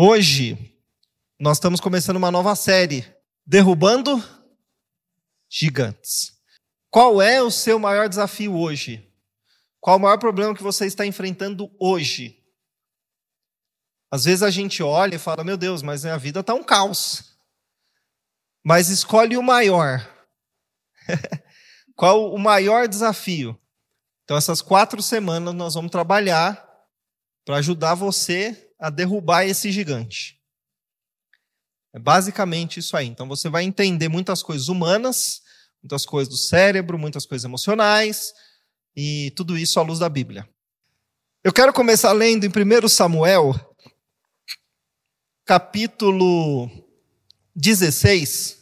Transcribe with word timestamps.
Hoje, 0.00 0.80
nós 1.40 1.56
estamos 1.56 1.80
começando 1.80 2.18
uma 2.18 2.30
nova 2.30 2.54
série, 2.54 3.04
Derrubando 3.44 4.22
Gigantes. 5.50 6.40
Qual 6.88 7.20
é 7.20 7.42
o 7.42 7.50
seu 7.50 7.80
maior 7.80 8.08
desafio 8.08 8.56
hoje? 8.56 9.12
Qual 9.80 9.96
o 9.96 10.00
maior 10.00 10.16
problema 10.16 10.54
que 10.54 10.62
você 10.62 10.86
está 10.86 11.04
enfrentando 11.04 11.68
hoje? 11.80 12.40
Às 14.08 14.24
vezes 14.24 14.44
a 14.44 14.50
gente 14.50 14.84
olha 14.84 15.16
e 15.16 15.18
fala: 15.18 15.42
Meu 15.42 15.56
Deus, 15.56 15.82
mas 15.82 16.06
a 16.06 16.16
vida 16.16 16.38
está 16.38 16.54
um 16.54 16.62
caos. 16.62 17.36
Mas 18.64 18.90
escolhe 18.90 19.36
o 19.36 19.42
maior. 19.42 19.98
Qual 21.96 22.32
o 22.32 22.38
maior 22.38 22.86
desafio? 22.86 23.60
Então, 24.22 24.36
essas 24.36 24.62
quatro 24.62 25.02
semanas 25.02 25.52
nós 25.54 25.74
vamos 25.74 25.90
trabalhar 25.90 26.64
para 27.44 27.56
ajudar 27.56 27.96
você 27.96 28.67
a 28.78 28.90
derrubar 28.90 29.44
esse 29.44 29.72
gigante. 29.72 30.38
É 31.92 31.98
basicamente 31.98 32.80
isso 32.80 32.96
aí. 32.96 33.06
Então, 33.06 33.26
você 33.26 33.48
vai 33.48 33.64
entender 33.64 34.08
muitas 34.08 34.42
coisas 34.42 34.68
humanas, 34.68 35.42
muitas 35.82 36.04
coisas 36.06 36.28
do 36.32 36.36
cérebro, 36.36 36.98
muitas 36.98 37.26
coisas 37.26 37.44
emocionais, 37.44 38.32
e 38.94 39.32
tudo 39.36 39.56
isso 39.56 39.80
à 39.80 39.82
luz 39.82 39.98
da 39.98 40.08
Bíblia. 40.08 40.48
Eu 41.42 41.52
quero 41.52 41.72
começar 41.72 42.12
lendo 42.12 42.44
em 42.44 42.48
1 42.48 42.88
Samuel, 42.88 43.54
capítulo 45.44 46.68
16, 47.54 48.58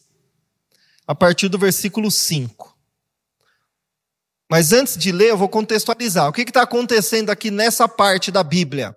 a 1.06 1.14
partir 1.14 1.48
do 1.48 1.58
versículo 1.58 2.10
5. 2.10 2.78
Mas 4.48 4.72
antes 4.72 4.96
de 4.96 5.10
ler, 5.10 5.30
eu 5.30 5.36
vou 5.36 5.48
contextualizar. 5.48 6.28
O 6.28 6.32
que 6.32 6.42
está 6.42 6.62
acontecendo 6.62 7.30
aqui 7.30 7.50
nessa 7.50 7.88
parte 7.88 8.30
da 8.30 8.44
Bíblia? 8.44 8.96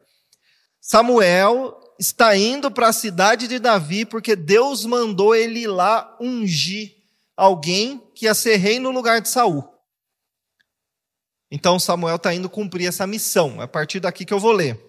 Samuel 0.81 1.79
está 1.99 2.35
indo 2.35 2.71
para 2.71 2.87
a 2.87 2.93
cidade 2.93 3.47
de 3.47 3.59
Davi 3.59 4.05
porque 4.05 4.35
Deus 4.35 4.85
mandou 4.85 5.35
ele 5.35 5.67
lá 5.67 6.17
ungir 6.19 6.95
alguém 7.35 8.01
que 8.15 8.25
ia 8.25 8.33
ser 8.33 8.57
rei 8.57 8.79
no 8.79 8.91
lugar 8.91 9.21
de 9.21 9.29
Saul. 9.29 9.67
Então 11.51 11.79
Samuel 11.79 12.15
está 12.15 12.33
indo 12.33 12.49
cumprir 12.49 12.87
essa 12.87 13.07
missão. 13.07 13.61
É 13.61 13.65
a 13.65 13.67
partir 13.67 13.99
daqui 13.99 14.23
que 14.23 14.33
eu 14.33 14.39
vou 14.39 14.51
ler. 14.51 14.79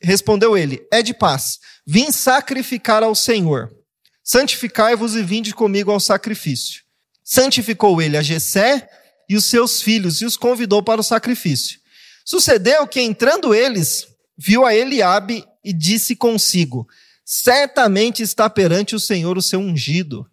Respondeu 0.00 0.56
ele: 0.56 0.86
É 0.92 1.02
de 1.02 1.14
paz. 1.14 1.58
Vim 1.86 2.12
sacrificar 2.12 3.02
ao 3.02 3.14
Senhor. 3.14 3.74
Santificai-vos 4.22 5.16
e 5.16 5.22
vinde 5.22 5.54
comigo 5.54 5.90
ao 5.90 5.98
sacrifício. 5.98 6.82
Santificou 7.24 8.00
ele 8.00 8.16
a 8.16 8.22
Jessé 8.22 8.88
e 9.28 9.36
os 9.36 9.46
seus 9.46 9.80
filhos 9.80 10.20
e 10.20 10.24
os 10.24 10.36
convidou 10.36 10.82
para 10.82 11.00
o 11.00 11.04
sacrifício. 11.04 11.78
Sucedeu 12.24 12.86
que 12.86 13.00
entrando 13.00 13.54
eles, 13.54 14.06
viu 14.38 14.64
a 14.64 14.74
Eliabe 14.74 15.44
e 15.64 15.72
disse 15.72 16.14
consigo: 16.14 16.86
Certamente 17.24 18.22
está 18.22 18.48
perante 18.48 18.94
o 18.94 19.00
Senhor 19.00 19.36
o 19.36 19.42
seu 19.42 19.58
ungido. 19.58 20.24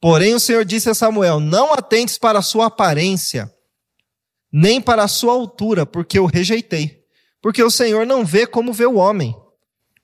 Porém 0.00 0.34
o 0.34 0.40
Senhor 0.40 0.64
disse 0.64 0.88
a 0.88 0.94
Samuel: 0.94 1.40
Não 1.40 1.72
atentes 1.72 2.16
para 2.16 2.38
a 2.38 2.42
sua 2.42 2.66
aparência, 2.66 3.52
nem 4.52 4.80
para 4.80 5.02
a 5.02 5.08
sua 5.08 5.32
altura, 5.32 5.84
porque 5.84 6.18
eu 6.18 6.26
rejeitei. 6.26 7.02
Porque 7.42 7.62
o 7.62 7.70
Senhor 7.70 8.06
não 8.06 8.24
vê 8.24 8.46
como 8.46 8.72
vê 8.72 8.86
o 8.86 8.94
homem. 8.94 9.36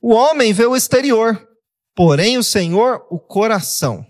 O 0.03 0.13
homem 0.13 0.53
vê 0.53 0.67
o 0.67 0.77
exterior, 0.77 1.49
porém 1.95 2.37
o 2.37 2.43
Senhor 2.43 3.07
o 3.11 3.19
coração. 3.19 4.05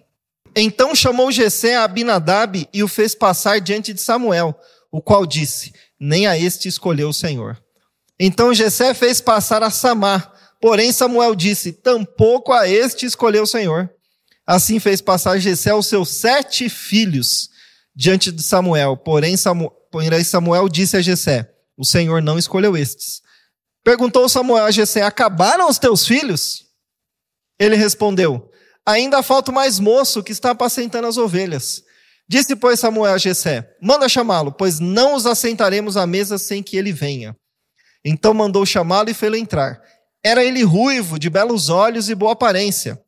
Então 0.57 0.95
chamou 0.95 1.31
Jessé 1.31 1.77
a 1.77 1.85
Abinadab 1.85 2.69
e 2.73 2.83
o 2.83 2.89
fez 2.89 3.15
passar 3.15 3.61
diante 3.61 3.93
de 3.93 4.01
Samuel, 4.01 4.59
o 4.91 5.01
qual 5.01 5.25
disse: 5.25 5.73
Nem 5.99 6.27
a 6.27 6.37
este 6.37 6.67
escolheu 6.67 7.11
o 7.11 7.15
Senhor. 7.15 7.61
Então 8.23 8.53
Jessé 8.53 8.93
fez 8.93 9.19
passar 9.19 9.63
a 9.63 9.71
Samar, 9.71 10.31
porém 10.61 10.93
Samuel 10.93 11.35
disse: 11.35 11.73
Tampouco 11.73 12.53
a 12.53 12.69
este 12.69 13.07
escolheu 13.07 13.45
o 13.45 13.47
Senhor. 13.47 13.91
Assim 14.47 14.79
fez 14.79 15.01
passar 15.01 15.39
Jessé 15.39 15.73
os 15.73 15.87
seus 15.87 16.11
sete 16.11 16.69
filhos 16.69 17.49
diante 17.97 18.31
de 18.31 18.43
Samuel, 18.43 18.95
porém 18.99 19.39
Samuel, 19.39 20.69
disse 20.69 20.99
a 20.99 21.01
Jessé: 21.01 21.51
O 21.79 21.85
Senhor 21.87 22.21
não 22.21 22.39
escolheu 22.39 22.77
estes. 22.77 23.23
Perguntou 23.83 24.29
Samuel 24.29 24.67
a 24.67 24.71
Jessé: 24.71 25.01
Acabaram 25.01 25.71
os 25.71 25.79
teus 25.79 26.07
filhos? 26.07 26.67
Ele 27.59 27.75
respondeu: 27.75 28.51
Ainda 28.85 29.23
falta 29.23 29.51
mais 29.51 29.79
moço 29.79 30.23
que 30.23 30.33
está 30.33 30.51
apacentando 30.51 31.07
as 31.07 31.17
ovelhas. 31.17 31.83
Disse, 32.29 32.55
pois, 32.55 32.79
Samuel 32.79 33.15
a 33.15 33.19
Jessé, 33.19 33.69
manda 33.83 34.09
chamá-lo, 34.09 34.53
pois 34.53 34.79
não 34.79 35.15
os 35.15 35.27
assentaremos 35.27 35.97
à 35.97 36.07
mesa 36.07 36.39
sem 36.39 36.63
que 36.63 36.77
ele 36.77 36.93
venha. 36.93 37.35
Então 38.05 38.33
mandou 38.33 38.65
chamá-lo 38.65 39.11
e 39.11 39.15
fê-lo 39.15 39.37
entrar. 39.37 39.81
Era 40.23 40.45
ele 40.45 40.63
ruivo, 40.63 41.19
de 41.19 41.31
belos 41.31 41.69
olhos 41.69 42.09
e 42.09 42.15
boa 42.15 42.33
aparência. 42.33 43.03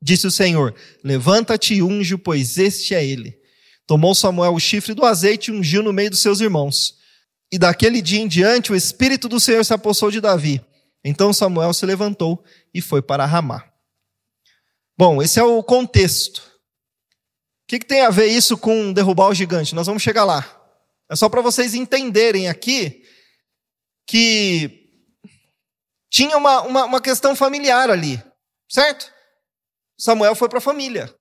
Disse 0.00 0.26
o 0.26 0.30
Senhor, 0.30 0.74
levanta-te 1.04 1.74
e 1.74 1.82
unge, 1.82 2.16
pois 2.16 2.58
este 2.58 2.94
é 2.94 3.04
ele. 3.04 3.38
Tomou 3.86 4.14
Samuel 4.14 4.54
o 4.54 4.60
chifre 4.60 4.94
do 4.94 5.04
azeite 5.04 5.50
e 5.50 5.54
ungiu 5.54 5.82
no 5.82 5.92
meio 5.92 6.10
dos 6.10 6.20
seus 6.20 6.40
irmãos. 6.40 6.96
E 7.52 7.58
daquele 7.58 8.00
dia 8.00 8.20
em 8.20 8.26
diante 8.26 8.72
o 8.72 8.76
Espírito 8.76 9.28
do 9.28 9.38
Senhor 9.38 9.64
se 9.64 9.74
apossou 9.74 10.10
de 10.10 10.20
Davi. 10.20 10.64
Então 11.04 11.32
Samuel 11.32 11.72
se 11.74 11.84
levantou 11.84 12.42
e 12.72 12.80
foi 12.80 13.02
para 13.02 13.26
Ramá. 13.26 13.64
Bom, 14.96 15.22
esse 15.22 15.38
é 15.38 15.42
o 15.42 15.62
contexto. 15.62 16.38
O 16.38 16.42
que, 17.68 17.78
que 17.78 17.86
tem 17.86 18.02
a 18.02 18.10
ver 18.10 18.26
isso 18.26 18.56
com 18.56 18.92
derrubar 18.92 19.28
o 19.28 19.34
gigante? 19.34 19.74
Nós 19.74 19.86
vamos 19.86 20.02
chegar 20.02 20.24
lá. 20.24 20.46
É 21.10 21.16
só 21.16 21.28
para 21.28 21.40
vocês 21.40 21.74
entenderem 21.74 22.48
aqui 22.48 23.02
que 24.06 24.82
tinha 26.10 26.36
uma, 26.36 26.62
uma, 26.62 26.84
uma 26.84 27.00
questão 27.00 27.34
familiar 27.34 27.90
ali, 27.90 28.22
certo? 28.70 29.12
Samuel 29.98 30.34
foi 30.34 30.48
para 30.48 30.58
a 30.58 30.62
família. 30.62 31.14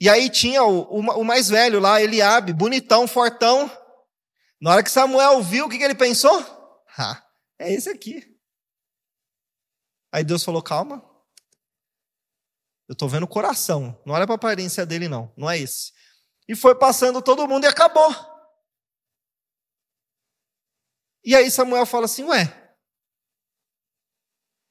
E 0.00 0.08
aí 0.08 0.28
tinha 0.28 0.62
o, 0.64 0.80
o, 0.82 1.00
o, 1.20 1.24
mais 1.24 1.48
velho 1.48 1.80
lá, 1.80 2.02
Eliabe, 2.02 2.52
bonitão, 2.52 3.06
fortão. 3.06 3.70
Na 4.60 4.72
hora 4.72 4.82
que 4.82 4.90
Samuel 4.90 5.42
viu, 5.42 5.66
o 5.66 5.68
que, 5.68 5.78
que 5.78 5.84
ele 5.84 5.94
pensou? 5.94 6.44
É 7.58 7.72
esse 7.72 7.88
aqui. 7.88 8.22
Aí 10.12 10.24
Deus 10.24 10.44
falou: 10.44 10.62
calma, 10.62 11.02
eu 12.88 12.92
estou 12.92 13.08
vendo 13.08 13.22
o 13.22 13.28
coração. 13.28 14.00
Não 14.04 14.14
olha 14.14 14.26
para 14.26 14.34
a 14.34 14.36
aparência 14.36 14.84
dele, 14.84 15.08
não. 15.08 15.32
Não 15.36 15.50
é 15.50 15.58
esse. 15.58 15.92
E 16.48 16.54
foi 16.54 16.74
passando 16.74 17.22
todo 17.22 17.48
mundo 17.48 17.64
e 17.64 17.68
acabou. 17.68 18.33
E 21.24 21.34
aí 21.34 21.50
Samuel 21.50 21.86
fala 21.86 22.04
assim: 22.04 22.24
Ué, 22.24 22.76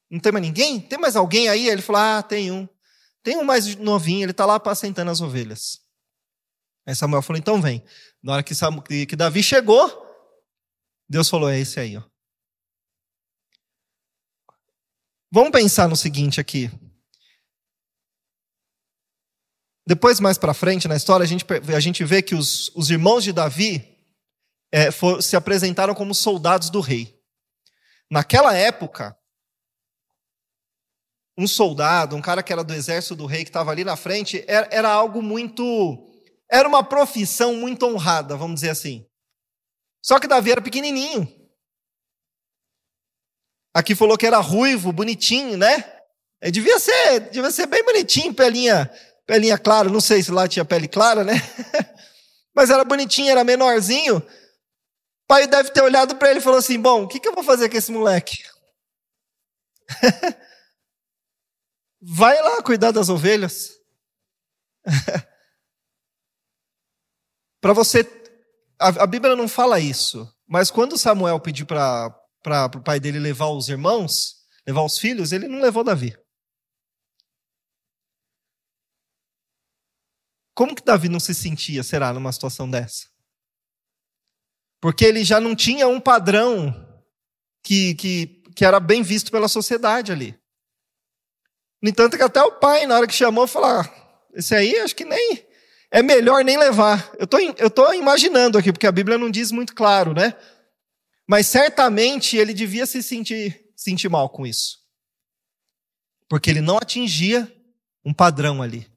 não 0.09 0.19
tem 0.19 0.31
mais 0.31 0.45
ninguém? 0.45 0.79
Tem 0.79 0.99
mais 0.99 1.15
alguém 1.15 1.49
aí? 1.49 1.67
Ele 1.67 1.81
falou: 1.81 2.01
Ah, 2.01 2.21
tem 2.21 2.51
um. 2.51 2.67
Tem 3.23 3.37
um 3.37 3.43
mais 3.43 3.75
novinho, 3.75 4.23
ele 4.23 4.31
está 4.31 4.45
lá 4.45 4.55
apacentando 4.55 5.09
as 5.09 5.21
ovelhas. 5.21 5.81
Aí 6.85 6.95
Samuel 6.95 7.21
falou: 7.21 7.39
Então 7.39 7.61
vem. 7.61 7.83
Na 8.21 8.33
hora 8.33 8.43
que, 8.43 8.53
que 9.05 9.15
Davi 9.15 9.41
chegou, 9.41 9.89
Deus 11.09 11.27
falou: 11.29 11.49
É 11.49 11.59
esse 11.59 11.79
aí. 11.79 11.97
Ó. 11.97 12.03
Vamos 15.31 15.51
pensar 15.51 15.87
no 15.87 15.95
seguinte 15.95 16.39
aqui. 16.39 16.69
Depois, 19.85 20.19
mais 20.19 20.37
para 20.37 20.53
frente 20.53 20.87
na 20.87 20.95
história, 20.95 21.23
a 21.23 21.27
gente, 21.27 21.43
a 21.75 21.79
gente 21.79 22.05
vê 22.05 22.21
que 22.21 22.35
os, 22.35 22.69
os 22.75 22.89
irmãos 22.89 23.23
de 23.23 23.33
Davi 23.33 23.92
é, 24.73 24.89
for, 24.89 25.21
se 25.21 25.35
apresentaram 25.35 25.93
como 25.93 26.15
soldados 26.15 26.71
do 26.71 26.81
rei. 26.81 27.15
Naquela 28.09 28.55
época, 28.55 29.15
um 31.37 31.47
soldado, 31.47 32.15
um 32.15 32.21
cara 32.21 32.41
que 32.41 32.51
era 32.51 32.63
do 32.63 32.73
exército 32.73 33.15
do 33.15 33.27
rei, 33.27 33.43
que 33.43 33.51
estava 33.51 33.69
ali 33.69 33.83
na 33.83 33.95
frente, 33.95 34.43
era, 34.47 34.67
era 34.71 34.89
algo 34.89 35.21
muito. 35.21 36.09
Era 36.51 36.67
uma 36.67 36.83
profissão 36.83 37.55
muito 37.55 37.85
honrada, 37.85 38.35
vamos 38.35 38.55
dizer 38.55 38.71
assim. 38.71 39.07
Só 40.01 40.19
que 40.19 40.27
Davi 40.27 40.51
era 40.51 40.61
pequenininho. 40.61 41.31
Aqui 43.75 43.93
falou 43.93 44.17
que 44.17 44.25
era 44.25 44.39
ruivo, 44.39 44.91
bonitinho, 44.91 45.55
né? 45.55 45.85
Ele 46.41 46.51
devia 46.51 46.79
ser, 46.79 47.19
devia 47.29 47.51
ser 47.51 47.67
bem 47.67 47.83
bonitinho, 47.83 48.33
pelinha 48.33 48.91
pelinha 49.25 49.57
clara, 49.57 49.87
não 49.87 50.01
sei 50.01 50.21
se 50.21 50.31
lá 50.31 50.47
tinha 50.47 50.65
pele 50.65 50.87
clara, 50.87 51.23
né? 51.23 51.33
Mas 52.55 52.69
era 52.69 52.83
bonitinho, 52.83 53.31
era 53.31 53.43
menorzinho. 53.43 54.21
O 55.23 55.27
pai 55.27 55.47
deve 55.47 55.71
ter 55.71 55.81
olhado 55.81 56.15
para 56.17 56.29
ele 56.29 56.39
e 56.39 56.43
falou 56.43 56.59
assim: 56.59 56.79
Bom, 56.79 57.03
o 57.03 57.07
que, 57.07 57.19
que 57.19 57.27
eu 57.27 57.33
vou 57.33 57.43
fazer 57.43 57.69
com 57.69 57.77
esse 57.77 57.91
moleque? 57.91 58.43
Vai 62.01 62.41
lá 62.41 62.61
cuidar 62.61 62.91
das 62.91 63.07
ovelhas. 63.07 63.79
para 67.61 67.71
você. 67.71 68.01
A, 68.77 69.03
a, 69.03 69.07
Bíblia 69.07 69.37
não 69.37 69.47
fala 69.47 69.79
isso, 69.79 70.29
mas 70.45 70.69
quando 70.69 70.97
Samuel 70.97 71.39
pediu 71.39 71.65
para 71.65 72.13
o 72.75 72.83
pai 72.83 72.99
dele 72.99 73.19
levar 73.19 73.47
os 73.47 73.69
irmãos, 73.69 74.43
levar 74.67 74.83
os 74.83 74.97
filhos, 74.97 75.31
ele 75.31 75.47
não 75.47 75.61
levou 75.61 75.83
Davi. 75.83 76.17
Como 80.53 80.75
que 80.75 80.83
Davi 80.83 81.07
não 81.07 81.21
se 81.21 81.33
sentia, 81.33 81.81
será, 81.83 82.11
numa 82.11 82.33
situação 82.33 82.69
dessa? 82.69 83.12
Porque 84.83 85.05
ele 85.05 85.23
já 85.23 85.39
não 85.39 85.55
tinha 85.55 85.87
um 85.87 85.97
padrão 85.97 86.75
que, 87.63 87.95
que, 87.95 88.43
que 88.53 88.65
era 88.65 88.81
bem 88.81 89.01
visto 89.01 89.31
pela 89.31 89.47
sociedade 89.47 90.11
ali. 90.11 90.37
No 91.81 91.87
entanto, 91.87 92.17
que 92.17 92.21
até 92.21 92.43
o 92.43 92.51
pai, 92.51 92.85
na 92.85 92.97
hora 92.97 93.07
que 93.07 93.13
chamou, 93.13 93.47
falou: 93.47 93.69
ah, 93.69 94.19
esse 94.33 94.53
aí 94.53 94.77
acho 94.79 94.93
que 94.93 95.05
nem. 95.05 95.47
É 95.89 96.03
melhor 96.03 96.43
nem 96.43 96.57
levar. 96.57 97.09
Eu 97.17 97.25
tô, 97.25 97.39
eu 97.39 97.69
tô 97.69 97.93
imaginando 97.93 98.57
aqui, 98.57 98.73
porque 98.73 98.85
a 98.85 98.91
Bíblia 98.91 99.17
não 99.17 99.31
diz 99.31 99.53
muito 99.53 99.73
claro, 99.73 100.13
né? 100.13 100.35
Mas 101.25 101.47
certamente 101.47 102.35
ele 102.35 102.53
devia 102.53 102.85
se 102.85 103.01
sentir, 103.01 103.71
sentir 103.77 104.09
mal 104.09 104.27
com 104.27 104.45
isso. 104.45 104.79
Porque 106.27 106.49
ele 106.49 106.59
não 106.59 106.75
atingia 106.75 107.49
um 108.03 108.13
padrão 108.13 108.61
ali. 108.61 108.91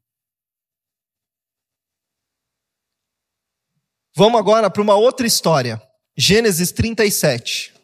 Vamos 4.18 4.40
agora 4.40 4.70
para 4.70 4.80
uma 4.80 4.94
outra 4.94 5.26
história. 5.26 5.78
Gênesis 6.16 6.72
37, 6.72 7.74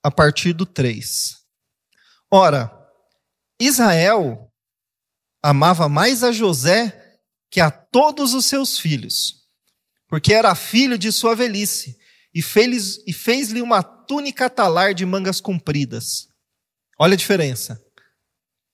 a 0.00 0.08
partir 0.08 0.52
do 0.52 0.64
3. 0.64 1.34
Ora, 2.30 2.70
Israel 3.60 4.48
amava 5.42 5.88
mais 5.88 6.22
a 6.22 6.30
José 6.30 7.18
que 7.50 7.60
a 7.60 7.72
todos 7.72 8.34
os 8.34 8.46
seus 8.46 8.78
filhos, 8.78 9.48
porque 10.06 10.32
era 10.32 10.54
filho 10.54 10.96
de 10.96 11.10
sua 11.10 11.34
velhice, 11.34 11.98
e 12.32 12.40
fez-lhe 12.40 13.12
fez 13.12 13.50
uma 13.54 13.82
túnica 13.82 14.48
talar 14.48 14.94
de 14.94 15.04
mangas 15.04 15.40
compridas. 15.40 16.28
Olha 17.00 17.14
a 17.14 17.16
diferença. 17.16 17.82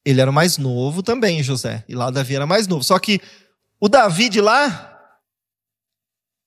Ele 0.05 0.21
era 0.21 0.31
mais 0.31 0.59
novo 0.59 1.03
também, 1.03 1.43
José, 1.43 1.83
e 1.89 1.95
lá 1.95 2.11
Davi 2.11 2.37
era 2.37 2.47
mais 2.47 2.67
novo. 2.67 2.85
Só 2.85 2.99
que 2.99 3.23
o 3.81 3.89
Davi 3.89 4.29
de 4.29 4.43
lá, 4.43 4.92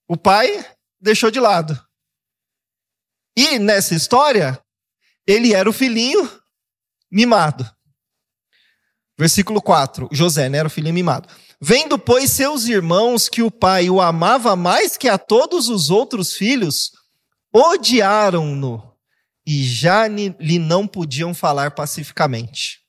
o 0.08 0.16
pai 0.16 0.64
deixou 1.00 1.30
de 1.30 1.40
lado. 1.40 1.80
E 3.36 3.58
nessa 3.58 3.94
história, 3.94 4.60
ele 5.26 5.52
era 5.52 5.68
o 5.68 5.72
filhinho 5.72 6.30
mimado. 7.10 7.68
Versículo 9.18 9.62
4, 9.62 10.08
José, 10.12 10.48
né, 10.48 10.58
era 10.58 10.68
o 10.68 10.70
filhinho 10.70 10.94
mimado. 10.94 11.28
Vendo, 11.60 11.98
pois, 11.98 12.30
seus 12.30 12.66
irmãos 12.66 13.28
que 13.28 13.42
o 13.42 13.50
pai 13.50 13.88
o 13.88 14.00
amava 14.00 14.54
mais 14.54 14.96
que 14.96 15.08
a 15.08 15.16
todos 15.16 15.68
os 15.68 15.88
outros 15.88 16.34
filhos, 16.34 16.92
odiaram-no 17.54 18.94
e 19.46 19.64
já 19.64 20.06
lhe 20.06 20.58
não 20.58 20.86
podiam 20.86 21.32
falar 21.32 21.70
pacificamente. 21.70 22.80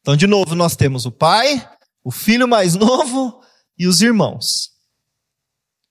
Então, 0.00 0.16
de 0.16 0.26
novo, 0.26 0.54
nós 0.54 0.76
temos 0.76 1.06
o 1.06 1.10
pai, 1.10 1.68
o 2.04 2.12
filho 2.12 2.46
mais 2.46 2.74
novo 2.76 3.42
e 3.76 3.86
os 3.86 4.00
irmãos. 4.00 4.70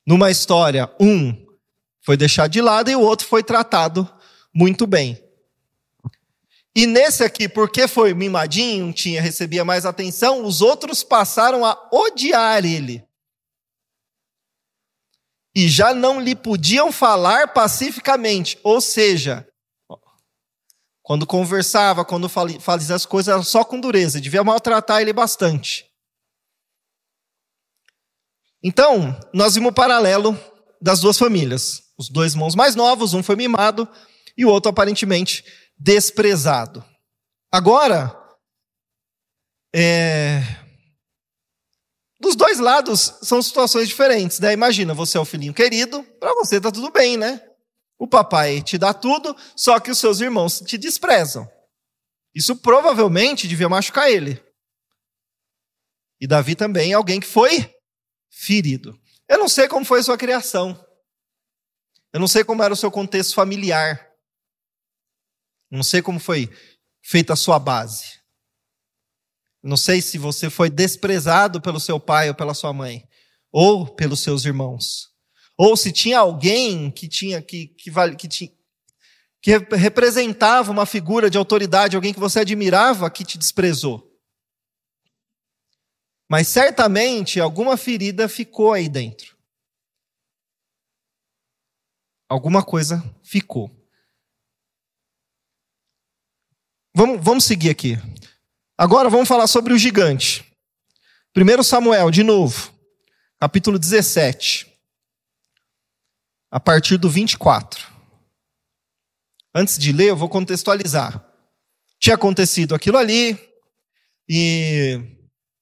Numa 0.07 0.31
história, 0.31 0.89
um 0.97 1.35
foi 2.01 2.15
deixado 2.15 2.49
de 2.49 2.61
lado 2.61 2.89
e 2.89 2.95
o 2.95 3.01
outro 3.01 3.27
foi 3.27 3.43
tratado 3.43 4.09
muito 4.53 4.87
bem. 4.87 5.21
E 6.73 6.87
nesse 6.87 7.25
aqui, 7.25 7.49
porque 7.49 7.89
foi 7.89 8.13
mimadinho, 8.13 8.93
tinha, 8.93 9.21
recebia 9.21 9.65
mais 9.65 9.85
atenção, 9.85 10.45
os 10.45 10.61
outros 10.61 11.03
passaram 11.03 11.65
a 11.65 11.89
odiar 11.91 12.63
ele. 12.63 13.03
E 15.53 15.67
já 15.67 15.93
não 15.93 16.21
lhe 16.21 16.35
podiam 16.35 16.89
falar 16.89 17.51
pacificamente. 17.51 18.57
Ou 18.63 18.79
seja, 18.79 19.45
quando 21.01 21.27
conversava, 21.27 22.05
quando 22.05 22.29
fazia 22.29 22.95
as 22.95 23.05
coisas, 23.05 23.33
era 23.33 23.43
só 23.43 23.65
com 23.65 23.77
dureza, 23.77 24.21
devia 24.21 24.43
maltratar 24.43 25.01
ele 25.01 25.11
bastante. 25.11 25.86
Então, 28.67 29.17
nós 29.33 29.55
vimos 29.55 29.69
o 29.69 29.73
paralelo 29.73 30.37
das 30.81 30.99
duas 30.99 31.17
famílias. 31.17 31.83
Os 31.97 32.09
dois 32.09 32.33
irmãos 32.33 32.53
mais 32.53 32.75
novos, 32.75 33.13
um 33.13 33.23
foi 33.23 33.37
mimado 33.37 33.87
e 34.37 34.43
o 34.43 34.49
outro 34.49 34.69
aparentemente 34.69 35.45
desprezado. 35.79 36.83
Agora, 37.49 38.13
é... 39.73 40.41
dos 42.19 42.35
dois 42.35 42.59
lados 42.59 43.13
são 43.21 43.41
situações 43.41 43.87
diferentes, 43.87 44.37
né? 44.41 44.51
Imagina, 44.51 44.93
você 44.93 45.17
é 45.17 45.21
o 45.21 45.25
filhinho 45.25 45.53
querido, 45.53 46.03
para 46.19 46.33
você 46.33 46.59
tá 46.59 46.69
tudo 46.69 46.91
bem, 46.91 47.15
né? 47.15 47.41
O 47.97 48.05
papai 48.05 48.61
te 48.61 48.77
dá 48.77 48.93
tudo, 48.93 49.33
só 49.55 49.79
que 49.79 49.91
os 49.91 49.97
seus 49.97 50.19
irmãos 50.19 50.59
te 50.59 50.77
desprezam. 50.77 51.49
Isso 52.35 52.53
provavelmente 52.57 53.47
devia 53.47 53.69
machucar 53.69 54.11
ele. 54.11 54.43
E 56.19 56.27
Davi 56.27 56.53
também 56.53 56.91
é 56.91 56.95
alguém 56.95 57.21
que 57.21 57.27
foi 57.27 57.76
ferido. 58.37 58.99
Eu 59.27 59.39
não 59.39 59.49
sei 59.49 59.67
como 59.67 59.83
foi 59.83 59.99
a 59.99 60.03
sua 60.03 60.17
criação. 60.17 60.79
Eu 62.13 62.19
não 62.19 62.27
sei 62.27 62.43
como 62.43 62.61
era 62.63 62.73
o 62.73 62.77
seu 62.77 62.91
contexto 62.91 63.33
familiar. 63.33 64.07
Não 65.69 65.83
sei 65.83 66.01
como 66.01 66.19
foi 66.19 66.49
feita 67.01 67.33
a 67.33 67.35
sua 67.35 67.57
base. 67.57 68.19
Não 69.61 69.75
sei 69.75 70.01
se 70.01 70.17
você 70.17 70.49
foi 70.49 70.69
desprezado 70.69 71.59
pelo 71.59 71.79
seu 71.79 71.99
pai 71.99 72.29
ou 72.29 72.35
pela 72.35 72.53
sua 72.53 72.71
mãe, 72.71 73.03
ou 73.51 73.87
pelos 73.87 74.21
seus 74.21 74.45
irmãos. 74.45 75.09
Ou 75.57 75.75
se 75.75 75.91
tinha 75.91 76.19
alguém 76.19 76.91
que 76.91 77.07
tinha 77.07 77.41
que 77.41 77.67
que, 77.67 77.91
que, 78.15 78.27
tinha, 78.27 78.51
que 79.41 79.57
representava 79.75 80.71
uma 80.71 80.85
figura 80.85 81.29
de 81.29 81.37
autoridade, 81.37 81.95
alguém 81.95 82.13
que 82.13 82.19
você 82.19 82.39
admirava, 82.41 83.09
que 83.09 83.25
te 83.25 83.37
desprezou. 83.37 84.06
Mas 86.29 86.47
certamente 86.47 87.39
alguma 87.39 87.77
ferida 87.77 88.27
ficou 88.27 88.73
aí 88.73 88.89
dentro. 88.89 89.37
Alguma 92.29 92.63
coisa 92.63 93.01
ficou. 93.23 93.71
Vamos, 96.93 97.23
vamos 97.23 97.45
seguir 97.45 97.69
aqui. 97.69 97.95
Agora 98.77 99.09
vamos 99.09 99.27
falar 99.27 99.47
sobre 99.47 99.73
o 99.73 99.77
gigante. 99.77 100.43
1 101.35 101.63
Samuel, 101.63 102.11
de 102.11 102.23
novo, 102.23 102.73
capítulo 103.39 103.77
17, 103.77 104.67
a 106.51 106.59
partir 106.59 106.97
do 106.97 107.09
24. 107.09 107.87
Antes 109.53 109.77
de 109.77 109.91
ler, 109.91 110.09
eu 110.09 110.17
vou 110.17 110.27
contextualizar. 110.27 111.23
Tinha 111.99 112.15
acontecido 112.15 112.75
aquilo 112.75 112.97
ali, 112.97 113.39
e 114.27 115.16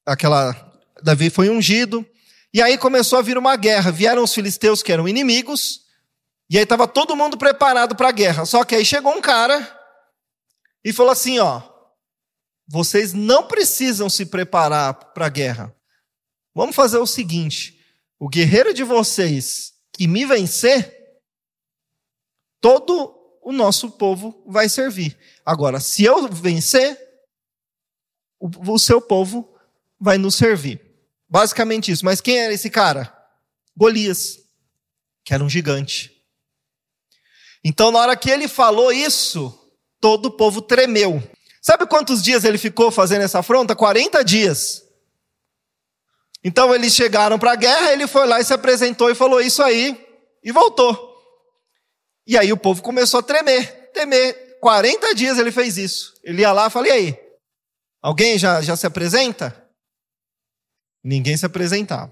aquela 0.06 0.74
Davi 1.02 1.30
foi 1.30 1.50
ungido, 1.50 2.06
e 2.54 2.62
aí 2.62 2.78
começou 2.78 3.20
a 3.20 3.22
vir 3.22 3.38
uma 3.38 3.56
guerra. 3.56 3.92
Vieram 3.92 4.24
os 4.24 4.34
filisteus 4.34 4.82
que 4.84 4.92
eram 4.92 5.08
inimigos, 5.08 5.82
e 6.50 6.58
aí 6.58 6.64
estava 6.64 6.88
todo 6.88 7.16
mundo 7.16 7.38
preparado 7.38 7.96
para 7.96 8.10
a 8.10 8.12
guerra. 8.12 8.46
Só 8.46 8.64
que 8.64 8.76
aí 8.76 8.86
chegou 8.86 9.14
um 9.14 9.22
cara 9.22 9.60
e 10.84 10.94
falou 10.94 11.12
assim: 11.12 11.40
ó, 11.40 11.62
vocês 12.68 13.14
não 13.14 13.48
precisam 13.48 14.10
se 14.10 14.26
preparar 14.26 14.94
para 14.94 15.26
a 15.26 15.30
guerra. 15.30 15.76
Vamos 16.54 16.76
fazer 16.76 16.98
o 16.98 17.08
seguinte: 17.08 17.84
o 18.20 18.30
guerreiro 18.30 18.74
de 18.74 18.84
vocês 18.84 19.74
que 19.92 20.08
me 20.08 20.26
vencer, 20.26 21.22
todo 22.62 23.16
o 23.42 23.52
nosso 23.52 23.92
povo 23.92 24.44
vai 24.48 24.68
servir. 24.68 25.18
Agora, 25.46 25.80
se 25.80 26.04
eu 26.04 26.28
vencer, 26.28 27.00
o, 28.40 28.74
o 28.74 28.80
seu 28.80 29.02
povo 29.02 29.55
vai 30.06 30.20
nos 30.20 30.36
servir. 30.36 30.80
Basicamente 31.28 31.92
isso. 31.92 32.06
Mas 32.06 32.22
quem 32.22 32.40
era 32.40 32.54
esse 32.54 32.70
cara? 32.70 33.12
Golias, 33.76 34.38
que 35.26 35.34
era 35.34 35.44
um 35.44 35.50
gigante. 35.50 36.12
Então, 37.64 37.92
na 37.92 38.00
hora 38.00 38.16
que 38.16 38.30
ele 38.30 38.48
falou 38.48 38.92
isso, 38.92 39.52
todo 40.00 40.28
o 40.28 40.32
povo 40.32 40.62
tremeu. 40.62 41.22
Sabe 41.60 41.88
quantos 41.88 42.22
dias 42.22 42.44
ele 42.44 42.60
ficou 42.60 42.92
fazendo 42.92 43.24
essa 43.24 43.40
afronta? 43.40 43.76
40 43.76 44.24
dias. 44.24 44.84
Então 46.44 46.76
eles 46.76 46.94
chegaram 46.94 47.40
para 47.40 47.54
a 47.54 47.56
guerra, 47.56 47.92
ele 47.92 48.06
foi 48.06 48.28
lá 48.28 48.40
e 48.40 48.46
se 48.46 48.54
apresentou 48.54 49.10
e 49.10 49.16
falou 49.16 49.42
isso 49.42 49.64
aí 49.64 50.00
e 50.44 50.52
voltou. 50.52 51.16
E 52.28 52.38
aí 52.38 52.54
o 52.54 52.58
povo 52.58 52.84
começou 52.84 53.20
a 53.20 53.24
tremer, 53.24 53.90
temer. 53.92 54.60
40 54.62 55.16
dias 55.16 55.40
ele 55.40 55.52
fez 55.52 55.76
isso. 55.76 56.14
Ele 56.24 56.44
ia 56.44 56.52
lá 56.52 56.68
e 56.68 56.70
falei, 56.70 56.92
e 56.92 56.94
aí? 56.94 57.20
Alguém 58.00 58.38
já, 58.38 58.62
já 58.62 58.76
se 58.76 58.86
apresenta? 58.86 59.65
Ninguém 61.06 61.38
se 61.38 61.46
apresentava. 61.46 62.12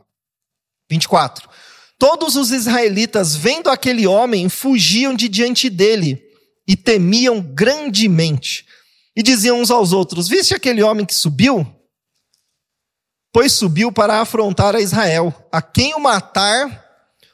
24. 0.89 1.49
Todos 1.97 2.35
os 2.35 2.51
israelitas, 2.51 3.35
vendo 3.35 3.69
aquele 3.71 4.05
homem, 4.05 4.47
fugiam 4.49 5.15
de 5.15 5.27
diante 5.27 5.67
dele 5.67 6.21
e 6.67 6.75
temiam 6.75 7.41
grandemente. 7.41 8.67
E 9.15 9.23
diziam 9.23 9.59
uns 9.59 9.71
aos 9.71 9.93
outros: 9.93 10.27
Viste 10.27 10.53
aquele 10.53 10.83
homem 10.83 11.05
que 11.05 11.13
subiu? 11.15 11.65
Pois 13.31 13.53
subiu 13.53 13.91
para 13.91 14.21
afrontar 14.21 14.75
a 14.75 14.81
Israel. 14.81 15.33
A 15.51 15.59
quem 15.59 15.95
o 15.95 15.99
matar, 15.99 16.85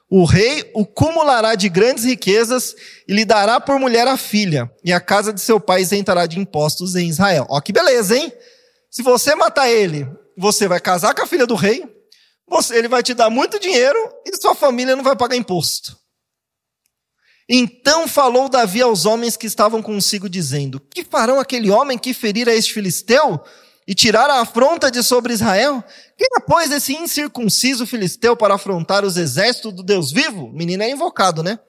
o 0.10 0.24
rei 0.24 0.72
o 0.74 0.86
cumulará 0.86 1.56
de 1.56 1.68
grandes 1.68 2.06
riquezas 2.06 2.74
e 3.06 3.14
lhe 3.14 3.26
dará 3.26 3.60
por 3.60 3.78
mulher 3.78 4.08
a 4.08 4.16
filha, 4.16 4.72
e 4.84 4.94
a 4.94 5.02
casa 5.02 5.34
de 5.34 5.42
seu 5.42 5.60
pai 5.60 5.82
isentará 5.82 6.26
de 6.26 6.40
impostos 6.40 6.96
em 6.96 7.10
Israel. 7.10 7.46
Ó, 7.50 7.60
que 7.60 7.74
beleza, 7.74 8.18
hein? 8.18 8.32
Se 8.90 9.04
você 9.04 9.36
matar 9.36 9.70
ele 9.70 10.08
você 10.40 10.70
vai 10.70 10.80
casar 10.80 11.14
com 11.14 11.22
a 11.22 11.28
filha 11.28 11.46
do 11.46 11.54
rei, 11.54 11.84
você, 12.48 12.78
ele 12.78 12.88
vai 12.88 13.04
te 13.04 13.14
dar 13.14 13.30
muito 13.30 13.60
dinheiro 13.60 13.98
e 14.26 14.36
sua 14.38 14.56
família 14.56 14.96
não 14.96 15.04
vai 15.04 15.16
pagar 15.16 15.36
imposto. 15.36 16.00
Então 17.48 18.08
falou 18.08 18.48
Davi 18.48 18.82
aos 18.82 19.06
homens 19.06 19.36
que 19.36 19.48
estavam 19.48 19.82
consigo, 19.82 20.30
dizendo: 20.30 20.80
Que 20.80 21.04
farão 21.04 21.40
aquele 21.40 21.70
homem 21.70 21.98
que 21.98 22.14
ferir 22.14 22.48
a 22.48 22.54
este 22.54 22.74
filisteu 22.74 23.44
e 23.88 23.94
tirar 23.94 24.30
a 24.30 24.42
afronta 24.42 24.90
de 24.90 25.04
sobre 25.04 25.34
Israel? 25.34 25.84
Quem 26.18 26.28
é, 26.38 26.40
pois, 26.40 26.72
esse 26.72 26.94
incircunciso 26.94 27.86
filisteu 27.86 28.38
para 28.38 28.54
afrontar 28.54 29.04
os 29.04 29.18
exércitos 29.18 29.74
do 29.74 29.84
Deus 29.84 30.12
vivo? 30.12 30.52
menino 30.54 30.84
é 30.84 30.90
invocado, 30.90 31.44
né? 31.44 31.60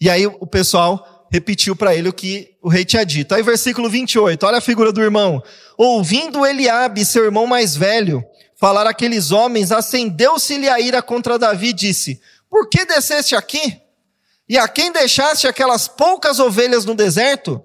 E 0.00 0.10
aí 0.10 0.26
o 0.26 0.46
pessoal 0.46 1.13
repetiu 1.34 1.74
para 1.74 1.92
ele 1.96 2.08
o 2.08 2.12
que 2.12 2.56
o 2.62 2.68
rei 2.68 2.84
tinha 2.84 3.04
dito. 3.04 3.34
Aí 3.34 3.42
versículo 3.42 3.90
28, 3.90 4.46
olha 4.46 4.58
a 4.58 4.60
figura 4.60 4.92
do 4.92 5.02
irmão. 5.02 5.42
Ouvindo 5.76 6.46
Eliabe, 6.46 7.04
seu 7.04 7.24
irmão 7.24 7.44
mais 7.44 7.74
velho, 7.74 8.24
falar 8.54 8.86
aqueles 8.86 9.32
homens, 9.32 9.72
acendeu-se-lhe 9.72 10.68
a 10.68 10.78
ira 10.78 11.02
contra 11.02 11.36
Davi 11.36 11.70
e 11.70 11.72
disse, 11.72 12.20
por 12.48 12.68
que 12.68 12.84
desceste 12.84 13.34
aqui? 13.34 13.80
E 14.48 14.56
a 14.56 14.68
quem 14.68 14.92
deixaste 14.92 15.48
aquelas 15.48 15.88
poucas 15.88 16.38
ovelhas 16.38 16.84
no 16.84 16.94
deserto? 16.94 17.60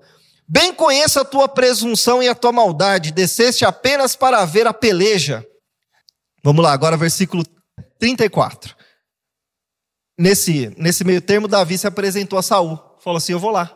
Bem 0.47 0.73
conheço 0.73 1.19
a 1.19 1.25
tua 1.25 1.47
presunção 1.47 2.23
e 2.23 2.27
a 2.27 2.33
tua 2.33 2.51
maldade, 2.51 3.11
desceste 3.11 3.65
apenas 3.65 4.15
para 4.15 4.43
ver 4.45 4.65
a 4.65 4.73
peleja. 4.73 5.45
Vamos 6.43 6.63
lá, 6.63 6.73
agora 6.73 6.97
versículo 6.97 7.45
34. 7.99 8.75
Nesse, 10.17 10.73
nesse 10.75 11.03
meio 11.03 11.21
termo, 11.21 11.47
Davi 11.47 11.77
se 11.77 11.85
apresentou 11.85 12.39
a 12.39 12.41
Saul. 12.41 12.88
Falou 12.99 13.17
assim: 13.17 13.33
Eu 13.33 13.39
vou 13.39 13.51
lá. 13.51 13.75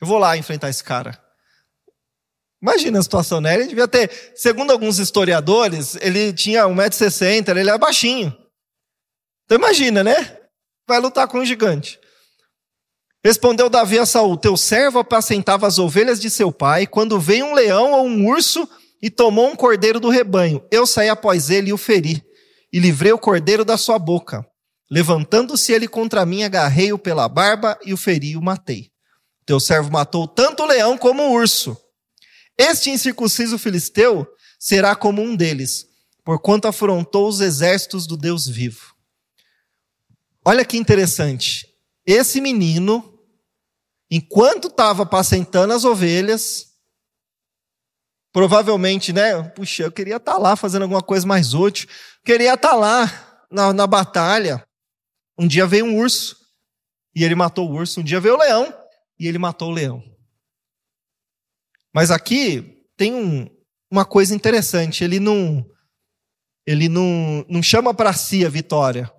Eu 0.00 0.06
vou 0.06 0.18
lá 0.18 0.36
enfrentar 0.36 0.68
esse 0.68 0.82
cara. 0.82 1.22
Imagina 2.60 2.98
a 2.98 3.02
situação, 3.02 3.40
né? 3.40 3.54
Ele 3.54 3.66
devia 3.66 3.86
ter, 3.86 4.10
segundo 4.34 4.70
alguns 4.70 4.98
historiadores, 4.98 5.96
ele 5.96 6.32
tinha 6.32 6.64
1,60m, 6.64 7.56
ele 7.56 7.68
é 7.68 7.76
baixinho. 7.76 8.34
Então 9.44 9.58
imagina, 9.58 10.02
né? 10.02 10.38
Vai 10.88 10.98
lutar 10.98 11.28
com 11.28 11.40
um 11.40 11.44
gigante. 11.44 12.00
Respondeu 13.22 13.68
Davi 13.68 13.98
a 13.98 14.06
Saul: 14.06 14.36
Teu 14.36 14.56
servo 14.56 14.98
apacentava 14.98 15.66
as 15.66 15.78
ovelhas 15.78 16.20
de 16.20 16.30
seu 16.30 16.52
pai, 16.52 16.86
quando 16.86 17.20
veio 17.20 17.46
um 17.46 17.54
leão 17.54 17.92
ou 17.92 18.06
um 18.06 18.26
urso 18.26 18.68
e 19.02 19.10
tomou 19.10 19.48
um 19.48 19.56
cordeiro 19.56 20.00
do 20.00 20.08
rebanho. 20.08 20.66
Eu 20.70 20.86
saí 20.86 21.10
após 21.10 21.50
ele 21.50 21.68
e 21.68 21.72
o 21.72 21.78
feri, 21.78 22.22
e 22.72 22.78
livrei 22.78 23.12
o 23.12 23.18
cordeiro 23.18 23.64
da 23.64 23.76
sua 23.76 23.98
boca. 23.98 24.46
Levantando-se 24.90 25.72
ele 25.72 25.88
contra 25.88 26.26
mim, 26.26 26.42
agarrei-o 26.42 26.98
pela 26.98 27.28
barba 27.28 27.78
e 27.84 27.92
o 27.92 27.96
feri 27.96 28.30
e 28.30 28.36
o 28.36 28.42
matei. 28.42 28.90
Teu 29.46 29.60
servo 29.60 29.90
matou 29.90 30.26
tanto 30.26 30.62
o 30.62 30.66
leão 30.66 30.96
como 30.96 31.22
o 31.22 31.32
urso. 31.32 31.76
Este 32.56 32.90
incircunciso 32.90 33.58
filisteu 33.58 34.26
será 34.58 34.94
como 34.94 35.20
um 35.22 35.34
deles, 35.34 35.86
porquanto 36.24 36.68
afrontou 36.68 37.28
os 37.28 37.40
exércitos 37.40 38.06
do 38.06 38.16
Deus 38.16 38.46
vivo. 38.46 38.94
Olha 40.44 40.64
que 40.64 40.76
interessante. 40.76 41.66
Esse 42.06 42.40
menino, 42.40 43.18
enquanto 44.10 44.68
estava 44.68 45.02
apacentando 45.02 45.72
as 45.72 45.84
ovelhas, 45.84 46.74
provavelmente, 48.32 49.12
né? 49.12 49.42
Puxa, 49.50 49.84
eu 49.84 49.92
queria 49.92 50.16
estar 50.16 50.32
tá 50.32 50.38
lá 50.38 50.54
fazendo 50.54 50.82
alguma 50.82 51.02
coisa 51.02 51.26
mais 51.26 51.54
útil, 51.54 51.88
queria 52.24 52.54
estar 52.54 52.70
tá 52.70 52.74
lá 52.74 53.46
na, 53.50 53.72
na 53.72 53.86
batalha. 53.86 54.66
Um 55.38 55.46
dia 55.46 55.66
veio 55.66 55.84
um 55.84 55.96
urso 55.96 56.36
e 57.14 57.24
ele 57.24 57.34
matou 57.34 57.70
o 57.70 57.74
urso. 57.74 58.00
Um 58.00 58.04
dia 58.04 58.20
veio 58.20 58.34
o 58.34 58.38
leão 58.38 58.72
e 59.18 59.26
ele 59.26 59.38
matou 59.38 59.70
o 59.70 59.74
leão. 59.74 60.02
Mas 61.92 62.10
aqui 62.10 62.84
tem 62.96 63.14
um, 63.14 63.48
uma 63.90 64.04
coisa 64.04 64.34
interessante. 64.34 65.04
Ele 65.04 65.20
não, 65.20 65.64
ele 66.66 66.88
não, 66.88 67.44
não 67.48 67.62
chama 67.62 67.94
para 67.94 68.12
si 68.12 68.44
a 68.44 68.48
vitória. 68.48 69.10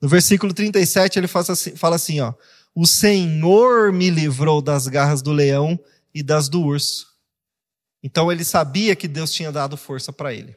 No 0.00 0.08
versículo 0.08 0.52
37, 0.52 1.18
ele 1.18 1.26
fala 1.26 1.46
assim, 1.48 1.76
fala 1.76 1.96
assim: 1.96 2.20
ó, 2.20 2.32
O 2.74 2.86
Senhor 2.86 3.92
me 3.92 4.10
livrou 4.10 4.60
das 4.60 4.86
garras 4.86 5.22
do 5.22 5.32
leão 5.32 5.78
e 6.14 6.22
das 6.22 6.48
do 6.48 6.62
urso. 6.62 7.06
Então 8.02 8.30
ele 8.30 8.44
sabia 8.44 8.94
que 8.94 9.08
Deus 9.08 9.32
tinha 9.32 9.50
dado 9.50 9.76
força 9.76 10.12
para 10.12 10.32
ele. 10.32 10.52
O 10.52 10.56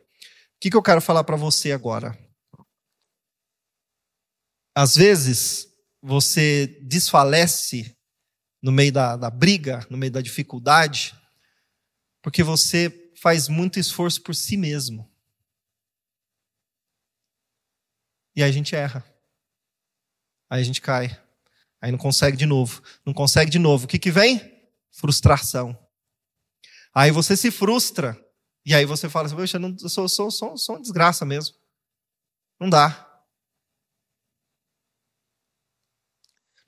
que, 0.60 0.70
que 0.70 0.78
eu 0.78 0.84
quero 0.84 1.02
falar 1.02 1.24
para 1.24 1.36
você 1.36 1.72
agora? 1.72 2.18
Às 4.82 4.96
vezes, 4.96 5.68
você 6.02 6.80
desfalece 6.82 7.98
no 8.62 8.72
meio 8.72 8.94
da, 8.94 9.18
da 9.18 9.30
briga, 9.30 9.86
no 9.90 9.98
meio 9.98 10.10
da 10.10 10.22
dificuldade, 10.22 11.14
porque 12.22 12.42
você 12.42 13.12
faz 13.22 13.50
muito 13.50 13.78
esforço 13.78 14.22
por 14.22 14.34
si 14.34 14.56
mesmo. 14.56 15.06
E 18.34 18.42
aí 18.42 18.50
a 18.50 18.54
gente 18.54 18.74
erra. 18.74 19.04
Aí 20.50 20.62
a 20.62 20.64
gente 20.64 20.80
cai. 20.80 21.22
Aí 21.82 21.92
não 21.92 22.00
consegue 22.00 22.38
de 22.38 22.46
novo. 22.46 22.82
Não 23.06 23.14
consegue 23.14 23.52
de 23.52 23.60
novo. 23.60 23.84
O 23.84 23.88
que, 23.88 24.00
que 24.00 24.12
vem? 24.12 24.72
Frustração. 24.92 25.78
Aí 26.96 27.12
você 27.12 27.36
se 27.36 27.52
frustra. 27.52 28.18
E 28.66 28.74
aí 28.74 28.86
você 28.86 29.10
fala 29.10 29.26
assim: 29.26 29.36
Poxa, 29.36 29.58
eu, 29.58 29.90
sou, 29.90 30.08
sou, 30.08 30.32
sou, 30.32 30.58
sou 30.58 30.76
uma 30.76 30.82
desgraça 30.82 31.26
mesmo. 31.26 31.58
Não 32.58 32.70
dá. 32.70 33.09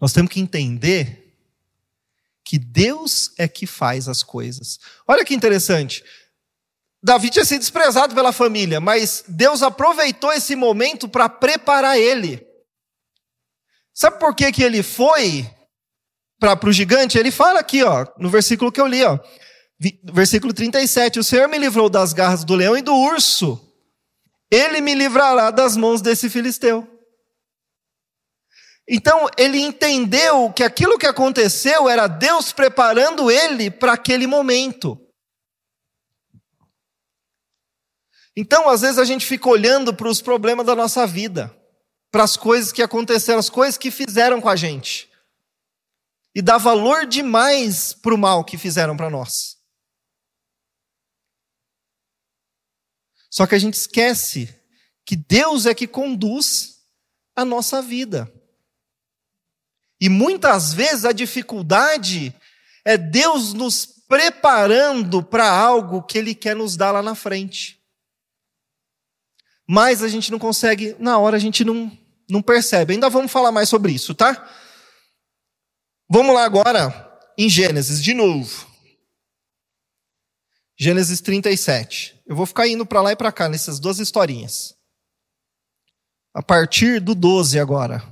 Nós 0.02 0.12
temos 0.12 0.32
que 0.32 0.40
entender 0.40 1.38
que 2.44 2.58
Deus 2.58 3.32
é 3.38 3.48
que 3.48 3.68
faz 3.68 4.10
as 4.10 4.24
coisas. 4.24 4.80
Olha 5.08 5.24
que 5.24 5.36
interessante. 5.36 6.04
Davi 7.04 7.30
tinha 7.30 7.46
sido 7.46 7.60
desprezado 7.60 8.16
pela 8.16 8.32
família, 8.32 8.82
mas 8.82 9.24
Deus 9.28 9.62
aproveitou 9.62 10.34
esse 10.34 10.56
momento 10.56 11.08
para 11.08 11.30
preparar 11.30 12.00
ele. 12.00 12.46
Sabe 13.94 14.20
por 14.20 14.36
que, 14.36 14.52
que 14.52 14.64
ele 14.64 14.82
foi 14.82 15.48
para 16.40 16.68
o 16.68 16.74
gigante? 16.74 17.18
Ele 17.18 17.32
fala 17.32 17.60
aqui, 17.60 17.84
ó, 17.84 18.06
no 18.18 18.30
versículo 18.30 18.72
que 18.72 18.82
eu 18.82 18.88
li, 18.88 19.04
ó, 19.04 19.20
versículo 20.12 20.54
37, 20.54 21.20
o 21.20 21.24
Senhor 21.24 21.48
me 21.48 21.58
livrou 21.58 21.90
das 21.90 22.14
garras 22.14 22.44
do 22.44 22.56
leão 22.56 22.76
e 22.76 22.82
do 22.82 22.96
urso, 22.96 23.60
ele 24.50 24.82
me 24.82 24.96
livrará 24.96 25.52
das 25.52 25.78
mãos 25.78 26.02
desse 26.02 26.30
filisteu. 26.30 26.88
Então 28.94 29.30
ele 29.38 29.58
entendeu 29.58 30.52
que 30.52 30.62
aquilo 30.62 30.98
que 30.98 31.08
aconteceu 31.08 31.88
era 31.88 32.08
Deus 32.08 32.52
preparando 32.52 33.32
ele 33.32 33.72
para 33.72 33.94
aquele 33.94 34.28
momento. 34.28 35.00
Então, 38.36 38.68
às 38.68 38.82
vezes, 38.82 38.98
a 38.98 39.06
gente 39.06 39.26
fica 39.26 39.48
olhando 39.48 39.94
para 39.94 40.10
os 40.10 40.22
problemas 40.22 40.66
da 40.66 40.76
nossa 40.76 41.08
vida 41.08 41.58
para 42.12 42.24
as 42.26 42.36
coisas 42.36 42.74
que 42.74 42.84
aconteceram, 42.84 43.40
as 43.40 43.50
coisas 43.50 43.78
que 43.78 43.90
fizeram 43.90 44.42
com 44.42 44.50
a 44.50 44.58
gente. 44.58 45.10
E 46.36 46.42
dá 46.42 46.58
valor 46.58 47.06
demais 47.06 47.94
para 47.94 48.14
o 48.14 48.18
mal 48.18 48.44
que 48.44 48.58
fizeram 48.58 48.98
para 48.98 49.10
nós. 49.10 49.58
Só 53.30 53.48
que 53.48 53.56
a 53.56 53.60
gente 53.60 53.76
esquece 53.76 54.54
que 55.06 55.16
Deus 55.16 55.66
é 55.66 55.74
que 55.74 55.88
conduz 55.88 56.82
a 57.34 57.46
nossa 57.46 57.82
vida. 57.82 58.30
E 60.02 60.10
muitas 60.10 60.74
vezes 60.74 61.06
a 61.06 61.12
dificuldade 61.12 62.36
é 62.84 62.98
Deus 62.98 63.54
nos 63.54 63.86
preparando 63.86 65.22
para 65.22 65.48
algo 65.48 66.02
que 66.02 66.18
Ele 66.18 66.34
quer 66.34 66.56
nos 66.56 66.76
dar 66.76 66.92
lá 66.92 67.04
na 67.04 67.14
frente. 67.14 67.80
Mas 69.70 70.02
a 70.02 70.08
gente 70.08 70.32
não 70.32 70.40
consegue, 70.40 70.96
na 71.00 71.20
hora 71.20 71.38
a 71.38 71.40
gente 71.40 71.64
não, 71.64 71.96
não 72.28 72.42
percebe. 72.42 72.94
Ainda 72.94 73.10
vamos 73.10 73.32
falar 73.32 73.52
mais 73.52 73.70
sobre 73.70 73.94
isso, 73.94 74.16
tá? 74.16 74.50
Vamos 76.10 76.34
lá 76.34 76.44
agora 76.44 77.10
em 77.38 77.48
Gênesis, 77.48 78.04
de 78.04 78.14
novo. 78.16 78.68
Gênesis 80.78 81.22
37. 81.22 82.20
Eu 82.26 82.36
vou 82.36 82.48
ficar 82.48 82.68
indo 82.68 82.86
para 82.88 83.02
lá 83.02 83.12
e 83.12 83.16
para 83.16 83.32
cá 83.32 83.48
nessas 83.48 83.80
duas 83.80 84.00
historinhas. 84.00 84.76
A 86.34 86.42
partir 86.42 87.00
do 87.00 87.14
12 87.14 87.60
agora. 87.60 88.04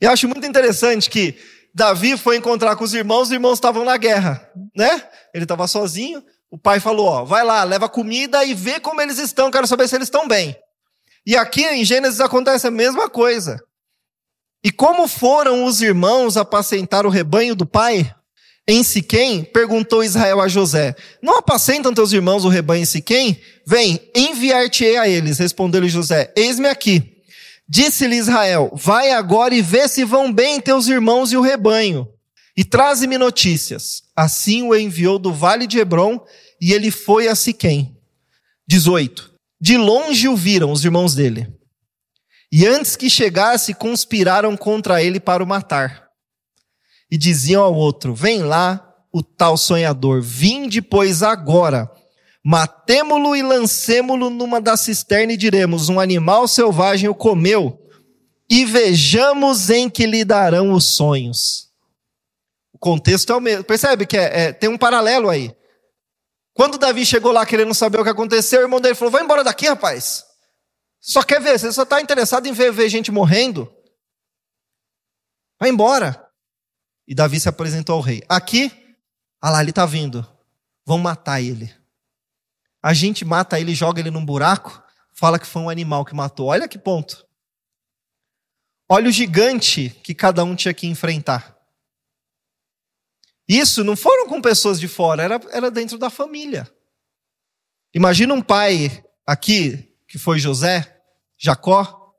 Eu 0.00 0.10
acho 0.10 0.28
muito 0.28 0.46
interessante 0.46 1.10
que 1.10 1.36
Davi 1.74 2.16
foi 2.16 2.36
encontrar 2.36 2.76
com 2.76 2.84
os 2.84 2.94
irmãos, 2.94 3.28
os 3.28 3.32
irmãos 3.32 3.54
estavam 3.54 3.84
na 3.84 3.96
guerra, 3.96 4.48
né? 4.74 5.02
Ele 5.34 5.44
estava 5.44 5.66
sozinho. 5.66 6.22
O 6.50 6.58
pai 6.58 6.80
falou: 6.80 7.06
Ó, 7.06 7.24
vai 7.24 7.44
lá, 7.44 7.62
leva 7.64 7.88
comida 7.88 8.44
e 8.44 8.54
vê 8.54 8.80
como 8.80 9.00
eles 9.00 9.18
estão, 9.18 9.50
quero 9.50 9.66
saber 9.66 9.88
se 9.88 9.96
eles 9.96 10.06
estão 10.06 10.26
bem. 10.26 10.56
E 11.26 11.36
aqui 11.36 11.64
em 11.64 11.84
Gênesis 11.84 12.20
acontece 12.20 12.66
a 12.66 12.70
mesma 12.70 13.08
coisa. 13.08 13.62
E 14.64 14.72
como 14.72 15.06
foram 15.06 15.64
os 15.64 15.82
irmãos 15.82 16.36
apacentar 16.36 17.06
o 17.06 17.10
rebanho 17.10 17.54
do 17.54 17.66
pai? 17.66 18.12
Em 18.66 18.82
Siquém, 18.82 19.44
perguntou 19.44 20.04
Israel 20.04 20.40
a 20.40 20.48
José: 20.48 20.94
Não 21.22 21.38
apacentam 21.38 21.94
teus 21.94 22.12
irmãos 22.12 22.44
o 22.44 22.48
rebanho 22.48 22.82
em 22.82 22.86
Siquém? 22.86 23.40
Vem, 23.66 24.10
enviar-te-ei 24.14 24.96
a 24.96 25.08
eles. 25.08 25.38
Respondeu-lhe 25.38 25.88
José: 25.88 26.32
Eis-me 26.36 26.68
aqui. 26.68 27.17
Disse-lhe 27.68 28.16
Israel: 28.16 28.70
Vai 28.74 29.10
agora 29.10 29.54
e 29.54 29.60
vê 29.60 29.86
se 29.86 30.04
vão 30.04 30.32
bem 30.32 30.60
teus 30.60 30.88
irmãos 30.88 31.32
e 31.32 31.36
o 31.36 31.42
rebanho. 31.42 32.08
E 32.56 32.64
traze-me 32.64 33.18
notícias. 33.18 34.02
Assim 34.16 34.62
o 34.62 34.74
enviou 34.74 35.18
do 35.18 35.32
vale 35.32 35.66
de 35.66 35.78
Hebron, 35.78 36.20
e 36.60 36.72
ele 36.72 36.90
foi 36.90 37.28
a 37.28 37.34
Siquém. 37.34 37.96
18. 38.66 39.32
De 39.60 39.76
longe 39.76 40.28
o 40.28 40.36
viram 40.36 40.72
os 40.72 40.84
irmãos 40.84 41.14
dele. 41.14 41.52
E 42.50 42.66
antes 42.66 42.96
que 42.96 43.10
chegasse, 43.10 43.74
conspiraram 43.74 44.56
contra 44.56 45.02
ele 45.02 45.20
para 45.20 45.44
o 45.44 45.46
matar. 45.46 46.08
E 47.10 47.18
diziam 47.18 47.62
ao 47.62 47.74
outro: 47.74 48.14
Vem 48.14 48.42
lá 48.42 48.84
o 49.12 49.22
tal 49.22 49.56
sonhador, 49.56 50.22
vinde, 50.22 50.80
pois 50.80 51.22
agora, 51.22 51.90
matemo-lo 52.48 53.36
e 53.36 53.42
lancemo-lo 53.42 54.30
numa 54.30 54.58
das 54.58 54.80
cisternas 54.80 55.34
e 55.34 55.36
diremos: 55.36 55.90
Um 55.90 56.00
animal 56.00 56.48
selvagem 56.48 57.06
o 57.06 57.14
comeu, 57.14 57.78
e 58.48 58.64
vejamos 58.64 59.68
em 59.68 59.90
que 59.90 60.06
lhe 60.06 60.24
darão 60.24 60.72
os 60.72 60.96
sonhos. 60.96 61.70
O 62.72 62.78
contexto 62.78 63.30
é 63.34 63.36
o 63.36 63.40
mesmo. 63.40 63.64
Percebe 63.64 64.06
que 64.06 64.16
é, 64.16 64.44
é, 64.44 64.52
tem 64.52 64.70
um 64.70 64.78
paralelo 64.78 65.28
aí. 65.28 65.54
Quando 66.54 66.78
Davi 66.78 67.04
chegou 67.04 67.32
lá 67.32 67.44
querendo 67.44 67.74
saber 67.74 68.00
o 68.00 68.04
que 68.04 68.08
aconteceu, 68.08 68.60
o 68.60 68.64
irmão 68.64 68.80
dele 68.80 68.94
falou: 68.94 69.12
Vai 69.12 69.22
embora 69.22 69.44
daqui, 69.44 69.68
rapaz. 69.68 70.24
Só 71.02 71.22
quer 71.22 71.42
ver, 71.42 71.58
você 71.58 71.70
só 71.70 71.82
está 71.82 72.00
interessado 72.00 72.46
em 72.46 72.52
ver, 72.52 72.72
ver 72.72 72.88
gente 72.88 73.12
morrendo? 73.12 73.70
Vai 75.60 75.68
embora. 75.68 76.26
E 77.06 77.14
Davi 77.14 77.38
se 77.38 77.48
apresentou 77.48 77.96
ao 77.96 78.00
rei. 78.00 78.22
Aqui, 78.26 78.72
ah 79.38 79.50
lá, 79.50 79.60
ele 79.60 79.68
está 79.68 79.84
vindo. 79.84 80.26
Vão 80.86 80.96
matar 80.96 81.42
ele. 81.42 81.77
A 82.82 82.94
gente 82.94 83.24
mata 83.24 83.58
ele, 83.58 83.74
joga 83.74 84.00
ele 84.00 84.10
num 84.10 84.24
buraco, 84.24 84.82
fala 85.12 85.38
que 85.38 85.46
foi 85.46 85.62
um 85.62 85.68
animal 85.68 86.04
que 86.04 86.14
matou. 86.14 86.48
Olha 86.48 86.68
que 86.68 86.78
ponto. 86.78 87.26
Olha 88.88 89.08
o 89.08 89.12
gigante 89.12 89.90
que 90.02 90.14
cada 90.14 90.44
um 90.44 90.54
tinha 90.54 90.72
que 90.72 90.86
enfrentar. 90.86 91.58
Isso 93.46 93.82
não 93.82 93.96
foram 93.96 94.28
com 94.28 94.40
pessoas 94.40 94.78
de 94.78 94.86
fora, 94.86 95.22
era, 95.22 95.40
era 95.50 95.70
dentro 95.70 95.98
da 95.98 96.10
família. 96.10 96.70
Imagina 97.94 98.34
um 98.34 98.42
pai 98.42 99.04
aqui, 99.26 99.94
que 100.06 100.18
foi 100.18 100.38
José, 100.38 101.02
Jacó, 101.36 102.14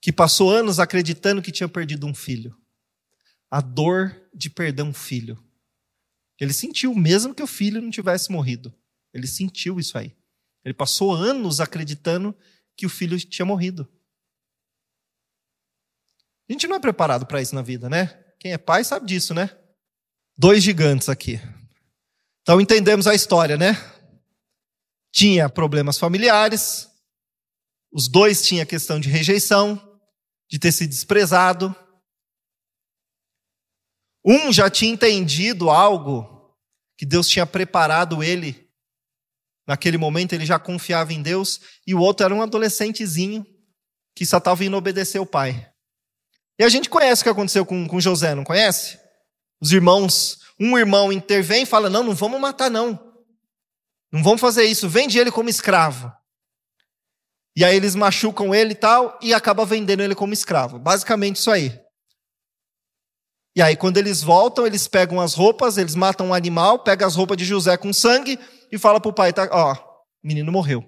que 0.00 0.12
passou 0.12 0.50
anos 0.50 0.78
acreditando 0.78 1.42
que 1.42 1.50
tinha 1.50 1.68
perdido 1.68 2.06
um 2.06 2.14
filho. 2.14 2.56
A 3.50 3.60
dor 3.60 4.14
de 4.32 4.48
perder 4.48 4.82
um 4.82 4.94
filho. 4.94 5.42
Ele 6.38 6.52
sentiu, 6.52 6.94
mesmo 6.94 7.34
que 7.34 7.42
o 7.42 7.46
filho 7.46 7.82
não 7.82 7.90
tivesse 7.90 8.30
morrido. 8.30 8.72
Ele 9.16 9.26
sentiu 9.26 9.80
isso 9.80 9.96
aí. 9.96 10.14
Ele 10.64 10.74
passou 10.74 11.14
anos 11.14 11.60
acreditando 11.60 12.36
que 12.76 12.84
o 12.84 12.90
filho 12.90 13.18
tinha 13.18 13.46
morrido. 13.46 13.88
A 16.48 16.52
gente 16.52 16.66
não 16.66 16.76
é 16.76 16.80
preparado 16.80 17.26
para 17.26 17.40
isso 17.40 17.54
na 17.54 17.62
vida, 17.62 17.88
né? 17.88 18.08
Quem 18.38 18.52
é 18.52 18.58
pai 18.58 18.84
sabe 18.84 19.06
disso, 19.06 19.32
né? 19.32 19.56
Dois 20.36 20.62
gigantes 20.62 21.08
aqui. 21.08 21.40
Então 22.42 22.60
entendemos 22.60 23.06
a 23.06 23.14
história, 23.14 23.56
né? 23.56 23.72
Tinha 25.10 25.48
problemas 25.48 25.98
familiares, 25.98 26.88
os 27.90 28.06
dois 28.06 28.46
tinham 28.46 28.66
questão 28.66 29.00
de 29.00 29.08
rejeição, 29.08 29.80
de 30.48 30.58
ter 30.58 30.70
sido 30.70 30.90
desprezado. 30.90 31.74
Um 34.24 34.52
já 34.52 34.68
tinha 34.68 34.92
entendido 34.92 35.70
algo 35.70 36.54
que 36.98 37.06
Deus 37.06 37.28
tinha 37.28 37.46
preparado 37.46 38.22
ele. 38.22 38.65
Naquele 39.66 39.98
momento 39.98 40.32
ele 40.32 40.46
já 40.46 40.58
confiava 40.58 41.12
em 41.12 41.20
Deus, 41.20 41.60
e 41.86 41.94
o 41.94 42.00
outro 42.00 42.24
era 42.24 42.34
um 42.34 42.42
adolescentezinho 42.42 43.44
que 44.14 44.24
só 44.24 44.38
estava 44.38 44.64
indo 44.64 44.76
obedecer 44.76 45.18
o 45.18 45.26
pai. 45.26 45.70
E 46.58 46.64
a 46.64 46.68
gente 46.68 46.88
conhece 46.88 47.20
o 47.20 47.24
que 47.24 47.30
aconteceu 47.30 47.66
com, 47.66 47.86
com 47.86 48.00
José, 48.00 48.34
não 48.34 48.44
conhece? 48.44 48.98
Os 49.60 49.72
irmãos, 49.72 50.38
um 50.58 50.78
irmão 50.78 51.12
intervém 51.12 51.64
e 51.64 51.66
fala: 51.66 51.90
Não, 51.90 52.02
não 52.02 52.14
vamos 52.14 52.40
matar, 52.40 52.70
não. 52.70 53.14
Não 54.10 54.22
vamos 54.22 54.40
fazer 54.40 54.64
isso, 54.64 54.88
vende 54.88 55.18
ele 55.18 55.30
como 55.30 55.48
escravo. 55.48 56.12
E 57.56 57.64
aí 57.64 57.74
eles 57.74 57.94
machucam 57.94 58.54
ele 58.54 58.72
e 58.72 58.76
tal, 58.76 59.18
e 59.20 59.34
acaba 59.34 59.64
vendendo 59.64 60.02
ele 60.02 60.14
como 60.14 60.32
escravo. 60.32 60.78
Basicamente 60.78 61.36
isso 61.36 61.50
aí. 61.50 61.78
E 63.56 63.62
aí, 63.62 63.74
quando 63.74 63.96
eles 63.96 64.22
voltam, 64.22 64.66
eles 64.66 64.86
pegam 64.86 65.18
as 65.18 65.32
roupas, 65.32 65.78
eles 65.78 65.94
matam 65.94 66.28
um 66.28 66.34
animal, 66.34 66.78
pegam 66.78 67.08
as 67.08 67.16
roupas 67.16 67.38
de 67.38 67.44
José 67.44 67.76
com 67.78 67.92
sangue 67.92 68.38
e 68.70 68.78
fala 68.78 69.00
para 69.00 69.08
o 69.08 69.14
pai: 69.14 69.32
tá, 69.32 69.48
ó, 69.50 69.74
o 69.74 70.26
menino 70.26 70.50
morreu. 70.52 70.84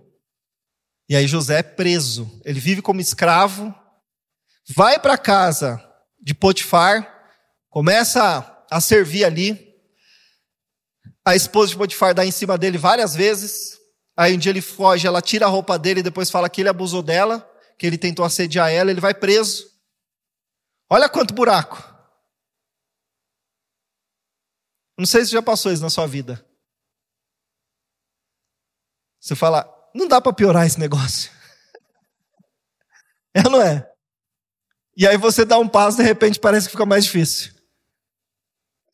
E 1.08 1.16
aí 1.16 1.26
José 1.26 1.60
é 1.60 1.62
preso. 1.62 2.40
Ele 2.44 2.60
vive 2.60 2.82
como 2.82 3.00
escravo, 3.00 3.74
vai 4.74 4.98
para 4.98 5.16
casa 5.16 5.82
de 6.20 6.34
Potifar, 6.34 7.32
começa 7.70 8.64
a 8.70 8.80
servir 8.80 9.24
ali. 9.24 9.66
A 11.24 11.34
esposa 11.34 11.70
de 11.70 11.76
Potifar 11.76 12.14
dá 12.14 12.24
em 12.24 12.30
cima 12.30 12.58
dele 12.58 12.76
várias 12.76 13.14
vezes. 13.14 13.78
Aí 14.16 14.34
um 14.34 14.38
dia 14.38 14.50
ele 14.50 14.60
foge, 14.60 15.06
ela 15.06 15.22
tira 15.22 15.46
a 15.46 15.48
roupa 15.48 15.78
dele 15.78 16.00
e 16.00 16.02
depois 16.02 16.30
fala 16.30 16.50
que 16.50 16.60
ele 16.60 16.68
abusou 16.68 17.02
dela, 17.02 17.48
que 17.78 17.86
ele 17.86 17.96
tentou 17.96 18.24
assediar 18.24 18.70
ela, 18.70 18.90
ele 18.90 19.00
vai 19.00 19.14
preso. 19.14 19.66
Olha 20.90 21.08
quanto 21.08 21.34
buraco. 21.34 21.96
Não 24.98 25.06
sei 25.06 25.24
se 25.24 25.30
já 25.30 25.40
passou 25.40 25.72
isso 25.72 25.82
na 25.82 25.90
sua 25.90 26.06
vida. 26.06 26.44
Você 29.20 29.34
fala, 29.34 29.68
não 29.94 30.06
dá 30.06 30.20
para 30.20 30.32
piorar 30.32 30.66
esse 30.66 30.78
negócio. 30.78 31.30
É 33.34 33.42
ou 33.44 33.50
não 33.50 33.62
é? 33.62 33.86
E 34.96 35.06
aí 35.06 35.16
você 35.16 35.44
dá 35.44 35.58
um 35.58 35.68
passo, 35.68 35.98
de 35.98 36.02
repente 36.02 36.40
parece 36.40 36.66
que 36.66 36.72
fica 36.72 36.86
mais 36.86 37.04
difícil. 37.04 37.52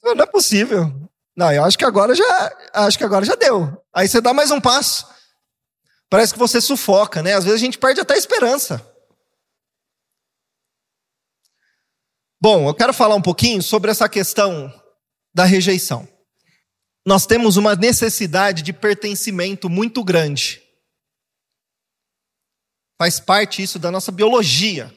Não 0.02 0.12
é 0.12 0.26
possível. 0.26 0.92
Não, 1.36 1.50
eu 1.50 1.64
acho 1.64 1.78
que 1.78 1.84
agora 1.84 2.14
já, 2.14 2.56
acho 2.74 2.98
que 2.98 3.04
agora 3.04 3.24
já 3.24 3.34
deu. 3.34 3.82
Aí 3.94 4.06
você 4.06 4.20
dá 4.20 4.34
mais 4.34 4.50
um 4.50 4.60
passo. 4.60 5.06
Parece 6.10 6.32
que 6.32 6.38
você 6.38 6.60
sufoca, 6.60 7.22
né? 7.22 7.32
Às 7.34 7.44
vezes 7.44 7.60
a 7.60 7.64
gente 7.64 7.78
perde 7.78 8.00
até 8.00 8.14
a 8.14 8.18
esperança. 8.18 8.84
Bom, 12.40 12.68
eu 12.68 12.74
quero 12.74 12.92
falar 12.92 13.14
um 13.14 13.22
pouquinho 13.22 13.62
sobre 13.62 13.90
essa 13.90 14.08
questão 14.08 14.70
da 15.32 15.44
rejeição. 15.44 16.06
Nós 17.06 17.26
temos 17.26 17.56
uma 17.56 17.76
necessidade 17.76 18.62
de 18.62 18.72
pertencimento 18.72 19.68
muito 19.68 20.02
grande. 20.02 20.62
Faz 22.98 23.20
parte 23.20 23.62
isso 23.62 23.78
da 23.78 23.90
nossa 23.90 24.10
biologia. 24.10 24.92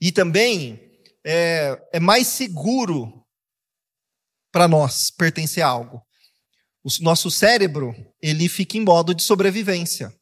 E 0.00 0.10
também 0.10 0.80
é, 1.24 1.80
é 1.92 2.00
mais 2.00 2.26
seguro 2.26 3.24
para 4.50 4.66
nós 4.66 5.10
pertencer 5.10 5.62
a 5.62 5.68
algo. 5.68 6.02
O 6.82 6.88
nosso 7.02 7.30
cérebro, 7.30 7.94
ele 8.20 8.48
fica 8.48 8.76
em 8.76 8.84
modo 8.84 9.14
de 9.14 9.22
sobrevivência. 9.22 10.12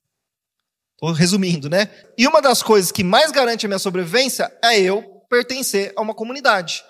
Estou 0.93 1.13
resumindo, 1.13 1.71
né? 1.71 1.89
E 2.19 2.27
uma 2.27 2.43
das 2.43 2.63
coisas 2.63 2.91
que 2.91 3.05
mais 3.05 3.31
garante 3.31 3.65
a 3.65 3.69
minha 3.69 3.79
sobrevivência 3.79 4.53
é 4.63 4.81
eu 4.81 5.03
pertencer 5.31 5.93
a 5.97 6.03
uma 6.03 6.15
comunidade. 6.15 6.83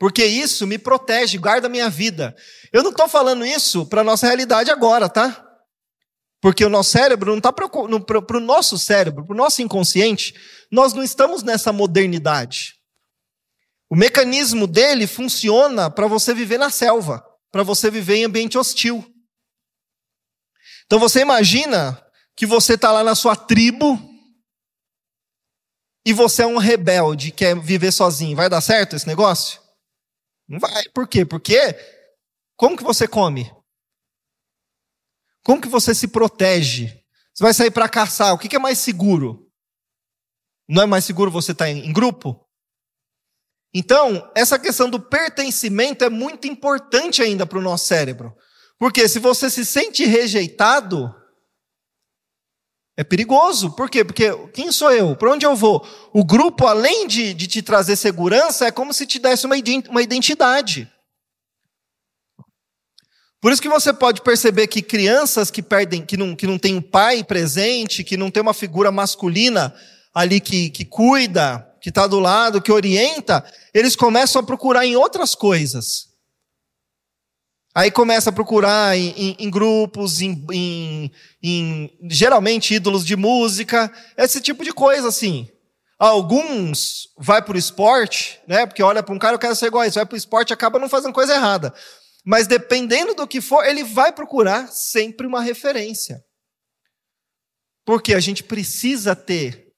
Porque 0.00 0.24
isso 0.24 0.66
me 0.66 0.78
protege, 0.78 1.36
guarda 1.36 1.66
a 1.66 1.70
minha 1.70 1.90
vida. 1.90 2.34
Eu 2.72 2.82
não 2.82 2.90
estou 2.90 3.06
falando 3.06 3.44
isso 3.44 3.84
para 3.84 4.00
a 4.00 4.04
nossa 4.04 4.26
realidade 4.26 4.70
agora, 4.70 5.10
tá? 5.10 5.46
Porque 6.40 6.64
o 6.64 6.70
nosso 6.70 6.92
cérebro 6.92 7.32
não 7.32 7.36
está 7.36 7.52
para 7.52 7.66
o 7.66 8.40
nosso 8.40 8.78
cérebro, 8.78 9.26
para 9.26 9.34
o 9.34 9.36
nosso 9.36 9.60
inconsciente, 9.60 10.34
nós 10.72 10.94
não 10.94 11.02
estamos 11.02 11.42
nessa 11.42 11.70
modernidade. 11.70 12.76
O 13.90 13.94
mecanismo 13.94 14.66
dele 14.66 15.06
funciona 15.06 15.90
para 15.90 16.06
você 16.06 16.32
viver 16.32 16.56
na 16.56 16.70
selva, 16.70 17.22
para 17.52 17.62
você 17.62 17.90
viver 17.90 18.16
em 18.16 18.24
ambiente 18.24 18.56
hostil. 18.56 19.04
Então 20.86 20.98
você 20.98 21.20
imagina 21.20 22.02
que 22.34 22.46
você 22.46 22.72
está 22.72 22.90
lá 22.90 23.04
na 23.04 23.14
sua 23.14 23.36
tribo 23.36 24.00
e 26.06 26.14
você 26.14 26.42
é 26.44 26.46
um 26.46 26.56
rebelde, 26.56 27.32
quer 27.32 27.54
viver 27.60 27.92
sozinho. 27.92 28.34
Vai 28.34 28.48
dar 28.48 28.62
certo 28.62 28.96
esse 28.96 29.06
negócio? 29.06 29.60
Não 30.50 30.58
vai. 30.58 30.88
Por 30.92 31.06
quê? 31.06 31.24
Porque 31.24 31.56
como 32.56 32.76
que 32.76 32.82
você 32.82 33.06
come? 33.06 33.54
Como 35.44 35.62
que 35.62 35.68
você 35.68 35.94
se 35.94 36.08
protege? 36.08 36.88
Você 37.32 37.44
vai 37.44 37.54
sair 37.54 37.70
para 37.70 37.88
caçar, 37.88 38.34
o 38.34 38.38
que 38.38 38.54
é 38.56 38.58
mais 38.58 38.78
seguro? 38.78 39.48
Não 40.68 40.82
é 40.82 40.86
mais 40.86 41.04
seguro 41.04 41.30
você 41.30 41.52
estar 41.52 41.66
tá 41.66 41.70
em 41.70 41.92
grupo? 41.92 42.44
Então, 43.72 44.30
essa 44.34 44.58
questão 44.58 44.90
do 44.90 45.00
pertencimento 45.00 46.04
é 46.04 46.10
muito 46.10 46.48
importante 46.48 47.22
ainda 47.22 47.46
para 47.46 47.58
o 47.58 47.62
nosso 47.62 47.86
cérebro. 47.86 48.36
Porque 48.76 49.08
se 49.08 49.20
você 49.20 49.48
se 49.48 49.64
sente 49.64 50.04
rejeitado, 50.04 51.14
é 53.00 53.04
perigoso. 53.04 53.70
Por 53.70 53.88
quê? 53.88 54.04
Porque 54.04 54.30
quem 54.52 54.70
sou 54.70 54.92
eu? 54.92 55.16
Para 55.16 55.32
onde 55.32 55.46
eu 55.46 55.56
vou? 55.56 55.82
O 56.12 56.22
grupo, 56.22 56.66
além 56.66 57.06
de, 57.06 57.32
de 57.32 57.46
te 57.46 57.62
trazer 57.62 57.96
segurança, 57.96 58.66
é 58.66 58.70
como 58.70 58.92
se 58.92 59.06
te 59.06 59.18
desse 59.18 59.46
uma 59.46 60.02
identidade. 60.02 60.86
Por 63.40 63.52
isso 63.52 63.62
que 63.62 63.70
você 63.70 63.90
pode 63.90 64.20
perceber 64.20 64.66
que 64.66 64.82
crianças 64.82 65.50
que 65.50 65.62
perdem, 65.62 66.04
que 66.04 66.14
não, 66.14 66.36
que 66.36 66.46
não 66.46 66.58
tem 66.58 66.74
um 66.74 66.82
pai 66.82 67.24
presente, 67.24 68.04
que 68.04 68.18
não 68.18 68.30
tem 68.30 68.42
uma 68.42 68.52
figura 68.52 68.92
masculina 68.92 69.74
ali 70.12 70.38
que, 70.38 70.68
que 70.68 70.84
cuida, 70.84 71.66
que 71.80 71.88
está 71.88 72.06
do 72.06 72.20
lado, 72.20 72.60
que 72.60 72.70
orienta, 72.70 73.42
eles 73.72 73.96
começam 73.96 74.42
a 74.42 74.44
procurar 74.44 74.84
em 74.84 74.94
outras 74.94 75.34
coisas. 75.34 76.09
Aí 77.74 77.90
começa 77.90 78.30
a 78.30 78.32
procurar 78.32 78.96
em, 78.96 79.10
em, 79.10 79.36
em 79.38 79.50
grupos, 79.50 80.20
em, 80.20 81.12
em, 81.42 81.98
geralmente 82.10 82.74
ídolos 82.74 83.06
de 83.06 83.14
música, 83.14 83.92
esse 84.16 84.40
tipo 84.40 84.64
de 84.64 84.72
coisa 84.72 85.08
assim. 85.08 85.48
Alguns 85.96 87.08
vai 87.16 87.40
para 87.42 87.54
o 87.54 87.58
esporte, 87.58 88.40
né? 88.48 88.66
Porque 88.66 88.82
olha 88.82 89.02
para 89.02 89.14
um 89.14 89.18
cara, 89.18 89.34
eu 89.34 89.38
quero 89.38 89.54
ser 89.54 89.66
igual 89.66 89.82
a 89.82 89.86
isso, 89.86 89.96
vai 89.96 90.06
para 90.06 90.14
o 90.14 90.18
esporte 90.18 90.52
acaba 90.52 90.78
não 90.78 90.88
fazendo 90.88 91.12
coisa 91.12 91.34
errada. 91.34 91.72
Mas 92.24 92.46
dependendo 92.46 93.14
do 93.14 93.26
que 93.26 93.40
for, 93.40 93.64
ele 93.64 93.84
vai 93.84 94.12
procurar 94.12 94.66
sempre 94.68 95.26
uma 95.26 95.40
referência. 95.40 96.24
Porque 97.84 98.14
a 98.14 98.20
gente 98.20 98.42
precisa 98.42 99.14
ter 99.14 99.68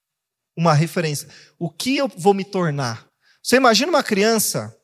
uma 0.56 0.72
referência. 0.72 1.28
O 1.58 1.70
que 1.70 1.96
eu 1.96 2.08
vou 2.08 2.34
me 2.34 2.44
tornar? 2.44 3.06
Você 3.42 3.56
imagina 3.56 3.90
uma 3.90 4.02
criança 4.02 4.74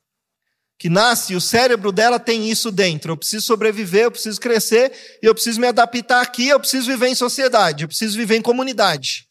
que 0.79 0.89
nasce 0.89 1.35
o 1.35 1.41
cérebro 1.41 1.91
dela 1.91 2.21
tem 2.21 2.49
isso 2.49 2.71
dentro. 2.71 3.13
Eu 3.13 3.17
preciso 3.17 3.45
sobreviver, 3.45 4.05
eu 4.05 4.11
preciso 4.13 4.41
crescer, 4.41 5.19
eu 5.21 5.35
preciso 5.35 5.61
me 5.61 5.67
adaptar 5.67 6.23
aqui, 6.23 6.49
eu 6.49 6.61
preciso 6.61 6.87
viver 6.87 7.09
em 7.09 7.15
sociedade, 7.17 7.83
eu 7.83 7.89
preciso 7.89 8.17
viver 8.17 8.37
em 8.37 8.43
comunidade. 8.43 9.29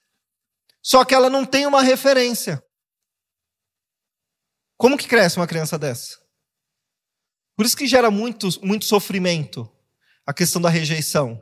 Só 0.84 1.06
que 1.06 1.16
ela 1.16 1.30
não 1.30 1.46
tem 1.46 1.66
uma 1.66 1.82
referência. 1.82 2.62
Como 4.76 4.98
que 4.98 5.08
cresce 5.08 5.38
uma 5.38 5.48
criança 5.48 5.80
dessa? 5.80 6.18
Por 7.56 7.66
isso 7.66 7.78
que 7.78 7.88
gera 7.88 8.12
muito, 8.12 8.48
muito 8.62 8.86
sofrimento 8.86 9.72
a 10.26 10.34
questão 10.34 10.62
da 10.62 10.70
rejeição. 10.70 11.42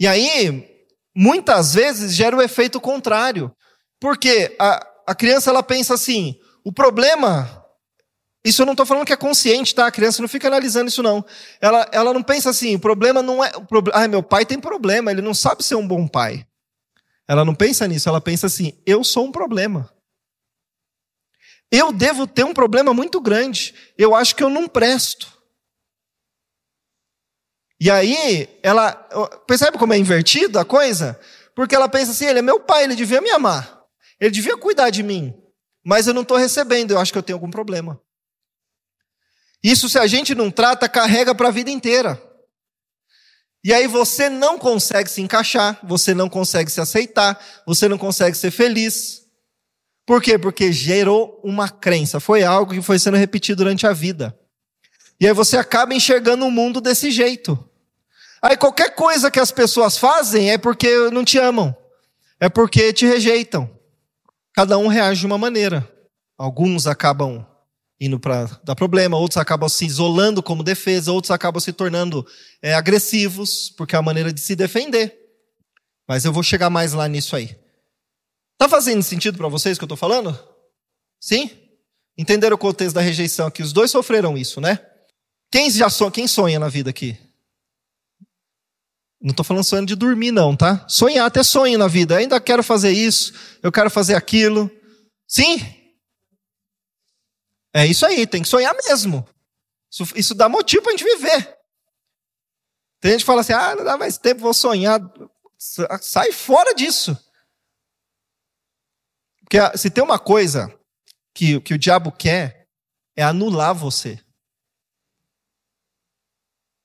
E 0.00 0.06
aí, 0.06 0.86
muitas 1.14 1.74
vezes, 1.74 2.14
gera 2.14 2.36
o 2.36 2.40
efeito 2.40 2.80
contrário. 2.80 3.52
Porque 4.00 4.56
a, 4.58 4.86
a 5.08 5.14
criança 5.14 5.50
ela 5.50 5.62
pensa 5.62 5.94
assim: 5.94 6.38
o 6.64 6.72
problema 6.72 7.57
isso 8.44 8.62
eu 8.62 8.66
não 8.66 8.72
estou 8.72 8.86
falando 8.86 9.04
que 9.04 9.12
é 9.12 9.16
consciente, 9.16 9.74
tá? 9.74 9.86
A 9.86 9.90
criança 9.90 10.22
não 10.22 10.28
fica 10.28 10.46
analisando 10.46 10.88
isso, 10.88 11.02
não. 11.02 11.24
Ela, 11.60 11.88
ela 11.92 12.14
não 12.14 12.22
pensa 12.22 12.50
assim, 12.50 12.76
o 12.76 12.80
problema 12.80 13.22
não 13.22 13.44
é. 13.44 13.50
O 13.56 13.64
pro... 13.64 13.82
Ah, 13.92 14.06
meu 14.06 14.22
pai 14.22 14.46
tem 14.46 14.60
problema, 14.60 15.10
ele 15.10 15.22
não 15.22 15.34
sabe 15.34 15.64
ser 15.64 15.74
um 15.74 15.86
bom 15.86 16.06
pai. 16.06 16.46
Ela 17.26 17.44
não 17.44 17.54
pensa 17.54 17.86
nisso, 17.86 18.08
ela 18.08 18.20
pensa 18.20 18.46
assim: 18.46 18.72
eu 18.86 19.02
sou 19.04 19.26
um 19.26 19.32
problema. 19.32 19.92
Eu 21.70 21.92
devo 21.92 22.26
ter 22.26 22.44
um 22.44 22.54
problema 22.54 22.94
muito 22.94 23.20
grande. 23.20 23.74
Eu 23.98 24.14
acho 24.14 24.34
que 24.34 24.42
eu 24.42 24.48
não 24.48 24.66
presto. 24.66 25.36
E 27.80 27.90
aí, 27.90 28.48
ela. 28.62 28.92
Percebe 29.46 29.76
como 29.76 29.92
é 29.92 29.98
invertido 29.98 30.58
a 30.58 30.64
coisa? 30.64 31.20
Porque 31.54 31.74
ela 31.74 31.88
pensa 31.88 32.12
assim: 32.12 32.24
ele 32.24 32.38
é 32.38 32.42
meu 32.42 32.60
pai, 32.60 32.84
ele 32.84 32.94
devia 32.94 33.20
me 33.20 33.30
amar. 33.30 33.84
Ele 34.18 34.30
devia 34.30 34.56
cuidar 34.56 34.90
de 34.90 35.02
mim. 35.02 35.34
Mas 35.84 36.06
eu 36.06 36.14
não 36.14 36.22
estou 36.22 36.36
recebendo, 36.36 36.92
eu 36.92 36.98
acho 36.98 37.12
que 37.12 37.18
eu 37.18 37.22
tenho 37.22 37.36
algum 37.36 37.50
problema. 37.50 38.00
Isso, 39.62 39.88
se 39.88 39.98
a 39.98 40.06
gente 40.06 40.34
não 40.34 40.50
trata, 40.50 40.88
carrega 40.88 41.34
para 41.34 41.48
a 41.48 41.52
vida 41.52 41.70
inteira. 41.70 42.20
E 43.64 43.72
aí 43.72 43.86
você 43.86 44.30
não 44.30 44.58
consegue 44.58 45.10
se 45.10 45.20
encaixar, 45.20 45.78
você 45.82 46.14
não 46.14 46.28
consegue 46.28 46.70
se 46.70 46.80
aceitar, 46.80 47.38
você 47.66 47.88
não 47.88 47.98
consegue 47.98 48.36
ser 48.36 48.50
feliz. 48.50 49.22
Por 50.06 50.22
quê? 50.22 50.38
Porque 50.38 50.72
gerou 50.72 51.40
uma 51.44 51.68
crença, 51.68 52.20
foi 52.20 52.44
algo 52.44 52.72
que 52.72 52.80
foi 52.80 52.98
sendo 52.98 53.16
repetido 53.16 53.64
durante 53.64 53.86
a 53.86 53.92
vida. 53.92 54.38
E 55.20 55.26
aí 55.26 55.32
você 55.32 55.56
acaba 55.56 55.92
enxergando 55.92 56.46
o 56.46 56.50
mundo 56.50 56.80
desse 56.80 57.10
jeito. 57.10 57.62
Aí 58.40 58.56
qualquer 58.56 58.94
coisa 58.94 59.30
que 59.30 59.40
as 59.40 59.50
pessoas 59.50 59.98
fazem 59.98 60.52
é 60.52 60.56
porque 60.56 61.10
não 61.10 61.24
te 61.24 61.38
amam, 61.38 61.76
é 62.38 62.48
porque 62.48 62.92
te 62.92 63.04
rejeitam. 63.04 63.68
Cada 64.54 64.78
um 64.78 64.86
reage 64.86 65.20
de 65.20 65.26
uma 65.26 65.38
maneira. 65.38 65.86
Alguns 66.36 66.86
acabam 66.86 67.44
indo 68.00 68.18
para 68.18 68.44
dar 68.62 68.76
problema, 68.76 69.16
outros 69.16 69.38
acabam 69.38 69.68
se 69.68 69.84
isolando 69.84 70.42
como 70.42 70.62
defesa, 70.62 71.12
outros 71.12 71.30
acabam 71.30 71.60
se 71.60 71.72
tornando 71.72 72.26
é, 72.62 72.74
agressivos, 72.74 73.70
porque 73.76 73.96
é 73.96 73.98
a 73.98 74.02
maneira 74.02 74.32
de 74.32 74.40
se 74.40 74.54
defender. 74.54 75.16
Mas 76.06 76.24
eu 76.24 76.32
vou 76.32 76.42
chegar 76.42 76.70
mais 76.70 76.92
lá 76.92 77.08
nisso 77.08 77.34
aí. 77.34 77.56
Tá 78.56 78.68
fazendo 78.68 79.02
sentido 79.02 79.36
para 79.36 79.48
vocês 79.48 79.76
o 79.76 79.80
que 79.80 79.84
eu 79.84 79.86
estou 79.86 79.96
falando? 79.96 80.38
Sim? 81.20 81.50
Entenderam 82.16 82.54
o 82.54 82.58
contexto 82.58 82.94
da 82.94 83.00
rejeição 83.00 83.46
aqui? 83.46 83.62
Os 83.62 83.72
dois 83.72 83.90
sofreram 83.90 84.36
isso, 84.36 84.60
né? 84.60 84.80
Quem 85.50 85.70
já 85.70 85.88
sonha, 85.88 86.10
quem 86.10 86.26
sonha 86.26 86.58
na 86.58 86.68
vida 86.68 86.90
aqui? 86.90 87.16
Não 89.20 89.30
estou 89.30 89.44
falando 89.44 89.64
sonhando 89.64 89.88
de 89.88 89.96
dormir, 89.96 90.30
não, 90.30 90.56
tá? 90.56 90.84
Sonhar, 90.88 91.26
até 91.26 91.42
sonho 91.42 91.78
na 91.78 91.88
vida. 91.88 92.14
Eu 92.14 92.18
ainda 92.18 92.40
quero 92.40 92.62
fazer 92.62 92.90
isso, 92.90 93.32
eu 93.62 93.72
quero 93.72 93.90
fazer 93.90 94.14
aquilo. 94.14 94.70
Sim? 95.26 95.77
É 97.78 97.86
isso 97.86 98.04
aí, 98.04 98.26
tem 98.26 98.42
que 98.42 98.48
sonhar 98.48 98.74
mesmo. 98.74 99.24
Isso, 99.88 100.02
isso 100.16 100.34
dá 100.34 100.48
motivo 100.48 100.82
para 100.82 100.92
a 100.92 100.96
gente 100.96 101.04
viver. 101.04 101.56
Tem 103.00 103.12
gente 103.12 103.20
que 103.20 103.26
fala 103.26 103.42
assim: 103.42 103.52
ah, 103.52 103.76
não 103.76 103.84
dá 103.84 103.96
mais 103.96 104.18
tempo, 104.18 104.40
vou 104.40 104.52
sonhar. 104.52 105.00
Sai 106.00 106.32
fora 106.32 106.74
disso. 106.74 107.16
Porque 109.42 109.58
se 109.78 109.90
tem 109.90 110.02
uma 110.02 110.18
coisa 110.18 110.76
que, 111.32 111.60
que 111.60 111.72
o 111.72 111.78
diabo 111.78 112.10
quer, 112.10 112.68
é 113.14 113.22
anular 113.22 113.72
você. 113.72 114.18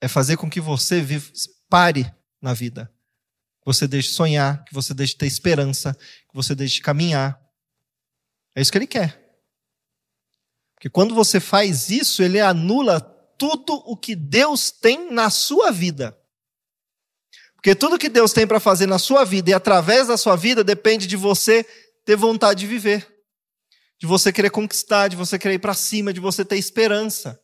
É 0.00 0.06
fazer 0.06 0.36
com 0.36 0.48
que 0.48 0.60
você 0.60 1.00
vive, 1.00 1.32
pare 1.68 2.14
na 2.40 2.54
vida. 2.54 2.88
Que 3.60 3.66
você 3.66 3.88
deixe 3.88 4.10
de 4.10 4.14
sonhar, 4.14 4.64
que 4.64 4.72
você 4.72 4.94
deixe 4.94 5.14
de 5.14 5.18
ter 5.18 5.26
esperança, 5.26 5.92
que 5.92 6.34
você 6.34 6.54
deixe 6.54 6.76
de 6.76 6.82
caminhar. 6.82 7.42
É 8.54 8.62
isso 8.62 8.70
que 8.70 8.78
ele 8.78 8.86
quer. 8.86 9.23
Que 10.84 10.90
quando 10.90 11.14
você 11.14 11.40
faz 11.40 11.88
isso, 11.88 12.22
ele 12.22 12.38
anula 12.38 13.00
tudo 13.38 13.72
o 13.86 13.96
que 13.96 14.14
Deus 14.14 14.70
tem 14.70 15.10
na 15.10 15.30
sua 15.30 15.70
vida. 15.70 16.14
Porque 17.54 17.74
tudo 17.74 17.98
que 17.98 18.10
Deus 18.10 18.34
tem 18.34 18.46
para 18.46 18.60
fazer 18.60 18.86
na 18.86 18.98
sua 18.98 19.24
vida 19.24 19.48
e 19.48 19.54
através 19.54 20.08
da 20.08 20.18
sua 20.18 20.36
vida 20.36 20.62
depende 20.62 21.06
de 21.06 21.16
você 21.16 21.64
ter 22.04 22.16
vontade 22.16 22.60
de 22.60 22.66
viver, 22.66 23.10
de 23.98 24.06
você 24.06 24.30
querer 24.30 24.50
conquistar, 24.50 25.08
de 25.08 25.16
você 25.16 25.38
querer 25.38 25.54
ir 25.54 25.58
para 25.58 25.72
cima, 25.72 26.12
de 26.12 26.20
você 26.20 26.44
ter 26.44 26.58
esperança. 26.58 27.40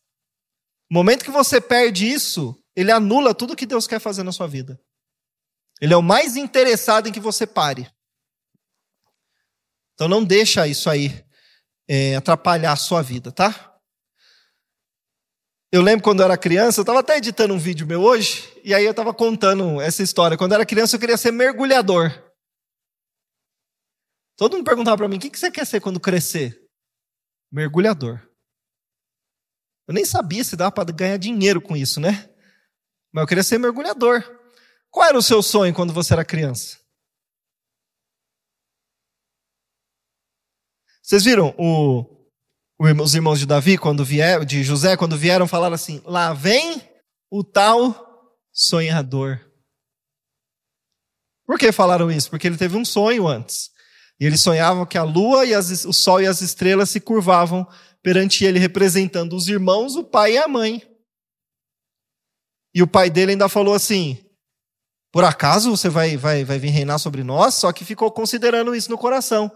No 0.90 0.98
momento 0.98 1.24
que 1.24 1.30
você 1.30 1.62
perde 1.62 2.12
isso, 2.12 2.54
ele 2.76 2.92
anula 2.92 3.34
tudo 3.34 3.56
que 3.56 3.64
Deus 3.64 3.86
quer 3.86 4.00
fazer 4.00 4.22
na 4.22 4.32
sua 4.32 4.48
vida. 4.48 4.78
Ele 5.80 5.94
é 5.94 5.96
o 5.96 6.02
mais 6.02 6.36
interessado 6.36 7.08
em 7.08 7.12
que 7.12 7.20
você 7.20 7.46
pare. 7.46 7.90
Então 9.94 10.08
não 10.08 10.22
deixa 10.22 10.66
isso 10.68 10.90
aí 10.90 11.24
é, 11.92 12.14
atrapalhar 12.14 12.70
a 12.70 12.76
sua 12.76 13.02
vida, 13.02 13.32
tá? 13.32 13.76
Eu 15.72 15.82
lembro 15.82 16.04
quando 16.04 16.20
eu 16.20 16.24
era 16.24 16.38
criança, 16.38 16.78
eu 16.78 16.82
estava 16.82 17.00
até 17.00 17.16
editando 17.16 17.52
um 17.52 17.58
vídeo 17.58 17.84
meu 17.84 18.00
hoje, 18.00 18.48
e 18.62 18.72
aí 18.72 18.84
eu 18.84 18.92
estava 18.92 19.12
contando 19.12 19.80
essa 19.80 20.00
história. 20.00 20.38
Quando 20.38 20.52
eu 20.52 20.56
era 20.56 20.66
criança, 20.66 20.94
eu 20.94 21.00
queria 21.00 21.16
ser 21.16 21.32
mergulhador. 21.32 22.12
Todo 24.36 24.56
mundo 24.56 24.64
perguntava 24.64 24.98
para 24.98 25.08
mim: 25.08 25.16
o 25.16 25.20
que 25.20 25.36
você 25.36 25.50
quer 25.50 25.66
ser 25.66 25.80
quando 25.80 25.98
crescer? 25.98 26.64
Mergulhador. 27.50 28.20
Eu 29.88 29.94
nem 29.94 30.04
sabia 30.04 30.44
se 30.44 30.54
dava 30.54 30.70
para 30.70 30.92
ganhar 30.92 31.16
dinheiro 31.16 31.60
com 31.60 31.76
isso, 31.76 31.98
né? 31.98 32.30
Mas 33.12 33.22
eu 33.22 33.26
queria 33.26 33.42
ser 33.42 33.58
mergulhador. 33.58 34.22
Qual 34.88 35.08
era 35.08 35.18
o 35.18 35.22
seu 35.22 35.42
sonho 35.42 35.74
quando 35.74 35.92
você 35.92 36.12
era 36.12 36.24
criança? 36.24 36.79
Vocês 41.10 41.24
viram 41.24 41.52
o, 41.58 42.06
os 42.78 43.16
irmãos 43.16 43.40
de 43.40 43.44
Davi, 43.44 43.76
quando 43.76 44.04
vieram, 44.04 44.44
de 44.44 44.62
José, 44.62 44.96
quando 44.96 45.18
vieram, 45.18 45.48
falaram 45.48 45.74
assim: 45.74 46.00
lá 46.04 46.32
vem 46.32 46.80
o 47.28 47.42
tal 47.42 48.32
sonhador. 48.52 49.44
Por 51.44 51.58
que 51.58 51.72
falaram 51.72 52.12
isso? 52.12 52.30
Porque 52.30 52.46
ele 52.46 52.56
teve 52.56 52.76
um 52.76 52.84
sonho 52.84 53.26
antes. 53.26 53.70
E 54.20 54.24
eles 54.24 54.40
sonhavam 54.40 54.86
que 54.86 54.96
a 54.96 55.02
lua 55.02 55.44
e 55.44 55.52
as, 55.52 55.84
o 55.84 55.92
sol 55.92 56.22
e 56.22 56.28
as 56.28 56.42
estrelas 56.42 56.90
se 56.90 57.00
curvavam 57.00 57.66
perante 58.00 58.44
ele, 58.44 58.60
representando 58.60 59.34
os 59.34 59.48
irmãos, 59.48 59.96
o 59.96 60.04
pai 60.04 60.34
e 60.34 60.38
a 60.38 60.46
mãe. 60.46 60.80
E 62.72 62.84
o 62.84 62.86
pai 62.86 63.10
dele 63.10 63.32
ainda 63.32 63.48
falou 63.48 63.74
assim: 63.74 64.16
Por 65.10 65.24
acaso 65.24 65.76
você 65.76 65.88
vai, 65.88 66.16
vai, 66.16 66.44
vai 66.44 66.60
vir 66.60 66.70
reinar 66.70 67.00
sobre 67.00 67.24
nós? 67.24 67.56
Só 67.56 67.72
que 67.72 67.84
ficou 67.84 68.12
considerando 68.12 68.76
isso 68.76 68.88
no 68.88 68.96
coração. 68.96 69.50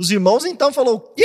Os 0.00 0.10
irmãos 0.10 0.46
então 0.46 0.72
falou: 0.72 0.96
"O 0.96 1.14
quê? 1.14 1.22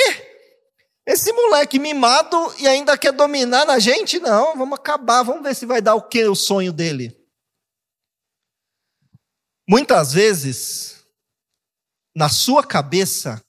Esse 1.08 1.32
moleque 1.32 1.80
mimado 1.80 2.36
e 2.60 2.68
ainda 2.68 2.98
quer 2.98 3.14
dominar 3.14 3.64
na 3.64 3.80
gente? 3.80 4.20
Não, 4.20 4.58
vamos 4.58 4.78
acabar, 4.78 5.24
vamos 5.24 5.44
ver 5.44 5.56
se 5.56 5.66
vai 5.66 5.82
dar 5.82 5.96
o 5.96 6.10
que 6.10 6.26
o 6.26 6.36
sonho 6.36 6.74
dele." 6.74 7.16
Muitas 9.66 10.12
vezes 10.12 11.08
na 12.14 12.28
sua 12.28 12.68
cabeça 12.68 13.42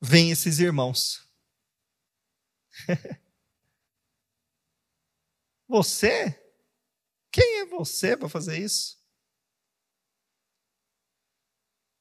vem 0.00 0.30
esses 0.30 0.60
irmãos. 0.60 1.28
você? 5.66 6.40
Quem 7.32 7.58
é 7.60 7.66
você 7.66 8.16
para 8.16 8.28
fazer 8.28 8.56
isso? 8.56 8.99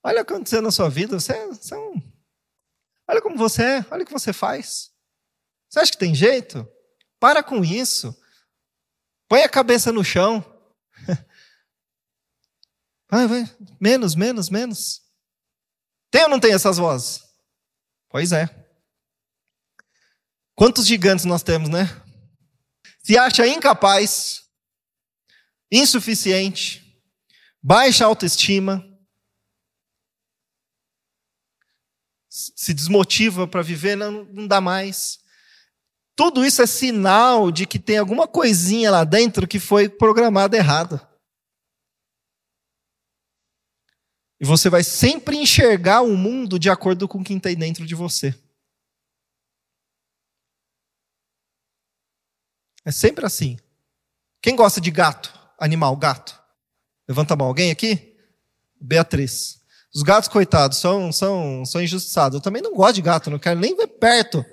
Olha 0.09 0.23
o 0.23 0.25
que 0.25 0.33
aconteceu 0.33 0.59
na 0.59 0.71
sua 0.71 0.89
vida. 0.89 1.19
Você, 1.19 1.33
é, 1.33 1.45
você 1.45 1.75
é 1.75 1.77
um... 1.77 2.01
Olha 3.07 3.21
como 3.21 3.37
você 3.37 3.63
é, 3.63 3.85
olha 3.91 4.01
o 4.01 4.05
que 4.07 4.11
você 4.11 4.33
faz. 4.33 4.89
Você 5.69 5.79
acha 5.79 5.91
que 5.91 5.99
tem 5.99 6.15
jeito? 6.15 6.67
Para 7.19 7.43
com 7.43 7.63
isso. 7.63 8.19
Põe 9.27 9.43
a 9.43 9.49
cabeça 9.49 9.91
no 9.91 10.03
chão. 10.03 10.43
Vai, 13.11 13.25
vai. 13.27 13.43
Menos, 13.79 14.13
menos, 14.13 14.51
menos. 14.51 15.01
Tem 16.11 16.21
ou 16.23 16.29
não 16.29 16.39
tem 16.39 16.53
essas 16.53 16.77
vozes? 16.77 17.23
Pois 18.07 18.31
é. 18.31 18.47
Quantos 20.53 20.85
gigantes 20.85 21.25
nós 21.25 21.41
temos, 21.41 21.69
né? 21.69 21.85
Se 23.01 23.17
acha 23.17 23.47
incapaz, 23.47 24.43
insuficiente, 25.71 27.03
baixa 27.63 28.05
autoestima, 28.05 28.88
se 32.29 32.73
desmotiva 32.73 33.47
para 33.47 33.63
viver, 33.63 33.95
não, 33.95 34.23
não 34.25 34.47
dá 34.47 34.61
mais. 34.61 35.19
Tudo 36.15 36.45
isso 36.45 36.61
é 36.61 36.67
sinal 36.67 37.51
de 37.51 37.65
que 37.65 37.79
tem 37.79 37.97
alguma 37.97 38.27
coisinha 38.27 38.91
lá 38.91 39.03
dentro 39.03 39.47
que 39.47 39.59
foi 39.59 39.89
programada 39.89 40.55
errada. 40.55 41.09
E 44.39 44.45
você 44.45 44.69
vai 44.69 44.83
sempre 44.83 45.37
enxergar 45.37 46.01
o 46.01 46.15
mundo 46.15 46.57
de 46.57 46.69
acordo 46.69 47.07
com 47.07 47.23
quem 47.23 47.39
tem 47.39 47.55
dentro 47.55 47.85
de 47.85 47.95
você. 47.95 48.33
É 52.85 52.91
sempre 52.91 53.25
assim. 53.25 53.57
Quem 54.41 54.55
gosta 54.55 54.79
de 54.79 54.89
gato? 54.89 55.37
Animal, 55.59 55.95
gato. 55.97 56.41
Levanta 57.07 57.33
a 57.33 57.37
mão. 57.37 57.47
Alguém 57.47 57.71
aqui? 57.71 58.17
Beatriz. 58.79 59.58
Os 59.93 60.03
gatos, 60.03 60.29
coitados, 60.29 60.77
são, 60.77 61.11
são, 61.11 61.65
são 61.65 61.81
injustiçados. 61.81 62.35
Eu 62.35 62.41
também 62.41 62.61
não 62.61 62.75
gosto 62.75 62.95
de 62.95 63.01
gato, 63.01 63.29
não 63.29 63.39
quero 63.39 63.59
nem 63.59 63.75
ver 63.75 63.87
perto. 63.87 64.45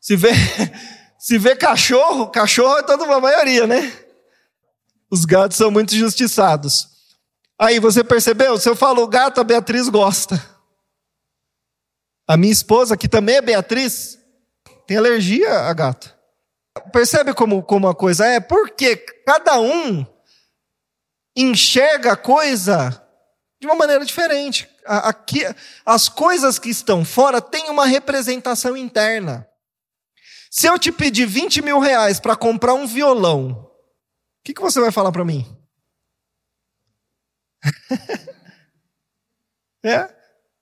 Se 0.00 0.16
vê, 0.16 0.30
se 1.18 1.38
vê 1.38 1.56
cachorro, 1.56 2.28
cachorro 2.28 2.78
é 2.78 2.82
toda 2.82 3.04
uma 3.04 3.20
maioria, 3.20 3.66
né? 3.66 3.92
Os 5.10 5.24
gatos 5.24 5.56
são 5.56 5.70
muito 5.70 5.94
injustiçados. 5.94 6.88
Aí 7.58 7.80
você 7.80 8.04
percebeu? 8.04 8.58
Se 8.58 8.68
eu 8.68 8.76
falo 8.76 9.06
gato, 9.06 9.40
a 9.40 9.44
Beatriz 9.44 9.88
gosta. 9.88 10.42
A 12.26 12.36
minha 12.36 12.52
esposa, 12.52 12.96
que 12.96 13.08
também 13.08 13.36
é 13.36 13.42
Beatriz, 13.42 14.18
tem 14.86 14.96
alergia 14.96 15.50
a 15.50 15.72
gato. 15.72 16.14
Percebe 16.92 17.34
como, 17.34 17.62
como 17.62 17.88
a 17.88 17.94
coisa 17.94 18.26
é? 18.26 18.40
Porque 18.40 18.96
cada 18.96 19.58
um 19.58 20.06
enxerga 21.36 22.12
a 22.12 22.16
coisa 22.16 23.03
de 23.64 23.66
uma 23.66 23.74
maneira 23.74 24.04
diferente. 24.04 24.68
Aqui, 24.84 25.40
as 25.86 26.06
coisas 26.06 26.58
que 26.58 26.68
estão 26.68 27.02
fora 27.02 27.40
têm 27.40 27.70
uma 27.70 27.86
representação 27.86 28.76
interna. 28.76 29.48
Se 30.50 30.66
eu 30.66 30.78
te 30.78 30.92
pedir 30.92 31.26
20 31.26 31.62
mil 31.62 31.78
reais 31.78 32.20
para 32.20 32.36
comprar 32.36 32.74
um 32.74 32.86
violão, 32.86 33.52
o 33.52 33.70
que, 34.44 34.52
que 34.52 34.60
você 34.60 34.78
vai 34.78 34.92
falar 34.92 35.10
para 35.10 35.24
mim? 35.24 35.46
é? 39.82 40.14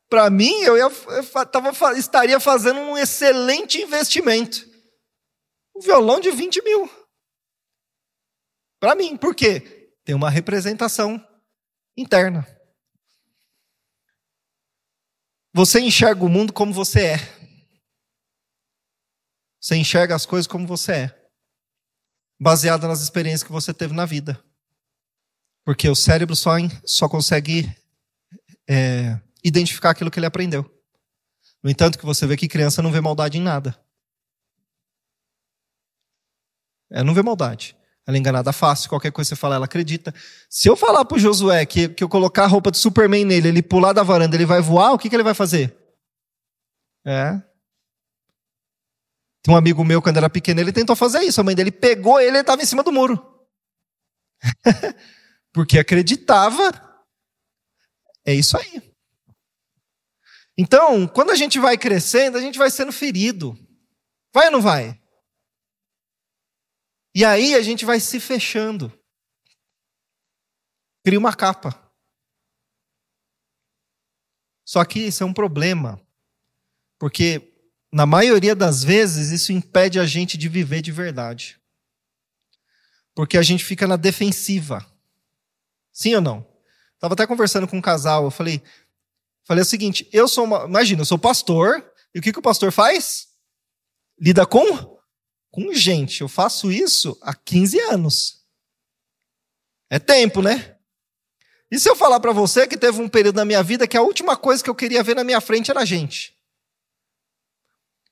Para 0.08 0.30
mim, 0.30 0.52
eu, 0.60 0.76
ia, 0.76 0.84
eu 0.84 1.46
tava, 1.46 1.98
estaria 1.98 2.38
fazendo 2.38 2.78
um 2.78 2.96
excelente 2.96 3.80
investimento. 3.80 4.64
Um 5.74 5.80
violão 5.80 6.20
de 6.20 6.30
20 6.30 6.62
mil. 6.62 6.88
Para 8.78 8.94
mim, 8.94 9.16
por 9.16 9.34
quê? 9.34 9.90
Tem 10.04 10.14
uma 10.14 10.30
representação 10.30 11.20
interna. 11.96 12.46
Você 15.54 15.80
enxerga 15.80 16.24
o 16.24 16.28
mundo 16.28 16.52
como 16.52 16.72
você 16.72 17.06
é. 17.06 17.16
Você 19.60 19.76
enxerga 19.76 20.14
as 20.14 20.24
coisas 20.24 20.46
como 20.46 20.66
você 20.66 20.92
é. 20.92 21.28
Baseado 22.40 22.88
nas 22.88 23.02
experiências 23.02 23.42
que 23.42 23.52
você 23.52 23.74
teve 23.74 23.94
na 23.94 24.06
vida. 24.06 24.42
Porque 25.64 25.88
o 25.88 25.94
cérebro 25.94 26.34
só, 26.34 26.52
só 26.84 27.08
consegue 27.08 27.64
é, 28.68 29.20
identificar 29.44 29.90
aquilo 29.90 30.10
que 30.10 30.18
ele 30.18 30.26
aprendeu. 30.26 30.64
No 31.62 31.70
entanto, 31.70 31.98
que 31.98 32.04
você 32.04 32.26
vê 32.26 32.36
que 32.36 32.48
criança 32.48 32.82
não 32.82 32.90
vê 32.90 33.00
maldade 33.00 33.38
em 33.38 33.42
nada. 33.42 33.78
Ela 36.90 37.04
não 37.04 37.14
vê 37.14 37.22
maldade. 37.22 37.76
Ela 38.06 38.16
é 38.16 38.20
enganada 38.20 38.52
fácil, 38.52 38.88
qualquer 38.88 39.12
coisa 39.12 39.28
que 39.28 39.36
você 39.36 39.40
falar, 39.40 39.56
ela 39.56 39.66
acredita. 39.66 40.12
Se 40.50 40.68
eu 40.68 40.76
falar 40.76 41.04
pro 41.04 41.18
Josué 41.18 41.64
que, 41.64 41.88
que 41.88 42.02
eu 42.02 42.08
colocar 42.08 42.44
a 42.44 42.48
roupa 42.48 42.70
de 42.70 42.78
Superman 42.78 43.24
nele, 43.24 43.48
ele 43.48 43.62
pular 43.62 43.92
da 43.92 44.02
varanda, 44.02 44.34
ele 44.34 44.46
vai 44.46 44.60
voar, 44.60 44.92
o 44.92 44.98
que, 44.98 45.08
que 45.08 45.14
ele 45.14 45.22
vai 45.22 45.34
fazer? 45.34 45.76
É. 47.04 47.40
Tem 49.42 49.52
um 49.52 49.56
amigo 49.56 49.84
meu, 49.84 50.00
quando 50.00 50.16
era 50.16 50.30
pequeno, 50.30 50.60
ele 50.60 50.72
tentou 50.72 50.94
fazer 50.94 51.20
isso. 51.20 51.40
A 51.40 51.44
mãe 51.44 51.54
dele 51.54 51.72
pegou 51.72 52.20
ele 52.20 52.28
e 52.28 52.30
ele 52.30 52.38
estava 52.38 52.62
em 52.62 52.66
cima 52.66 52.82
do 52.82 52.92
muro. 52.92 53.20
Porque 55.52 55.78
acreditava. 55.78 56.70
É 58.24 58.32
isso 58.32 58.56
aí. 58.56 58.80
Então, 60.56 61.08
quando 61.08 61.30
a 61.30 61.34
gente 61.34 61.58
vai 61.58 61.76
crescendo, 61.76 62.38
a 62.38 62.40
gente 62.40 62.56
vai 62.56 62.70
sendo 62.70 62.92
ferido. 62.92 63.58
Vai 64.32 64.46
ou 64.46 64.52
não 64.52 64.60
vai? 64.60 65.01
E 67.14 67.24
aí 67.24 67.54
a 67.54 67.62
gente 67.62 67.84
vai 67.84 68.00
se 68.00 68.18
fechando. 68.18 68.92
Cria 71.04 71.18
uma 71.18 71.34
capa. 71.34 71.78
Só 74.64 74.84
que 74.84 75.00
isso 75.00 75.22
é 75.22 75.26
um 75.26 75.34
problema. 75.34 76.00
Porque, 76.98 77.52
na 77.92 78.06
maioria 78.06 78.54
das 78.54 78.82
vezes, 78.82 79.30
isso 79.30 79.52
impede 79.52 79.98
a 79.98 80.06
gente 80.06 80.38
de 80.38 80.48
viver 80.48 80.80
de 80.80 80.92
verdade. 80.92 81.60
Porque 83.14 83.36
a 83.36 83.42
gente 83.42 83.64
fica 83.64 83.86
na 83.86 83.96
defensiva. 83.96 84.86
Sim 85.92 86.14
ou 86.14 86.20
não? 86.22 86.52
Estava 86.94 87.14
até 87.14 87.26
conversando 87.26 87.68
com 87.68 87.76
um 87.76 87.82
casal, 87.82 88.24
eu 88.24 88.30
falei, 88.30 88.62
falei 89.44 89.62
o 89.62 89.66
seguinte, 89.66 90.08
eu 90.12 90.28
sou 90.28 90.44
uma, 90.44 90.64
imagina, 90.64 91.02
eu 91.02 91.04
sou 91.04 91.18
pastor, 91.18 91.84
e 92.14 92.20
o 92.20 92.22
que, 92.22 92.32
que 92.32 92.38
o 92.38 92.42
pastor 92.42 92.70
faz? 92.70 93.26
Lida 94.18 94.46
com 94.46 95.01
com 95.52 95.72
gente. 95.72 96.22
Eu 96.22 96.28
faço 96.28 96.72
isso 96.72 97.16
há 97.20 97.34
15 97.34 97.78
anos. 97.78 98.42
É 99.88 99.98
tempo, 99.98 100.40
né? 100.40 100.76
E 101.70 101.78
se 101.78 101.88
eu 101.88 101.94
falar 101.94 102.18
para 102.18 102.32
você 102.32 102.66
que 102.66 102.76
teve 102.76 103.00
um 103.00 103.08
período 103.08 103.36
na 103.36 103.44
minha 103.44 103.62
vida 103.62 103.86
que 103.86 103.96
a 103.96 104.02
última 104.02 104.36
coisa 104.36 104.64
que 104.64 104.70
eu 104.70 104.74
queria 104.74 105.02
ver 105.02 105.14
na 105.14 105.22
minha 105.22 105.40
frente 105.40 105.70
era 105.70 105.84
gente? 105.84 106.34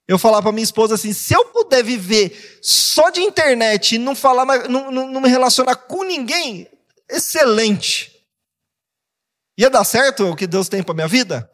Eu 0.06 0.18
falar 0.18 0.42
para 0.42 0.52
minha 0.52 0.64
esposa 0.64 0.94
assim: 0.94 1.12
se 1.12 1.34
eu 1.34 1.46
puder 1.46 1.82
viver 1.82 2.58
só 2.62 3.10
de 3.10 3.20
internet 3.20 3.94
e 3.94 3.98
não 3.98 4.14
falar, 4.14 4.68
não, 4.68 4.90
não, 4.90 5.10
não 5.10 5.20
me 5.20 5.28
relacionar 5.28 5.76
com 5.76 6.04
ninguém, 6.04 6.70
excelente. 7.08 8.26
Ia 9.56 9.70
dar 9.70 9.84
certo 9.84 10.26
o 10.26 10.36
que 10.36 10.46
Deus 10.46 10.68
tem 10.68 10.82
para 10.82 10.94
minha 10.94 11.08
vida? 11.08 11.50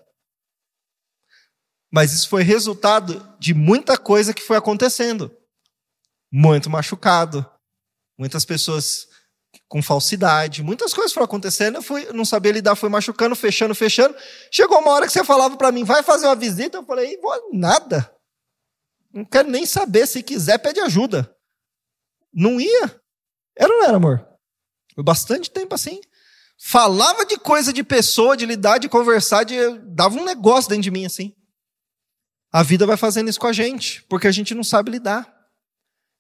Mas 1.92 2.12
isso 2.12 2.28
foi 2.28 2.42
resultado 2.42 3.36
de 3.38 3.52
muita 3.54 3.96
coisa 3.96 4.34
que 4.34 4.42
foi 4.42 4.56
acontecendo 4.56 5.36
muito 6.36 6.68
machucado, 6.68 7.50
muitas 8.18 8.44
pessoas 8.44 9.08
com 9.68 9.82
falsidade, 9.82 10.62
muitas 10.62 10.92
coisas 10.92 11.10
foram 11.10 11.24
acontecendo, 11.24 11.76
eu 11.76 11.82
fui, 11.82 12.12
não 12.12 12.26
sabia 12.26 12.52
lidar, 12.52 12.76
fui 12.76 12.90
machucando, 12.90 13.34
fechando, 13.34 13.74
fechando. 13.74 14.14
Chegou 14.52 14.78
uma 14.78 14.90
hora 14.90 15.06
que 15.06 15.12
você 15.14 15.24
falava 15.24 15.56
para 15.56 15.72
mim, 15.72 15.82
vai 15.82 16.02
fazer 16.02 16.26
uma 16.26 16.36
visita, 16.36 16.76
eu 16.76 16.84
falei, 16.84 17.18
nada. 17.54 18.14
Não 19.14 19.24
quero 19.24 19.48
nem 19.48 19.64
saber, 19.64 20.06
se 20.06 20.22
quiser, 20.22 20.58
pede 20.58 20.78
ajuda. 20.78 21.34
Não 22.30 22.60
ia. 22.60 23.00
Era 23.56 23.72
ou 23.72 23.78
não 23.78 23.84
era, 23.86 23.96
amor? 23.96 24.28
Foi 24.94 25.02
bastante 25.02 25.50
tempo 25.50 25.74
assim. 25.74 26.02
Falava 26.58 27.24
de 27.24 27.38
coisa 27.38 27.72
de 27.72 27.82
pessoa, 27.82 28.36
de 28.36 28.44
lidar, 28.44 28.76
de 28.76 28.90
conversar, 28.90 29.44
de, 29.44 29.56
dava 29.86 30.18
um 30.18 30.24
negócio 30.24 30.68
dentro 30.68 30.82
de 30.82 30.90
mim 30.90 31.06
assim. 31.06 31.34
A 32.52 32.62
vida 32.62 32.86
vai 32.86 32.98
fazendo 32.98 33.30
isso 33.30 33.40
com 33.40 33.46
a 33.46 33.54
gente, 33.54 34.02
porque 34.02 34.26
a 34.26 34.32
gente 34.32 34.54
não 34.54 34.62
sabe 34.62 34.90
lidar. 34.90 35.35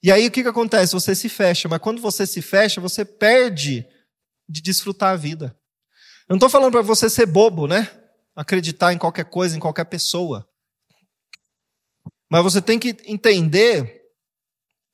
E 0.06 0.12
aí 0.12 0.28
o 0.28 0.30
que, 0.30 0.44
que 0.44 0.48
acontece? 0.48 0.92
Você 0.92 1.16
se 1.16 1.28
fecha, 1.28 1.68
mas 1.68 1.80
quando 1.80 2.00
você 2.00 2.24
se 2.24 2.40
fecha, 2.40 2.80
você 2.80 3.04
perde 3.04 3.84
de 4.48 4.62
desfrutar 4.62 5.12
a 5.12 5.16
vida. 5.16 5.58
Eu 6.28 6.34
não 6.34 6.36
estou 6.36 6.48
falando 6.48 6.70
para 6.70 6.82
você 6.82 7.10
ser 7.10 7.26
bobo, 7.26 7.66
né? 7.66 7.90
Acreditar 8.32 8.92
em 8.92 8.98
qualquer 8.98 9.24
coisa, 9.24 9.56
em 9.56 9.58
qualquer 9.58 9.84
pessoa. 9.86 10.48
Mas 12.30 12.40
você 12.44 12.62
tem 12.62 12.78
que 12.78 12.96
entender 13.04 14.00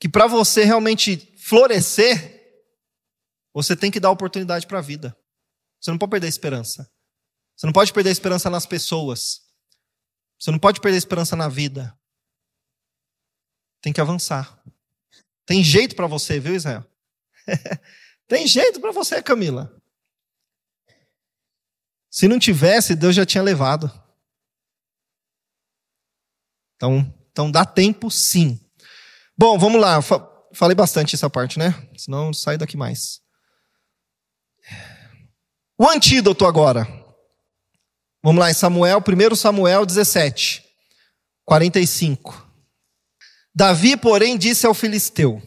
que 0.00 0.08
para 0.08 0.26
você 0.26 0.64
realmente 0.64 1.36
florescer, 1.36 2.40
você 3.52 3.76
tem 3.76 3.90
que 3.90 4.00
dar 4.00 4.10
oportunidade 4.10 4.66
para 4.66 4.78
a 4.78 4.82
vida. 4.82 5.14
Você 5.78 5.90
não 5.90 5.98
pode 5.98 6.12
perder 6.12 6.26
a 6.28 6.30
esperança. 6.30 6.90
Você 7.54 7.66
não 7.66 7.72
pode 7.74 7.92
perder 7.92 8.08
a 8.08 8.12
esperança 8.12 8.48
nas 8.48 8.64
pessoas. 8.64 9.42
Você 10.40 10.50
não 10.50 10.58
pode 10.58 10.80
perder 10.80 10.96
a 10.96 10.98
esperança 11.00 11.36
na 11.36 11.50
vida. 11.50 11.94
Tem 13.82 13.92
que 13.92 14.00
avançar. 14.00 14.58
Tem 15.44 15.62
jeito 15.62 15.96
para 15.96 16.06
você, 16.06 16.38
viu, 16.38 16.54
Israel? 16.54 16.84
Tem 18.28 18.46
jeito 18.46 18.80
para 18.80 18.92
você, 18.92 19.22
Camila. 19.22 19.74
Se 22.10 22.28
não 22.28 22.38
tivesse, 22.38 22.94
Deus 22.94 23.14
já 23.14 23.24
tinha 23.24 23.42
levado. 23.42 23.90
Então, 26.76 27.14
então 27.30 27.50
dá 27.50 27.64
tempo 27.64 28.10
sim. 28.10 28.60
Bom, 29.36 29.58
vamos 29.58 29.80
lá. 29.80 29.98
falei 30.52 30.74
bastante 30.74 31.14
essa 31.14 31.30
parte, 31.30 31.58
né? 31.58 31.74
Senão 31.96 32.32
sai 32.32 32.58
daqui 32.58 32.76
mais. 32.76 33.20
O 35.78 35.88
antídoto 35.88 36.46
agora. 36.46 36.86
Vamos 38.22 38.40
lá 38.40 38.50
em 38.50 38.54
Samuel, 38.54 39.00
1 39.00 39.34
Samuel 39.34 39.84
17, 39.84 40.64
45. 41.44 42.51
Davi, 43.54 43.96
porém, 43.96 44.38
disse 44.38 44.66
ao 44.66 44.74
filisteu: 44.74 45.40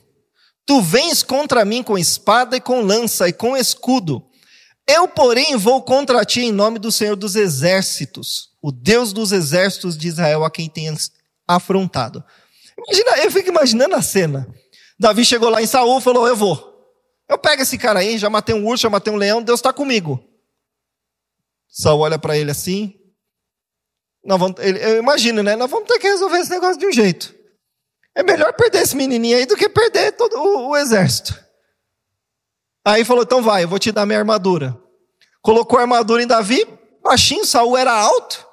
Tu 0.66 0.82
vens 0.82 1.24
contra 1.24 1.66
mim 1.66 1.84
com 1.84 1.98
espada 1.98 2.58
e 2.58 2.62
com 2.62 2.82
lança 2.82 3.28
e 3.28 3.34
com 3.34 3.58
escudo. 3.58 4.24
Eu, 4.88 5.08
porém, 5.08 5.56
vou 5.56 5.82
contra 5.82 6.24
ti 6.24 6.42
em 6.42 6.52
nome 6.52 6.78
do 6.78 6.92
Senhor 6.92 7.16
dos 7.16 7.36
exércitos, 7.36 8.52
o 8.62 8.72
Deus 8.72 9.12
dos 9.12 9.32
exércitos 9.32 9.98
de 9.98 10.08
Israel, 10.08 10.44
a 10.44 10.52
quem 10.52 10.70
tens 10.70 11.12
afrontado. 11.48 12.24
Imagina, 12.78 13.24
eu 13.24 13.32
fico 13.32 13.50
imaginando 13.50 13.96
a 13.96 14.02
cena. 14.02 14.48
Davi 15.00 15.26
chegou 15.26 15.50
lá 15.50 15.62
em 15.62 15.68
Saul 15.68 15.98
e 15.98 16.02
falou: 16.02 16.28
Eu 16.28 16.36
vou. 16.36 16.74
Eu 17.28 17.40
pego 17.40 17.64
esse 17.64 17.78
cara 17.78 18.00
aí, 18.00 18.20
já 18.20 18.30
matei 18.30 18.54
um 18.54 18.68
urso, 18.68 18.84
já 18.84 18.90
matei 18.90 19.12
um 19.12 19.18
leão, 19.18 19.42
Deus 19.42 19.60
está 19.60 19.74
comigo. 19.74 20.24
Saul 21.68 22.02
olha 22.02 22.20
para 22.20 22.38
ele 22.38 22.52
assim. 22.52 22.94
Vamos, 24.24 24.60
ele, 24.60 24.84
eu 24.84 24.98
imagino, 24.98 25.42
né? 25.42 25.56
Nós 25.56 25.70
vamos 25.70 25.88
ter 25.88 26.00
que 26.00 26.08
resolver 26.08 26.38
esse 26.38 26.50
negócio 26.50 26.78
de 26.78 26.86
um 26.86 26.92
jeito. 26.92 27.36
É 28.16 28.24
melhor 28.24 28.54
perder 28.54 28.82
esse 28.82 28.96
menininho 28.96 29.38
aí 29.38 29.46
do 29.46 29.58
que 29.58 29.68
perder 29.68 30.14
todo 30.14 30.38
o, 30.38 30.70
o 30.70 30.78
exército. 30.78 31.38
Aí 32.86 33.04
falou: 33.04 33.24
então 33.24 33.42
vai, 33.42 33.64
eu 33.64 33.68
vou 33.68 33.78
te 33.78 33.92
dar 33.92 34.06
minha 34.06 34.20
armadura. 34.20 34.80
Colocou 35.42 35.78
a 35.78 35.82
armadura 35.82 36.24
em 36.24 36.28
Davi, 36.28 36.66
baixinho, 37.04 37.46
Saul 37.46 37.78
era 37.78 37.92
alto. 37.92 38.48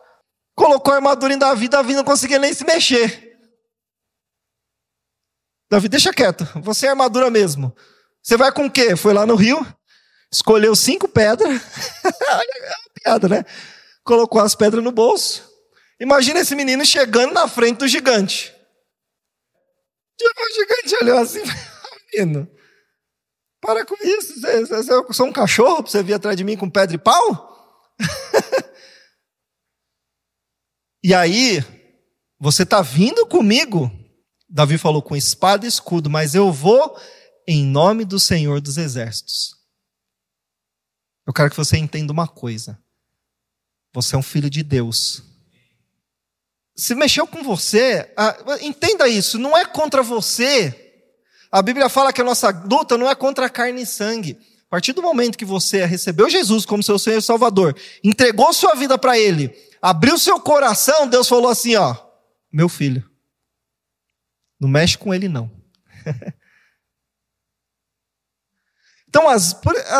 Colocou 0.55 0.93
a 0.93 0.97
armadura 0.97 1.33
em 1.33 1.39
Davi, 1.39 1.69
Davi 1.69 1.95
não 1.95 2.05
conseguia 2.05 2.39
nem 2.39 2.53
se 2.53 2.65
mexer. 2.65 3.39
Davi, 5.71 5.89
deixa 5.89 6.13
quieto, 6.13 6.47
você 6.57 6.87
é 6.87 6.91
armadura 6.91 7.31
mesmo. 7.31 7.75
Você 8.23 8.37
vai 8.37 8.53
com 8.53 8.67
o 8.67 8.71
quê? 8.71 8.95
Foi 8.95 9.15
lá 9.15 9.25
no 9.25 9.35
rio, 9.35 9.67
escolheu 10.31 10.77
cinco 10.77 11.09
pedras. 11.09 11.49
Olha, 12.05 12.47
é 12.61 12.69
uma 12.69 12.91
piada, 12.95 13.29
né? 13.29 13.45
Colocou 14.05 14.41
as 14.41 14.55
pedras 14.55 14.85
no 14.85 14.93
bolso. 14.93 15.51
Imagina 15.99 16.41
esse 16.41 16.55
menino 16.55 16.85
chegando 16.85 17.33
na 17.33 17.49
frente 17.49 17.79
do 17.79 17.89
gigante. 17.89 18.55
O 20.25 20.55
gigante 20.55 21.05
olhou 21.05 21.19
assim, 21.19 21.43
menino, 22.15 22.49
para 23.61 23.85
com 23.85 23.95
isso. 24.03 24.41
Você, 24.41 24.67
você, 24.67 24.93
eu 24.93 25.13
sou 25.13 25.27
um 25.27 25.33
cachorro 25.33 25.83
para 25.83 25.91
você 25.91 26.03
vir 26.03 26.15
atrás 26.15 26.37
de 26.37 26.45
mim 26.45 26.57
com 26.57 26.71
pedra 26.71 26.95
e 26.95 26.99
pau? 26.99 27.95
e 31.03 31.15
aí, 31.15 31.65
você 32.39 32.63
está 32.63 32.83
vindo 32.83 33.27
comigo 33.27 33.91
Davi 34.53 34.77
falou 34.77 35.01
com 35.01 35.17
espada 35.17 35.65
e 35.65 35.69
escudo, 35.69 36.11
mas 36.11 36.35
eu 36.35 36.53
vou 36.53 36.95
em 37.49 37.65
nome 37.65 38.05
do 38.05 38.21
Senhor 38.21 38.61
dos 38.61 38.77
Exércitos. 38.77 39.57
Eu 41.27 41.33
quero 41.33 41.49
que 41.49 41.57
você 41.57 41.79
entenda 41.79 42.13
uma 42.13 42.29
coisa. 42.29 42.79
Você 43.95 44.15
é 44.15 44.19
um 44.19 44.23
filho 44.23 44.51
de 44.51 44.63
Deus. 44.63 45.23
Se 46.75 46.95
mexeu 46.95 47.27
com 47.27 47.43
você, 47.43 48.11
entenda 48.61 49.07
isso, 49.09 49.39
não 49.39 49.57
é 49.57 49.65
contra 49.65 50.03
você. 50.03 50.93
A 51.51 51.61
Bíblia 51.61 51.89
fala 51.89 52.13
que 52.13 52.21
a 52.21 52.25
nossa 52.25 52.49
luta 52.51 52.97
não 52.97 53.09
é 53.09 53.15
contra 53.15 53.51
carne 53.51 53.83
e 53.83 53.87
sangue. 53.87 54.39
A 54.67 54.71
partir 54.71 54.95
do 54.95 55.03
momento 55.03 55.37
que 55.37 55.45
você 55.45 55.85
recebeu 55.85 56.31
Jesus 56.31 56.65
como 56.65 56.83
seu 56.83 56.99
Senhor 56.99 57.19
e 57.19 57.23
Salvador, 57.23 57.77
entregou 58.03 58.53
sua 58.55 58.75
vida 58.75 58.97
para 58.97 59.19
Ele, 59.19 59.55
abriu 59.83 60.17
seu 60.17 60.41
coração, 60.41 61.07
Deus 61.07 61.29
falou 61.29 61.51
assim: 61.51 61.77
ó, 61.77 61.95
meu 62.51 62.71
filho, 62.71 63.07
não 64.63 64.69
mexe 64.69 64.97
com 64.97 65.13
ele, 65.13 65.29
não. 65.29 65.51
Então, 69.13 69.29
às, 69.29 69.55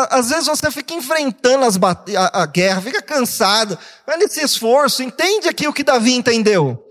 às, 0.09 0.29
vezes 0.31 0.47
você 0.47 0.71
fica 0.71 0.91
enfrentando 0.95 1.65
as, 1.65 1.77
a, 1.77 2.41
a, 2.41 2.45
guerra, 2.47 2.81
fica 2.81 2.99
cansado, 2.99 3.77
vai 4.07 4.17
nesse 4.17 4.41
esforço, 4.41 5.03
entende 5.03 5.47
aqui 5.47 5.67
o 5.67 5.73
que 5.73 5.83
Davi 5.83 6.13
entendeu. 6.13 6.83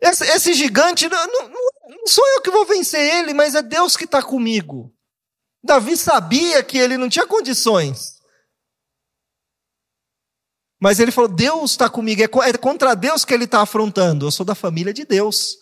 Esse, 0.00 0.24
esse 0.24 0.54
gigante, 0.54 1.08
não, 1.08 1.24
não, 1.28 1.48
não, 1.48 2.06
sou 2.08 2.26
eu 2.34 2.42
que 2.42 2.50
vou 2.50 2.66
vencer 2.66 3.00
ele, 3.00 3.32
mas 3.32 3.54
é 3.54 3.62
Deus 3.62 3.96
que 3.96 4.06
está 4.06 4.20
comigo. 4.20 4.92
Davi 5.62 5.96
sabia 5.96 6.64
que 6.64 6.76
ele 6.76 6.96
não 6.96 7.08
tinha 7.08 7.28
condições. 7.28 8.18
Mas 10.82 10.98
ele 10.98 11.12
falou: 11.12 11.30
Deus 11.30 11.70
está 11.70 11.88
comigo, 11.88 12.20
é, 12.20 12.48
é 12.48 12.52
contra 12.54 12.96
Deus 12.96 13.24
que 13.24 13.32
ele 13.32 13.44
está 13.44 13.62
afrontando. 13.62 14.26
Eu 14.26 14.32
sou 14.32 14.44
da 14.44 14.56
família 14.56 14.92
de 14.92 15.04
Deus. 15.04 15.56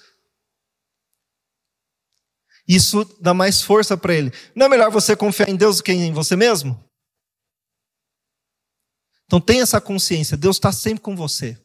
Isso 2.66 3.05
dá 3.20 3.33
mais 3.33 3.62
força 3.62 3.96
para 3.96 4.14
ele. 4.14 4.33
Não 4.55 4.66
é 4.66 4.68
melhor 4.68 4.90
você 4.90 5.14
confiar 5.14 5.48
em 5.48 5.57
Deus 5.57 5.76
do 5.76 5.83
que 5.85 5.92
em 5.92 6.12
você 6.12 6.35
mesmo? 6.35 6.83
Então 9.24 9.40
tenha 9.40 9.62
essa 9.62 9.81
consciência, 9.81 10.37
Deus 10.37 10.57
está 10.57 10.72
sempre 10.72 11.02
com 11.02 11.16
você. 11.16 11.61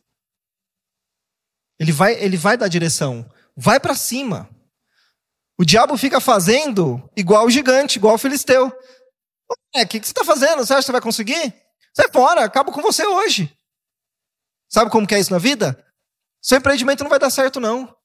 Ele 1.80 1.92
vai, 1.92 2.14
ele 2.14 2.38
vai 2.38 2.58
dar 2.58 2.68
direção. 2.68 3.28
Vai 3.56 3.80
para 3.80 3.96
cima. 3.96 4.50
O 5.58 5.66
diabo 5.66 5.98
fica 5.98 6.20
fazendo 6.20 7.10
igual 7.16 7.46
o 7.46 7.50
gigante, 7.50 7.98
igual 7.98 8.16
o 8.16 8.20
filisteu. 8.20 8.68
O 9.48 9.88
que, 9.88 10.00
que 10.00 10.06
você 10.06 10.12
está 10.12 10.24
fazendo? 10.24 10.66
Você 10.66 10.74
acha 10.74 10.82
que 10.82 10.86
você 10.88 10.92
vai 10.92 11.02
conseguir? 11.02 11.54
Sai 11.96 12.10
fora, 12.12 12.44
acabo 12.44 12.72
com 12.72 12.82
você 12.82 13.06
hoje. 13.06 13.56
Sabe 14.70 14.90
como 14.90 15.06
que 15.06 15.14
é 15.14 15.20
isso 15.20 15.32
na 15.32 15.38
vida? 15.38 15.86
Seu 16.42 16.58
empreendimento 16.58 17.04
não 17.04 17.10
vai 17.10 17.20
dar 17.20 17.30
certo, 17.30 17.60
não. 17.60 17.96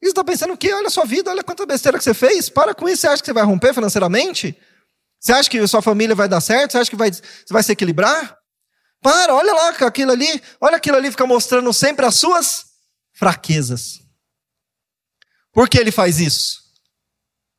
E 0.00 0.06
você 0.06 0.10
está 0.10 0.22
pensando 0.24 0.54
o 0.54 0.56
quê? 0.56 0.72
Olha 0.72 0.86
a 0.86 0.90
sua 0.90 1.04
vida, 1.04 1.30
olha 1.30 1.42
quanta 1.42 1.66
besteira 1.66 1.98
que 1.98 2.04
você 2.04 2.14
fez. 2.14 2.48
Para 2.48 2.74
com 2.74 2.88
isso. 2.88 3.02
Você 3.02 3.08
acha 3.08 3.22
que 3.22 3.26
você 3.26 3.32
vai 3.32 3.44
romper 3.44 3.74
financeiramente? 3.74 4.56
Você 5.18 5.32
acha 5.32 5.50
que 5.50 5.66
sua 5.66 5.82
família 5.82 6.14
vai 6.14 6.28
dar 6.28 6.40
certo? 6.40 6.72
Você 6.72 6.78
acha 6.78 6.90
que 6.90 6.96
vai, 6.96 7.10
você 7.10 7.22
vai 7.50 7.62
se 7.62 7.72
equilibrar? 7.72 8.38
Para, 9.00 9.34
olha 9.34 9.52
lá 9.52 9.68
aquilo 9.70 10.12
ali. 10.12 10.42
Olha 10.60 10.76
aquilo 10.76 10.96
ali, 10.96 11.10
fica 11.10 11.26
mostrando 11.26 11.72
sempre 11.72 12.06
as 12.06 12.14
suas 12.14 12.66
fraquezas. 13.12 14.00
Por 15.52 15.68
que 15.68 15.78
ele 15.78 15.90
faz 15.90 16.20
isso? 16.20 16.62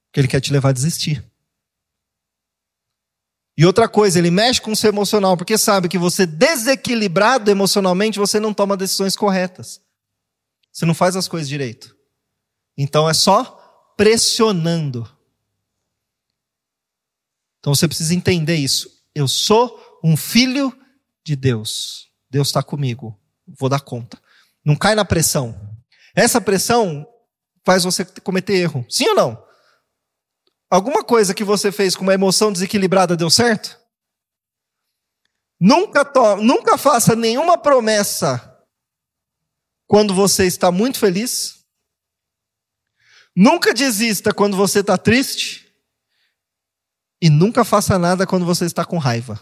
Porque 0.08 0.22
ele 0.22 0.28
quer 0.28 0.40
te 0.40 0.54
levar 0.54 0.70
a 0.70 0.74
desistir. 0.74 1.24
E 3.58 3.66
outra 3.66 3.90
coisa, 3.90 4.18
ele 4.18 4.32
mexe 4.32 4.62
com 4.62 4.72
o 4.72 4.76
seu 4.76 4.88
emocional, 4.88 5.36
porque 5.36 5.58
sabe 5.58 5.90
que 5.90 5.98
você 5.98 6.26
desequilibrado 6.26 7.52
emocionalmente, 7.52 8.18
você 8.18 8.40
não 8.40 8.54
toma 8.54 8.78
decisões 8.78 9.18
corretas. 9.18 9.82
Você 10.72 10.86
não 10.86 10.94
faz 10.94 11.18
as 11.18 11.28
coisas 11.28 11.50
direito. 11.50 11.99
Então 12.82 13.10
é 13.10 13.14
só 13.14 13.44
pressionando. 13.98 15.06
Então 17.60 17.76
você 17.76 17.86
precisa 17.90 18.16
entender 18.16 18.56
isso. 18.56 19.04
Eu 19.14 19.28
sou 19.28 20.00
um 20.02 20.16
filho 20.16 20.74
de 21.22 21.36
Deus. 21.36 22.10
Deus 22.30 22.48
está 22.48 22.64
comigo. 22.64 23.20
Vou 23.46 23.68
dar 23.68 23.82
conta. 23.82 24.18
Não 24.64 24.78
cai 24.78 24.96
na 24.96 25.04
pressão. 25.04 25.60
Essa 26.16 26.40
pressão 26.40 27.06
faz 27.66 27.84
você 27.84 28.06
cometer 28.06 28.54
erro. 28.54 28.86
Sim 28.90 29.10
ou 29.10 29.16
não? 29.16 29.46
Alguma 30.70 31.04
coisa 31.04 31.34
que 31.34 31.44
você 31.44 31.74
fez 31.74 31.98
com 31.98 32.04
uma 32.04 32.14
emoção 32.14 32.50
desequilibrada 32.50 33.18
deu 33.18 33.30
certo? 33.30 33.78
Nunca, 35.60 36.06
to 36.06 36.38
nunca 36.38 36.78
faça 36.78 37.14
nenhuma 37.14 37.58
promessa 37.58 38.58
quando 39.86 40.14
você 40.14 40.46
está 40.46 40.72
muito 40.72 40.98
feliz 40.98 41.59
Nunca 43.42 43.74
desista 43.74 44.34
quando 44.34 44.58
você 44.58 44.82
está 44.82 44.98
triste. 44.98 45.66
E 47.22 47.30
nunca 47.30 47.64
faça 47.64 47.98
nada 47.98 48.28
quando 48.28 48.46
você 48.46 48.66
está 48.66 48.84
com 48.84 48.98
raiva. 48.98 49.40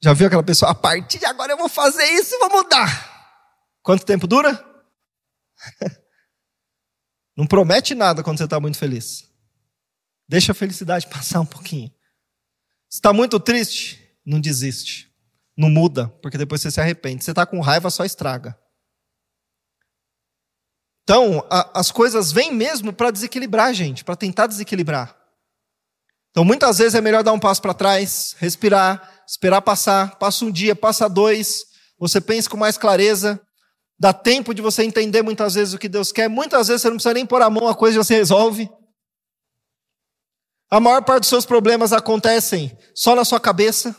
Já 0.00 0.12
viu 0.12 0.28
aquela 0.28 0.44
pessoa? 0.44 0.70
A 0.70 0.74
partir 0.74 1.18
de 1.18 1.26
agora 1.26 1.52
eu 1.52 1.56
vou 1.56 1.68
fazer 1.68 2.04
isso 2.12 2.36
e 2.36 2.38
vou 2.38 2.48
mudar. 2.48 2.86
Quanto 3.82 4.06
tempo 4.06 4.28
dura? 4.28 4.64
Não 7.36 7.44
promete 7.44 7.92
nada 7.92 8.22
quando 8.22 8.38
você 8.38 8.44
está 8.44 8.60
muito 8.60 8.78
feliz. 8.78 9.28
Deixa 10.28 10.52
a 10.52 10.54
felicidade 10.54 11.08
passar 11.08 11.40
um 11.40 11.46
pouquinho. 11.46 11.88
Se 12.88 12.98
está 12.98 13.12
muito 13.12 13.40
triste, 13.40 14.16
não 14.24 14.40
desiste. 14.40 15.12
Não 15.56 15.68
muda, 15.68 16.08
porque 16.22 16.38
depois 16.38 16.60
você 16.60 16.70
se 16.70 16.80
arrepende. 16.80 17.24
Se 17.24 17.30
está 17.30 17.44
com 17.44 17.58
raiva, 17.60 17.90
só 17.90 18.04
estraga. 18.04 18.56
Então, 21.04 21.46
a, 21.50 21.80
as 21.80 21.90
coisas 21.90 22.30
vêm 22.32 22.52
mesmo 22.52 22.92
para 22.92 23.10
desequilibrar 23.10 23.74
gente, 23.74 24.04
para 24.04 24.16
tentar 24.16 24.46
desequilibrar. 24.46 25.16
Então, 26.30 26.44
muitas 26.44 26.78
vezes 26.78 26.94
é 26.94 27.00
melhor 27.00 27.22
dar 27.22 27.32
um 27.32 27.40
passo 27.40 27.60
para 27.60 27.74
trás, 27.74 28.34
respirar, 28.38 29.22
esperar 29.26 29.60
passar, 29.60 30.18
passa 30.18 30.44
um 30.44 30.50
dia, 30.50 30.74
passa 30.74 31.08
dois, 31.08 31.64
você 31.98 32.20
pensa 32.20 32.48
com 32.48 32.56
mais 32.56 32.78
clareza, 32.78 33.40
dá 33.98 34.12
tempo 34.12 34.54
de 34.54 34.62
você 34.62 34.82
entender 34.82 35.22
muitas 35.22 35.54
vezes 35.54 35.74
o 35.74 35.78
que 35.78 35.88
Deus 35.88 36.10
quer, 36.10 36.28
muitas 36.28 36.68
vezes 36.68 36.82
você 36.82 36.88
não 36.88 36.96
precisa 36.96 37.14
nem 37.14 37.26
pôr 37.26 37.42
a 37.42 37.50
mão, 37.50 37.68
a 37.68 37.74
coisa 37.74 37.96
já 37.96 38.04
se 38.04 38.14
resolve. 38.14 38.68
A 40.70 40.80
maior 40.80 41.04
parte 41.04 41.20
dos 41.20 41.28
seus 41.28 41.44
problemas 41.44 41.92
acontecem 41.92 42.74
só 42.94 43.14
na 43.14 43.26
sua 43.26 43.38
cabeça. 43.38 43.94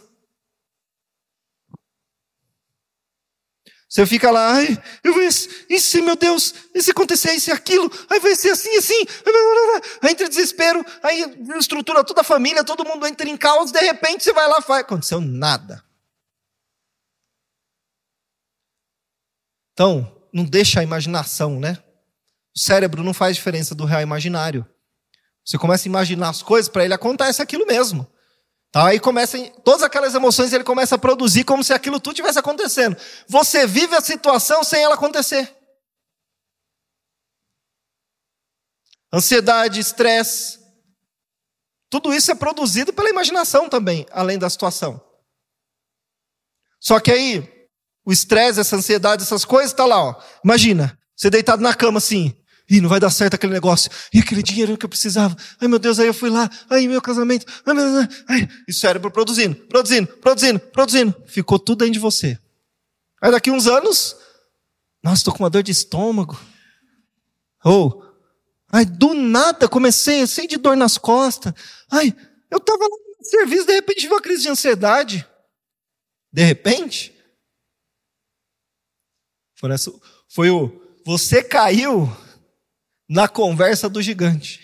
Você 3.94 4.08
fica 4.08 4.32
lá, 4.32 4.56
ai, 4.56 4.76
eu 5.04 5.14
vou, 5.14 5.22
isso, 5.22 6.04
meu 6.04 6.16
Deus, 6.16 6.52
e 6.74 6.82
se 6.82 6.90
acontecer 6.90 7.32
isso 7.34 7.52
e 7.52 7.54
aquilo, 7.54 7.92
aí 8.10 8.20
vai 8.20 8.34
ser 8.34 8.50
assim, 8.50 8.76
assim, 8.76 9.06
aí 10.02 10.10
entra 10.10 10.28
desespero, 10.28 10.84
aí 11.04 11.24
estrutura 11.60 12.04
toda 12.04 12.22
a 12.22 12.24
família, 12.24 12.64
todo 12.64 12.84
mundo 12.84 13.06
entra 13.06 13.30
em 13.30 13.38
caos, 13.38 13.72
de 13.72 13.80
repente 13.80 14.24
você 14.24 14.34
vai 14.34 14.48
lá 14.48 14.58
e 14.58 14.62
faz, 14.64 14.82
aconteceu 14.82 15.22
nada. 15.22 15.86
Então, 19.74 20.20
não 20.34 20.44
deixa 20.44 20.80
a 20.80 20.84
imaginação, 20.84 21.60
né? 21.60 21.78
O 22.56 22.60
cérebro 22.60 23.04
não 23.04 23.14
faz 23.14 23.36
diferença 23.36 23.76
do 23.76 23.86
real 23.86 24.02
imaginário. 24.02 24.68
Você 25.46 25.56
começa 25.60 25.88
a 25.88 25.92
imaginar 25.92 26.30
as 26.30 26.42
coisas, 26.42 26.68
para 26.68 26.84
ele 26.84 26.96
acontece 26.96 27.44
aquilo 27.44 27.68
mesmo. 27.68 28.12
Tá? 28.74 28.88
Aí 28.88 29.00
começa, 29.00 29.38
todas 29.64 29.84
aquelas 29.84 30.16
emoções 30.16 30.52
ele 30.52 30.64
começa 30.64 30.96
a 30.96 30.98
produzir 30.98 31.44
como 31.44 31.64
se 31.64 31.72
aquilo 31.72 32.00
tudo 32.00 32.16
tivesse 32.16 32.40
acontecendo. 32.40 32.98
Você 33.28 33.68
vive 33.68 33.96
a 33.96 34.02
situação 34.02 34.64
sem 34.64 34.84
ela 34.84 34.96
acontecer. 34.96 35.56
Ansiedade, 39.14 39.80
estresse, 39.80 40.60
tudo 41.88 42.12
isso 42.12 42.32
é 42.32 42.36
produzido 42.36 42.92
pela 42.92 43.12
imaginação 43.12 43.70
também, 43.70 44.08
além 44.10 44.40
da 44.40 44.50
situação. 44.50 45.00
Só 46.80 47.00
que 47.00 47.12
aí, 47.12 47.70
o 48.04 48.12
estresse, 48.12 48.60
essa 48.60 48.76
ansiedade, 48.76 49.22
essas 49.22 49.46
coisas, 49.46 49.70
está 49.70 49.86
lá, 49.86 50.04
ó. 50.04 50.20
Imagina, 50.44 51.00
você 51.16 51.30
deitado 51.30 51.62
na 51.62 51.76
cama 51.76 52.00
assim, 52.00 52.36
Ih, 52.70 52.80
não 52.80 52.90
vai 52.90 53.00
dar 53.00 53.10
certo 53.10 53.34
aquele 53.34 53.54
negócio. 53.54 53.92
E 54.14 54.20
aquele 54.20 54.42
dinheiro 54.42 54.78
que 54.78 54.86
eu 54.86 54.90
precisava. 54.90 55.36
Ai, 55.60 55.68
meu 55.68 55.80
Deus, 55.80 56.00
aí 56.00 56.08
eu 56.08 56.14
fui 56.14 56.30
lá. 56.30 56.50
Ai, 56.70 56.88
meu 56.88 57.02
casamento. 57.02 57.46
Ai, 57.66 57.74
meu 57.74 57.92
Deus. 57.92 58.24
Ai. 58.28 58.50
E 58.68 58.72
o 58.72 58.74
cérebro 58.74 59.12
produzindo, 59.12 59.56
produzindo, 59.68 60.08
produzindo, 60.08 60.60
produzindo. 60.60 61.24
Ficou 61.28 61.60
tudo 61.60 61.80
dentro 61.80 61.94
de 61.94 62.00
você. 62.00 62.40
Aí 63.22 63.32
daqui 63.32 63.52
uns 63.52 63.68
anos, 63.68 64.16
nossa, 65.04 65.18
estou 65.18 65.34
com 65.34 65.44
uma 65.44 65.50
dor 65.50 65.64
de 65.64 65.72
estômago. 65.72 66.40
Ou, 67.64 67.88
oh, 67.88 68.04
ai, 68.72 68.86
do 68.86 69.14
nada 69.14 69.68
comecei, 69.68 70.22
assim 70.22 70.48
de 70.48 70.58
dor 70.58 70.76
nas 70.76 70.98
costas. 70.98 71.54
Ai, 71.92 72.16
eu 72.50 72.58
estava 72.58 72.84
no 72.84 73.26
serviço, 73.26 73.66
de 73.66 73.74
repente 73.74 74.02
tive 74.02 74.14
uma 74.14 74.22
crise 74.22 74.44
de 74.44 74.50
ansiedade. 74.50 75.28
De 76.32 76.44
repente. 76.44 77.14
Foi 80.28 80.50
o, 80.50 80.82
você 81.06 81.42
caiu 81.42 82.12
na 83.10 83.28
conversa 83.28 83.90
do 83.90 84.02
gigante. 84.02 84.62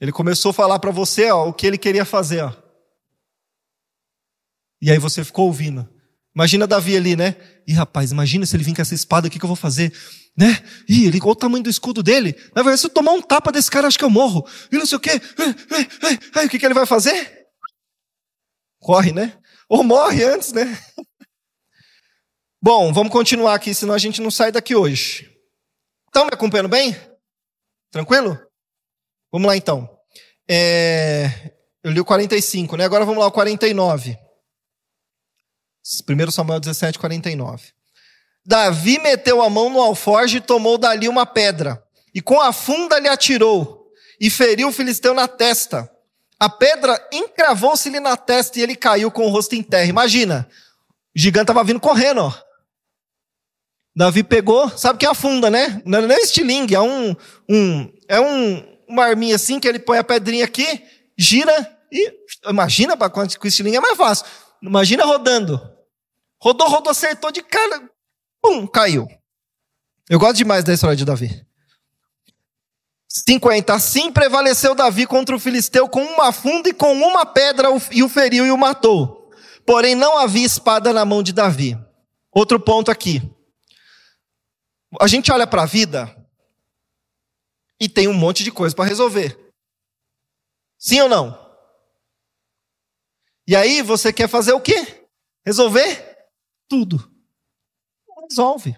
Ele 0.00 0.10
começou 0.10 0.50
a 0.50 0.54
falar 0.54 0.78
para 0.80 0.90
você 0.90 1.30
ó, 1.30 1.48
o 1.48 1.52
que 1.52 1.64
ele 1.64 1.78
queria 1.78 2.04
fazer. 2.04 2.42
Ó. 2.42 2.52
E 4.80 4.90
aí 4.90 4.98
você 4.98 5.22
ficou 5.22 5.46
ouvindo. 5.46 5.88
Imagina 6.34 6.66
Davi 6.66 6.96
ali, 6.96 7.14
né? 7.14 7.36
Ih, 7.68 7.74
rapaz, 7.74 8.10
imagina 8.10 8.44
se 8.44 8.56
ele 8.56 8.64
vir 8.64 8.74
com 8.74 8.82
essa 8.82 8.94
espada, 8.94 9.28
o 9.28 9.30
que, 9.30 9.38
que 9.38 9.44
eu 9.44 9.48
vou 9.48 9.56
fazer? 9.56 9.92
Né? 10.36 10.60
Ih, 10.88 11.06
ele, 11.06 11.20
olha 11.22 11.30
o 11.30 11.36
tamanho 11.36 11.62
do 11.62 11.70
escudo 11.70 12.02
dele. 12.02 12.34
Na 12.54 12.62
verdade, 12.62 12.80
se 12.80 12.86
eu 12.86 12.90
tomar 12.90 13.12
um 13.12 13.22
tapa 13.22 13.52
desse 13.52 13.70
cara, 13.70 13.86
acho 13.86 13.98
que 13.98 14.04
eu 14.04 14.10
morro. 14.10 14.44
E 14.72 14.76
não 14.76 14.86
sei 14.86 14.96
o 14.96 15.00
quê. 15.00 15.20
Aí, 16.34 16.46
o 16.46 16.48
que, 16.50 16.58
que 16.58 16.66
ele 16.66 16.74
vai 16.74 16.86
fazer? 16.86 17.46
Corre, 18.80 19.12
né? 19.12 19.38
Ou 19.68 19.84
morre 19.84 20.24
antes, 20.24 20.52
né? 20.52 20.76
Bom, 22.60 22.92
vamos 22.92 23.12
continuar 23.12 23.54
aqui, 23.54 23.74
senão 23.74 23.94
a 23.94 23.98
gente 23.98 24.20
não 24.20 24.30
sai 24.30 24.50
daqui 24.50 24.74
hoje. 24.74 25.31
Estão 26.12 26.26
me 26.26 26.30
acompanhando 26.30 26.68
bem? 26.68 26.94
Tranquilo? 27.90 28.38
Vamos 29.32 29.48
lá 29.48 29.56
então. 29.56 29.88
É... 30.46 31.54
Eu 31.82 31.90
li 31.90 32.00
o 32.00 32.04
45, 32.04 32.76
né? 32.76 32.84
Agora 32.84 33.06
vamos 33.06 33.18
lá, 33.18 33.28
o 33.28 33.32
49. 33.32 34.18
1 36.06 36.30
Samuel 36.30 36.60
17, 36.60 36.98
49. 36.98 37.72
Davi 38.44 38.98
meteu 38.98 39.40
a 39.40 39.48
mão 39.48 39.70
no 39.70 39.80
alforje 39.80 40.36
e 40.36 40.40
tomou 40.42 40.76
dali 40.76 41.08
uma 41.08 41.24
pedra, 41.24 41.82
e 42.14 42.20
com 42.20 42.38
a 42.38 42.52
funda 42.52 42.98
lhe 42.98 43.08
atirou, 43.08 43.90
e 44.20 44.28
feriu 44.28 44.68
o 44.68 44.72
filisteu 44.72 45.14
na 45.14 45.26
testa. 45.26 45.90
A 46.38 46.50
pedra 46.50 47.08
encravou-se-lhe 47.10 48.00
na 48.00 48.18
testa 48.18 48.58
e 48.58 48.62
ele 48.62 48.76
caiu 48.76 49.10
com 49.10 49.24
o 49.26 49.30
rosto 49.30 49.54
em 49.54 49.62
terra. 49.62 49.86
Imagina, 49.86 50.46
o 51.16 51.18
gigante 51.18 51.44
estava 51.44 51.64
vindo 51.64 51.80
correndo, 51.80 52.20
ó. 52.20 52.51
Davi 53.94 54.22
pegou, 54.22 54.70
sabe 54.70 54.98
que 54.98 55.06
é 55.06 55.08
a 55.08 55.14
funda, 55.14 55.50
né? 55.50 55.82
Não 55.84 55.98
é 55.98 56.20
estilingue, 56.20 56.74
é 56.74 56.80
um, 56.80 57.14
um, 57.48 57.92
é 58.08 58.20
um, 58.20 58.64
uma 58.88 59.04
arminha 59.04 59.36
assim 59.36 59.60
que 59.60 59.68
ele 59.68 59.78
põe 59.78 59.98
a 59.98 60.04
pedrinha 60.04 60.44
aqui, 60.44 60.82
gira 61.16 61.78
e 61.90 62.10
imagina 62.48 62.96
para 62.96 63.10
com 63.10 63.22
estilingue 63.22 63.76
é 63.76 63.80
mais 63.80 63.96
fácil. 63.96 64.24
Imagina 64.62 65.04
rodando. 65.04 65.60
Rodou, 66.40 66.68
rodou, 66.68 66.90
acertou 66.90 67.30
de 67.30 67.42
cara, 67.42 67.82
pum, 68.40 68.66
caiu. 68.66 69.06
Eu 70.08 70.18
gosto 70.18 70.36
demais 70.36 70.64
da 70.64 70.72
história 70.72 70.96
de 70.96 71.04
Davi. 71.04 71.44
50. 73.08 73.74
Assim 73.74 74.10
prevaleceu 74.10 74.74
Davi 74.74 75.06
contra 75.06 75.36
o 75.36 75.38
filisteu 75.38 75.86
com 75.88 76.02
uma 76.02 76.32
funda 76.32 76.70
e 76.70 76.72
com 76.72 76.94
uma 76.94 77.26
pedra 77.26 77.68
e 77.90 78.02
o 78.02 78.08
feriu 78.08 78.46
e 78.46 78.50
o 78.50 78.56
matou. 78.56 79.30
Porém 79.66 79.94
não 79.94 80.18
havia 80.18 80.46
espada 80.46 80.92
na 80.92 81.04
mão 81.04 81.22
de 81.22 81.32
Davi. 81.32 81.78
Outro 82.32 82.58
ponto 82.58 82.90
aqui. 82.90 83.22
A 85.00 85.06
gente 85.06 85.32
olha 85.32 85.46
para 85.46 85.62
a 85.62 85.66
vida 85.66 86.14
e 87.80 87.88
tem 87.88 88.08
um 88.08 88.14
monte 88.14 88.44
de 88.44 88.52
coisa 88.52 88.74
para 88.74 88.84
resolver. 88.84 89.52
Sim 90.78 91.00
ou 91.00 91.08
não? 91.08 91.42
E 93.46 93.56
aí 93.56 93.82
você 93.82 94.12
quer 94.12 94.28
fazer 94.28 94.52
o 94.52 94.60
quê? 94.60 95.08
Resolver 95.44 96.28
tudo. 96.68 97.10
Resolve. 98.28 98.76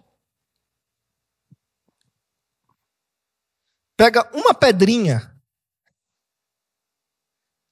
Pega 3.97 4.29
uma 4.35 4.55
pedrinha 4.55 5.35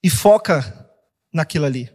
e 0.02 0.10
foca 0.10 0.90
naquilo 1.32 1.66
ali. 1.66 1.90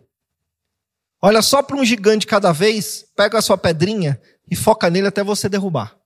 Olha 1.22 1.42
só 1.42 1.64
para 1.64 1.76
um 1.76 1.86
gigante 1.86 2.28
cada 2.28 2.52
vez, 2.52 3.04
pega 3.16 3.38
a 3.38 3.42
sua 3.42 3.58
pedrinha 3.58 4.22
e 4.50 4.56
foca 4.56 4.90
nele 4.90 5.08
até 5.08 5.24
você 5.24 5.50
derrubar. 5.50 5.98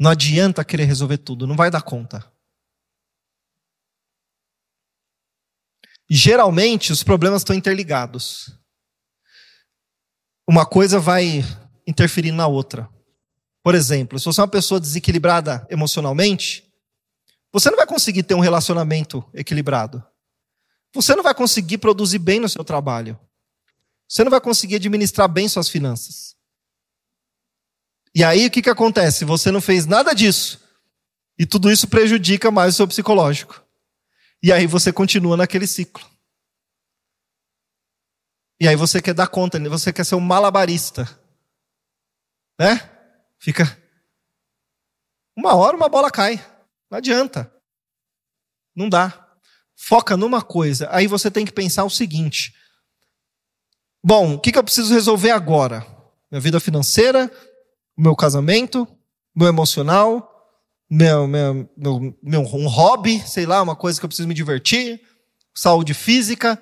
Não 0.00 0.10
adianta 0.10 0.64
querer 0.64 0.84
resolver 0.84 1.18
tudo, 1.18 1.46
não 1.46 1.54
vai 1.54 1.70
dar 1.70 1.82
conta. 1.82 2.24
Geralmente 6.08 6.90
os 6.90 7.02
problemas 7.02 7.42
estão 7.42 7.54
interligados. 7.54 8.58
Uma 10.48 10.64
coisa 10.64 10.98
vai 10.98 11.44
interferir 11.86 12.32
na 12.32 12.46
outra. 12.46 12.88
Por 13.62 13.74
exemplo, 13.74 14.18
se 14.18 14.24
você 14.24 14.40
é 14.40 14.42
uma 14.42 14.48
pessoa 14.48 14.80
desequilibrada 14.80 15.66
emocionalmente, 15.68 16.72
você 17.52 17.68
não 17.68 17.76
vai 17.76 17.86
conseguir 17.86 18.22
ter 18.22 18.34
um 18.34 18.40
relacionamento 18.40 19.22
equilibrado. 19.34 20.02
Você 20.94 21.14
não 21.14 21.22
vai 21.22 21.34
conseguir 21.34 21.76
produzir 21.76 22.18
bem 22.18 22.40
no 22.40 22.48
seu 22.48 22.64
trabalho. 22.64 23.20
Você 24.08 24.24
não 24.24 24.30
vai 24.30 24.40
conseguir 24.40 24.76
administrar 24.76 25.28
bem 25.28 25.46
suas 25.46 25.68
finanças. 25.68 26.39
E 28.14 28.24
aí 28.24 28.46
o 28.46 28.50
que, 28.50 28.62
que 28.62 28.70
acontece? 28.70 29.24
Você 29.24 29.50
não 29.50 29.60
fez 29.60 29.86
nada 29.86 30.12
disso. 30.14 30.60
E 31.38 31.46
tudo 31.46 31.70
isso 31.70 31.88
prejudica 31.88 32.50
mais 32.50 32.74
o 32.74 32.76
seu 32.76 32.88
psicológico. 32.88 33.64
E 34.42 34.52
aí 34.52 34.66
você 34.66 34.92
continua 34.92 35.36
naquele 35.36 35.66
ciclo. 35.66 36.04
E 38.60 38.68
aí 38.68 38.76
você 38.76 39.00
quer 39.00 39.14
dar 39.14 39.28
conta, 39.28 39.58
você 39.68 39.92
quer 39.92 40.04
ser 40.04 40.16
um 40.16 40.20
malabarista. 40.20 41.08
Né? 42.58 42.78
Fica. 43.38 43.78
Uma 45.34 45.54
hora 45.54 45.76
uma 45.76 45.88
bola 45.88 46.10
cai. 46.10 46.36
Não 46.90 46.98
adianta. 46.98 47.50
Não 48.74 48.88
dá. 48.88 49.26
Foca 49.74 50.14
numa 50.16 50.42
coisa. 50.42 50.88
Aí 50.90 51.06
você 51.06 51.30
tem 51.30 51.46
que 51.46 51.52
pensar 51.52 51.84
o 51.84 51.90
seguinte: 51.90 52.54
bom, 54.04 54.34
o 54.34 54.38
que, 54.38 54.52
que 54.52 54.58
eu 54.58 54.64
preciso 54.64 54.92
resolver 54.92 55.30
agora? 55.30 55.86
Minha 56.30 56.40
vida 56.40 56.60
financeira, 56.60 57.32
meu 58.00 58.16
casamento, 58.16 58.88
meu 59.36 59.46
emocional, 59.46 60.26
meu, 60.90 61.26
meu, 61.26 61.68
meu, 61.76 62.18
meu, 62.22 62.40
um 62.40 62.66
hobby, 62.66 63.20
sei 63.26 63.44
lá, 63.44 63.62
uma 63.62 63.76
coisa 63.76 64.00
que 64.00 64.04
eu 64.04 64.08
preciso 64.08 64.26
me 64.26 64.34
divertir, 64.34 65.00
saúde 65.54 65.92
física. 65.92 66.60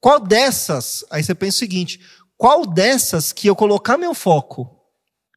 Qual 0.00 0.18
dessas? 0.18 1.04
Aí 1.10 1.22
você 1.22 1.34
pensa 1.34 1.56
o 1.56 1.58
seguinte: 1.58 2.00
qual 2.36 2.66
dessas 2.66 3.32
que 3.32 3.46
eu 3.46 3.54
colocar 3.54 3.98
meu 3.98 4.14
foco, 4.14 4.80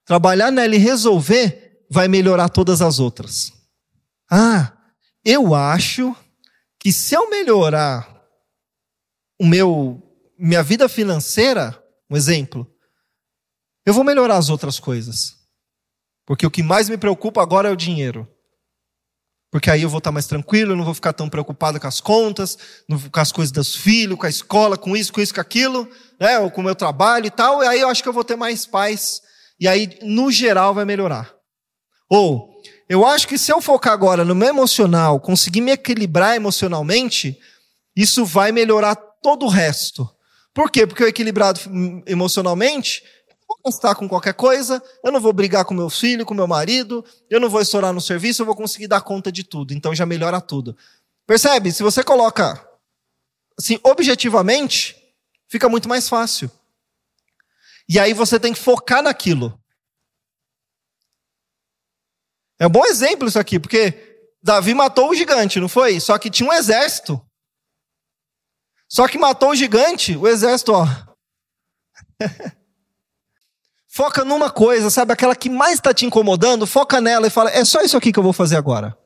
trabalhar 0.05 0.51
nela 0.51 0.73
e 0.73 0.79
resolver, 0.79 1.85
vai 1.91 2.07
melhorar 2.07 2.49
todas 2.49 2.81
as 2.81 2.99
outras? 2.99 3.51
Ah, 4.31 4.73
eu 5.23 5.53
acho 5.53 6.15
que 6.79 6.93
se 6.93 7.13
eu 7.13 7.29
melhorar 7.29 8.23
o 9.39 9.45
meu 9.45 10.01
minha 10.37 10.63
vida 10.63 10.87
financeira, 10.87 11.77
um 12.09 12.15
exemplo, 12.15 12.65
eu 13.89 13.93
vou 13.93 14.03
melhorar 14.03 14.37
as 14.37 14.49
outras 14.49 14.79
coisas. 14.79 15.35
Porque 16.23 16.45
o 16.45 16.51
que 16.51 16.61
mais 16.61 16.87
me 16.87 16.95
preocupa 16.95 17.41
agora 17.41 17.69
é 17.69 17.71
o 17.71 17.75
dinheiro. 17.75 18.27
Porque 19.51 19.71
aí 19.71 19.81
eu 19.81 19.89
vou 19.89 19.97
estar 19.97 20.11
mais 20.11 20.27
tranquilo, 20.27 20.73
eu 20.73 20.75
não 20.75 20.85
vou 20.85 20.93
ficar 20.93 21.11
tão 21.11 21.27
preocupado 21.27 21.79
com 21.79 21.87
as 21.87 21.99
contas, 21.99 22.55
com 23.11 23.19
as 23.19 23.31
coisas 23.31 23.51
dos 23.51 23.75
filhos, 23.75 24.15
com 24.15 24.27
a 24.27 24.29
escola, 24.29 24.77
com 24.77 24.95
isso, 24.95 25.11
com 25.11 25.19
isso, 25.19 25.33
com 25.33 25.41
aquilo, 25.41 25.89
né? 26.19 26.37
Ou 26.37 26.51
com 26.51 26.61
o 26.61 26.63
meu 26.63 26.75
trabalho 26.75 27.25
e 27.25 27.31
tal. 27.31 27.63
E 27.63 27.67
aí 27.67 27.79
eu 27.79 27.89
acho 27.89 28.03
que 28.03 28.07
eu 28.07 28.13
vou 28.13 28.23
ter 28.23 28.35
mais 28.35 28.63
paz. 28.67 29.21
E 29.59 29.67
aí, 29.67 29.97
no 30.03 30.31
geral, 30.31 30.71
vai 30.71 30.85
melhorar. 30.85 31.33
Ou, 32.07 32.61
eu 32.87 33.03
acho 33.07 33.27
que 33.27 33.39
se 33.39 33.51
eu 33.51 33.59
focar 33.59 33.93
agora 33.93 34.23
no 34.23 34.35
meu 34.35 34.49
emocional, 34.49 35.19
conseguir 35.19 35.61
me 35.61 35.71
equilibrar 35.71 36.35
emocionalmente, 36.35 37.39
isso 37.95 38.23
vai 38.23 38.51
melhorar 38.51 38.95
todo 38.95 39.47
o 39.47 39.49
resto. 39.49 40.07
Por 40.53 40.69
quê? 40.69 40.85
Porque 40.85 41.01
eu 41.01 41.07
equilibrado 41.07 41.59
emocionalmente, 42.05 43.01
vou 43.01 43.18
gastar 43.69 43.95
com 43.95 44.09
qualquer 44.09 44.33
coisa, 44.33 44.83
eu 45.03 45.11
não 45.11 45.21
vou 45.21 45.31
brigar 45.31 45.63
com 45.63 45.73
meu 45.73 45.89
filho, 45.89 46.25
com 46.25 46.33
meu 46.33 46.47
marido, 46.47 47.05
eu 47.29 47.39
não 47.39 47.49
vou 47.49 47.61
estourar 47.61 47.93
no 47.93 48.01
serviço, 48.01 48.41
eu 48.41 48.45
vou 48.45 48.55
conseguir 48.55 48.87
dar 48.87 49.01
conta 49.01 49.31
de 49.31 49.43
tudo. 49.43 49.73
Então 49.73 49.95
já 49.95 50.05
melhora 50.05 50.41
tudo. 50.41 50.75
Percebe? 51.25 51.71
Se 51.71 51.83
você 51.83 52.03
coloca 52.03 52.67
assim, 53.57 53.79
objetivamente, 53.83 54.95
fica 55.47 55.69
muito 55.69 55.87
mais 55.87 56.09
fácil. 56.09 56.51
E 57.87 57.99
aí 57.99 58.13
você 58.13 58.39
tem 58.39 58.53
que 58.53 58.59
focar 58.59 59.01
naquilo. 59.01 59.59
É 62.59 62.67
um 62.67 62.69
bom 62.69 62.85
exemplo 62.85 63.27
isso 63.27 63.39
aqui, 63.39 63.59
porque 63.59 64.27
Davi 64.43 64.73
matou 64.73 65.09
o 65.09 65.15
gigante, 65.15 65.59
não 65.59 65.69
foi? 65.69 65.99
Só 65.99 66.17
que 66.17 66.29
tinha 66.29 66.49
um 66.49 66.53
exército. 66.53 67.23
Só 68.87 69.07
que 69.07 69.17
matou 69.17 69.51
o 69.51 69.55
gigante, 69.55 70.17
o 70.17 70.27
exército, 70.27 70.73
ó. 70.73 70.85
Foca 73.99 74.23
numa 74.23 74.49
coisa, 74.49 74.89
sabe? 74.89 75.11
Aquela 75.11 75.35
que 75.35 75.49
mais 75.49 75.73
está 75.73 75.93
te 75.93 76.05
incomodando, 76.05 76.65
foca 76.65 77.01
nela 77.01 77.27
e 77.27 77.29
fala: 77.29 77.49
é 77.51 77.65
só 77.65 77.81
isso 77.81 77.97
aqui 77.97 78.13
que 78.13 78.17
eu 78.17 78.23
vou 78.23 78.31
fazer 78.31 78.55
agora. 78.55 78.97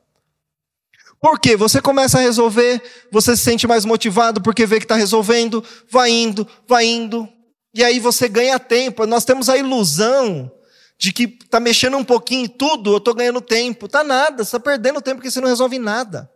Por 1.20 1.40
quê? 1.40 1.56
Você 1.56 1.82
começa 1.82 2.18
a 2.18 2.20
resolver, 2.20 2.80
você 3.10 3.36
se 3.36 3.42
sente 3.42 3.66
mais 3.66 3.84
motivado 3.84 4.40
porque 4.40 4.64
vê 4.64 4.78
que 4.78 4.84
está 4.84 4.94
resolvendo, 4.94 5.64
vai 5.90 6.10
indo, 6.10 6.46
vai 6.68 6.86
indo. 6.86 7.28
E 7.74 7.82
aí 7.82 7.98
você 7.98 8.28
ganha 8.28 8.56
tempo. 8.60 9.04
Nós 9.04 9.24
temos 9.24 9.48
a 9.48 9.56
ilusão 9.56 10.48
de 10.96 11.12
que 11.12 11.24
está 11.42 11.58
mexendo 11.58 11.96
um 11.96 12.04
pouquinho 12.04 12.44
em 12.44 12.48
tudo, 12.48 12.92
eu 12.92 12.98
estou 12.98 13.14
ganhando 13.14 13.40
tempo. 13.40 13.88
Tá 13.88 14.04
nada, 14.04 14.44
você 14.44 14.56
está 14.56 14.60
perdendo 14.60 15.02
tempo 15.02 15.16
porque 15.16 15.30
você 15.32 15.40
não 15.40 15.48
resolve 15.48 15.76
nada. 15.76 16.30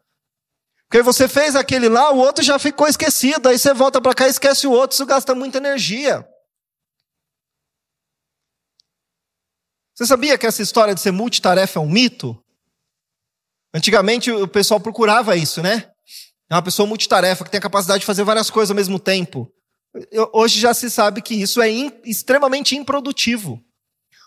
Porque 0.91 1.01
você 1.01 1.29
fez 1.29 1.55
aquele 1.55 1.89
lá, 1.89 2.11
o 2.11 2.19
outro 2.19 2.43
já 2.43 2.59
ficou 2.59 2.89
esquecido. 2.89 3.49
Aí 3.49 3.57
você 3.57 3.73
volta 3.73 4.01
para 4.01 4.15
cá 4.15 4.27
e 4.27 4.31
esquece 4.31 4.67
o 4.67 4.73
outro, 4.73 4.97
isso 4.97 5.07
gasta 5.07 5.33
muita 5.33 5.59
energia. 5.59 6.27
Você 9.99 10.07
sabia 10.07 10.39
que 10.39 10.47
essa 10.47 10.63
história 10.63 10.95
de 10.95 11.01
ser 11.01 11.11
multitarefa 11.11 11.81
é 11.81 11.83
um 11.83 11.89
mito? 11.89 12.41
Antigamente 13.75 14.31
o 14.31 14.47
pessoal 14.47 14.79
procurava 14.79 15.35
isso, 15.35 15.61
né? 15.61 15.91
É 16.49 16.55
uma 16.55 16.63
pessoa 16.63 16.87
multitarefa 16.87 17.45
que 17.45 17.51
tem 17.51 17.59
a 17.59 17.63
capacidade 17.63 17.99
de 17.99 18.07
fazer 18.07 18.23
várias 18.23 18.49
coisas 18.49 18.71
ao 18.71 18.77
mesmo 18.77 19.01
tempo. 19.01 19.53
Hoje 20.33 20.61
já 20.61 20.73
se 20.73 20.89
sabe 20.89 21.21
que 21.21 21.35
isso 21.35 21.61
é 21.61 21.69
in, 21.69 21.91
extremamente 22.05 22.77
improdutivo. 22.77 23.61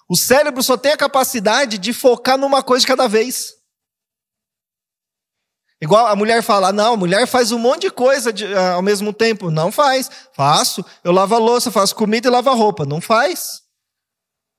O 0.10 0.18
cérebro 0.18 0.62
só 0.62 0.76
tem 0.76 0.92
a 0.92 0.98
capacidade 0.98 1.78
de 1.78 1.94
focar 1.94 2.38
numa 2.38 2.62
coisa 2.62 2.86
cada 2.86 3.08
vez. 3.08 3.54
Igual 5.82 6.06
a 6.08 6.18
mulher 6.18 6.44
fala, 6.44 6.74
não, 6.74 6.96
a 6.96 6.98
mulher 6.98 7.26
faz 7.26 7.54
um 7.54 7.58
monte 7.58 7.84
de 7.84 7.92
coisa 7.92 8.34
de, 8.34 8.44
uh, 8.44 8.74
ao 8.74 8.82
mesmo 8.82 9.14
tempo. 9.14 9.50
Não 9.50 9.72
faz. 9.72 10.12
Faço. 10.36 10.84
Eu 11.02 11.14
lavo 11.14 11.34
a 11.34 11.40
louça, 11.40 11.72
faço 11.72 11.96
comida 11.96 12.28
e 12.28 12.32
lavo 12.32 12.50
a 12.50 12.54
roupa. 12.54 12.86
Não 12.86 13.00
faz. 13.00 13.61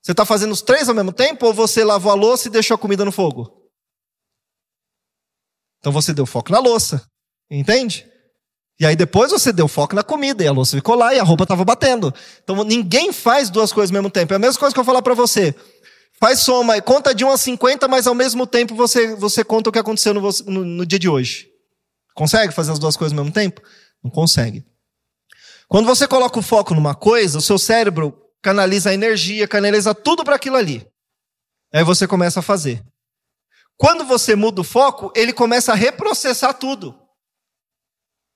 Você 0.03 0.11
está 0.11 0.25
fazendo 0.25 0.51
os 0.51 0.61
três 0.61 0.89
ao 0.89 0.95
mesmo 0.95 1.13
tempo 1.13 1.47
ou 1.47 1.55
você 1.55 1.85
lavou 1.85 2.11
a 2.11 2.15
louça 2.15 2.49
e 2.49 2.51
deixou 2.51 2.75
a 2.75 2.79
comida 2.79 3.05
no 3.05 3.13
fogo? 3.13 3.63
Então 5.79 5.93
você 5.93 6.13
deu 6.13 6.27
foco 6.27 6.51
na 6.51 6.59
louça, 6.59 7.05
entende? 7.51 8.09
E 8.81 8.87
aí 8.87 8.97
depois 8.97 9.31
você 9.31 9.53
deu 9.53 9.69
foco 9.69 9.95
na 9.95 10.03
comida 10.03 10.43
e 10.43 10.47
a 10.49 10.53
louça 10.53 10.77
ficou 10.77 10.97
lá 10.97 11.15
e 11.15 11.21
a 11.21 11.23
roupa 11.23 11.45
estava 11.45 11.65
batendo. 11.65 12.13
Então 12.43 12.65
ninguém 12.65 13.13
faz 13.13 13.49
duas 13.49 13.73
coisas 13.73 13.91
ao 13.91 14.03
mesmo 14.03 14.11
tempo. 14.11 14.33
É 14.33 14.37
a 14.37 14.41
mesma 14.41 14.59
coisa 14.59 14.75
que 14.75 14.81
eu 14.81 14.85
falar 14.85 15.03
para 15.03 15.15
você. 15.15 15.55
Faz 16.19 16.41
soma 16.41 16.81
conta 16.83 17.15
de 17.15 17.25
1 17.25 17.31
a 17.31 17.37
50, 17.37 17.89
mas 17.89 18.07
ao 18.07 18.15
mesmo 18.15 18.47
tempo 18.47 18.75
você, 18.75 19.15
você 19.15 19.45
conta 19.45 19.71
o 19.71 19.73
que 19.73 19.79
aconteceu 19.79 20.15
no, 20.15 20.21
no, 20.47 20.65
no 20.65 20.87
dia 20.87 20.99
de 20.99 21.09
hoje. 21.09 21.49
Consegue 22.15 22.53
fazer 22.53 22.73
as 22.73 22.79
duas 22.79 22.97
coisas 22.97 23.17
ao 23.17 23.25
mesmo 23.25 23.35
tempo? 23.35 23.61
Não 24.03 24.11
consegue. 24.11 24.65
Quando 25.69 25.87
você 25.87 26.07
coloca 26.07 26.39
o 26.39 26.43
foco 26.43 26.75
numa 26.75 26.95
coisa, 26.95 27.39
o 27.39 27.43
seu 27.43 27.59
cérebro 27.59 28.22
canaliza 28.43 28.91
a 28.91 28.95
energia, 28.95 29.47
canaliza 29.47 29.95
tudo 29.95 30.25
para 30.25 30.37
aquilo 30.37 30.57
ali. 30.57 30.87
Aí 31.73 31.85
você 31.85 32.07
começa 32.07 32.41
a 32.41 32.43
fazer. 32.43 32.85
Quando 33.79 34.05
você 34.05 34.35
muda 34.35 34.61
o 34.61 34.65
foco, 34.65 35.13
ele 35.17 35.33
começa 35.33 35.73
a 35.73 35.77
reprocessar 35.77 36.55
tudo. 36.55 36.99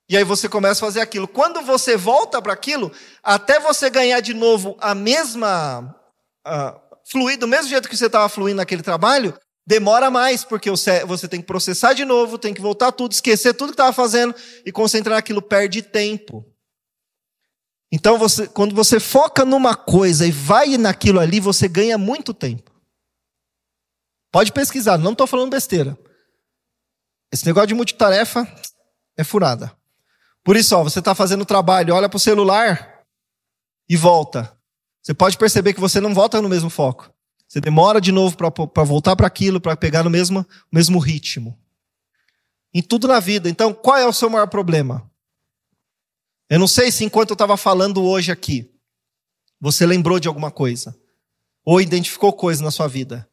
E 0.08 0.16
aí 0.16 0.24
você 0.24 0.48
começa 0.48 0.84
a 0.84 0.86
fazer 0.86 1.00
aquilo. 1.00 1.26
Quando 1.26 1.60
você 1.62 1.96
volta 1.96 2.40
para 2.40 2.52
aquilo, 2.52 2.92
até 3.22 3.58
você 3.58 3.90
ganhar 3.90 4.20
de 4.20 4.32
novo 4.32 4.76
a 4.80 4.94
mesma 4.94 5.94
uh, 6.46 6.80
fluir 7.10 7.38
do 7.38 7.48
mesmo 7.48 7.68
jeito 7.68 7.88
que 7.88 7.96
você 7.96 8.06
estava 8.06 8.28
fluindo 8.28 8.58
naquele 8.58 8.82
trabalho, 8.82 9.36
demora 9.66 10.10
mais, 10.10 10.44
porque 10.44 10.70
você 10.70 11.28
tem 11.28 11.40
que 11.40 11.46
processar 11.46 11.92
de 11.92 12.04
novo, 12.04 12.38
tem 12.38 12.54
que 12.54 12.60
voltar 12.60 12.92
tudo, 12.92 13.12
esquecer 13.12 13.52
tudo 13.52 13.70
que 13.70 13.74
estava 13.74 13.92
fazendo 13.92 14.34
e 14.64 14.70
concentrar 14.70 15.16
naquilo, 15.16 15.42
perde 15.42 15.82
tempo. 15.82 16.46
Então, 17.90 18.18
você, 18.18 18.46
quando 18.48 18.74
você 18.74 18.98
foca 18.98 19.44
numa 19.44 19.74
coisa 19.74 20.26
e 20.26 20.30
vai 20.30 20.76
naquilo 20.76 21.20
ali, 21.20 21.38
você 21.38 21.68
ganha 21.68 21.96
muito 21.96 22.34
tempo. 22.34 22.70
Pode 24.32 24.52
pesquisar, 24.52 24.98
não 24.98 25.12
estou 25.12 25.26
falando 25.26 25.50
besteira. 25.50 25.96
Esse 27.32 27.46
negócio 27.46 27.68
de 27.68 27.74
multitarefa 27.74 28.46
é 29.16 29.24
furada. 29.24 29.72
Por 30.44 30.56
isso, 30.56 30.76
ó, 30.76 30.82
você 30.82 30.98
está 30.98 31.14
fazendo 31.14 31.44
trabalho, 31.44 31.94
olha 31.94 32.08
para 32.08 32.16
o 32.16 32.20
celular 32.20 33.02
e 33.88 33.96
volta. 33.96 34.56
Você 35.02 35.14
pode 35.14 35.38
perceber 35.38 35.72
que 35.72 35.80
você 35.80 36.00
não 36.00 36.12
volta 36.12 36.42
no 36.42 36.48
mesmo 36.48 36.68
foco. 36.68 37.12
Você 37.48 37.60
demora 37.60 38.00
de 38.00 38.10
novo 38.10 38.36
para 38.36 38.84
voltar 38.84 39.14
para 39.14 39.26
aquilo, 39.26 39.60
para 39.60 39.76
pegar 39.76 40.02
no 40.02 40.10
mesmo, 40.10 40.44
mesmo 40.70 40.98
ritmo. 40.98 41.58
Em 42.74 42.82
tudo 42.82 43.06
na 43.08 43.20
vida. 43.20 43.48
Então, 43.48 43.72
qual 43.72 43.96
é 43.96 44.06
o 44.06 44.12
seu 44.12 44.28
maior 44.28 44.48
problema? 44.48 45.08
Eu 46.48 46.58
não 46.58 46.68
sei 46.68 46.92
se 46.92 47.04
enquanto 47.04 47.30
eu 47.30 47.34
estava 47.34 47.56
falando 47.56 48.04
hoje 48.04 48.30
aqui, 48.30 48.72
você 49.60 49.84
lembrou 49.84 50.20
de 50.20 50.28
alguma 50.28 50.50
coisa, 50.50 50.96
ou 51.64 51.80
identificou 51.80 52.32
coisa 52.32 52.62
na 52.62 52.70
sua 52.70 52.86
vida. 52.86 53.28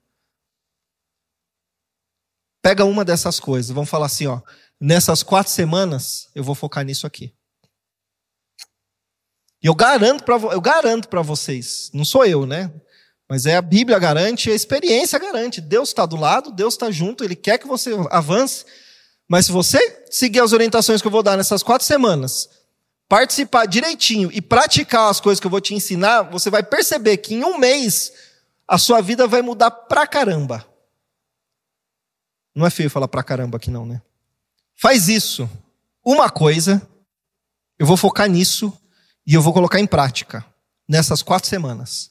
Pega 2.61 2.86
uma 2.86 3.05
dessas 3.05 3.39
coisas, 3.39 3.72
vamos 3.72 3.89
falar 3.89 4.07
assim, 4.07 4.26
ó. 4.26 4.41
Nessas 4.80 5.22
quatro 5.22 5.51
semanas, 5.51 6.30
eu 6.34 6.43
vou 6.43 6.55
focar 6.55 6.84
nisso 6.84 7.05
aqui. 7.05 7.34
E 9.61 9.68
eu 9.68 9.76
garanto 9.76 10.24
para 10.24 10.36
eu 10.36 10.61
garanto 10.61 11.07
para 11.07 11.22
vocês, 11.22 11.89
não 11.93 12.03
sou 12.03 12.26
eu, 12.26 12.45
né? 12.45 12.74
Mas 13.30 13.45
é 13.45 13.55
a 13.55 13.61
Bíblia 13.61 13.97
garante, 13.99 14.49
a 14.49 14.55
experiência 14.55 15.18
garante. 15.18 15.61
Deus 15.61 15.89
está 15.89 16.05
do 16.05 16.16
lado, 16.16 16.51
Deus 16.51 16.74
está 16.74 16.91
junto, 16.91 17.24
Ele 17.24 17.36
quer 17.36 17.57
que 17.57 17.68
você 17.68 17.91
avance. 18.09 18.66
Mas 19.28 19.45
se 19.45 19.51
você 19.51 20.05
seguir 20.09 20.39
as 20.41 20.51
orientações 20.51 21.01
que 21.01 21.07
eu 21.07 21.11
vou 21.11 21.24
dar 21.24 21.38
nessas 21.38 21.64
quatro 21.64 21.88
semanas, 21.88 22.49
participar 23.14 23.68
direitinho 23.68 24.32
e 24.34 24.41
praticar 24.41 25.07
as 25.07 25.22
coisas 25.22 25.39
que 25.39 25.45
eu 25.45 25.51
vou 25.51 25.61
te 25.61 25.76
ensinar, 25.76 26.24
você 26.24 26.49
vai 26.49 26.64
perceber 26.64 27.18
que 27.18 27.36
em 27.36 27.43
um 27.43 27.59
mês 27.59 28.11
a 28.68 28.76
sua 28.80 29.01
vida 29.01 29.28
vai 29.28 29.43
mudar 29.43 29.70
pra 29.70 30.07
caramba. 30.07 30.66
Não 32.55 32.66
é 32.66 32.72
feio 32.72 32.89
falar 32.89 33.07
pra 33.07 33.22
caramba 33.22 33.57
aqui 33.57 33.70
não, 33.70 33.86
né? 33.86 34.01
Faz 34.74 35.09
isso. 35.09 35.47
Uma 36.03 36.28
coisa, 36.28 36.82
eu 37.78 37.86
vou 37.86 37.95
focar 37.95 38.28
nisso 38.28 38.76
e 39.28 39.36
eu 39.36 39.43
vou 39.43 39.53
colocar 39.53 39.80
em 39.80 39.86
prática 39.86 40.43
nessas 40.89 41.22
quatro 41.22 41.47
semanas. 41.47 42.09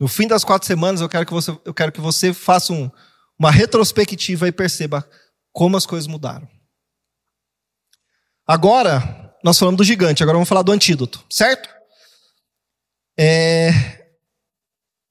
No 0.00 0.08
fim 0.08 0.26
das 0.26 0.44
quatro 0.44 0.66
semanas, 0.66 1.02
eu 1.02 1.10
quero 1.10 1.26
que 1.26 1.32
você, 1.34 1.50
eu 1.62 1.74
quero 1.74 1.92
que 1.92 2.00
você 2.00 2.32
faça 2.32 2.72
um, 2.72 2.90
uma 3.38 3.50
retrospectiva 3.50 4.48
e 4.48 4.52
perceba 4.52 5.06
como 5.52 5.76
as 5.76 5.84
coisas 5.84 6.06
mudaram. 6.06 6.48
Agora, 8.46 9.25
nós 9.46 9.60
falamos 9.60 9.78
do 9.78 9.84
gigante, 9.84 10.24
agora 10.24 10.34
vamos 10.34 10.48
falar 10.48 10.62
do 10.62 10.72
antídoto, 10.72 11.24
certo? 11.30 11.68
É... 13.16 13.70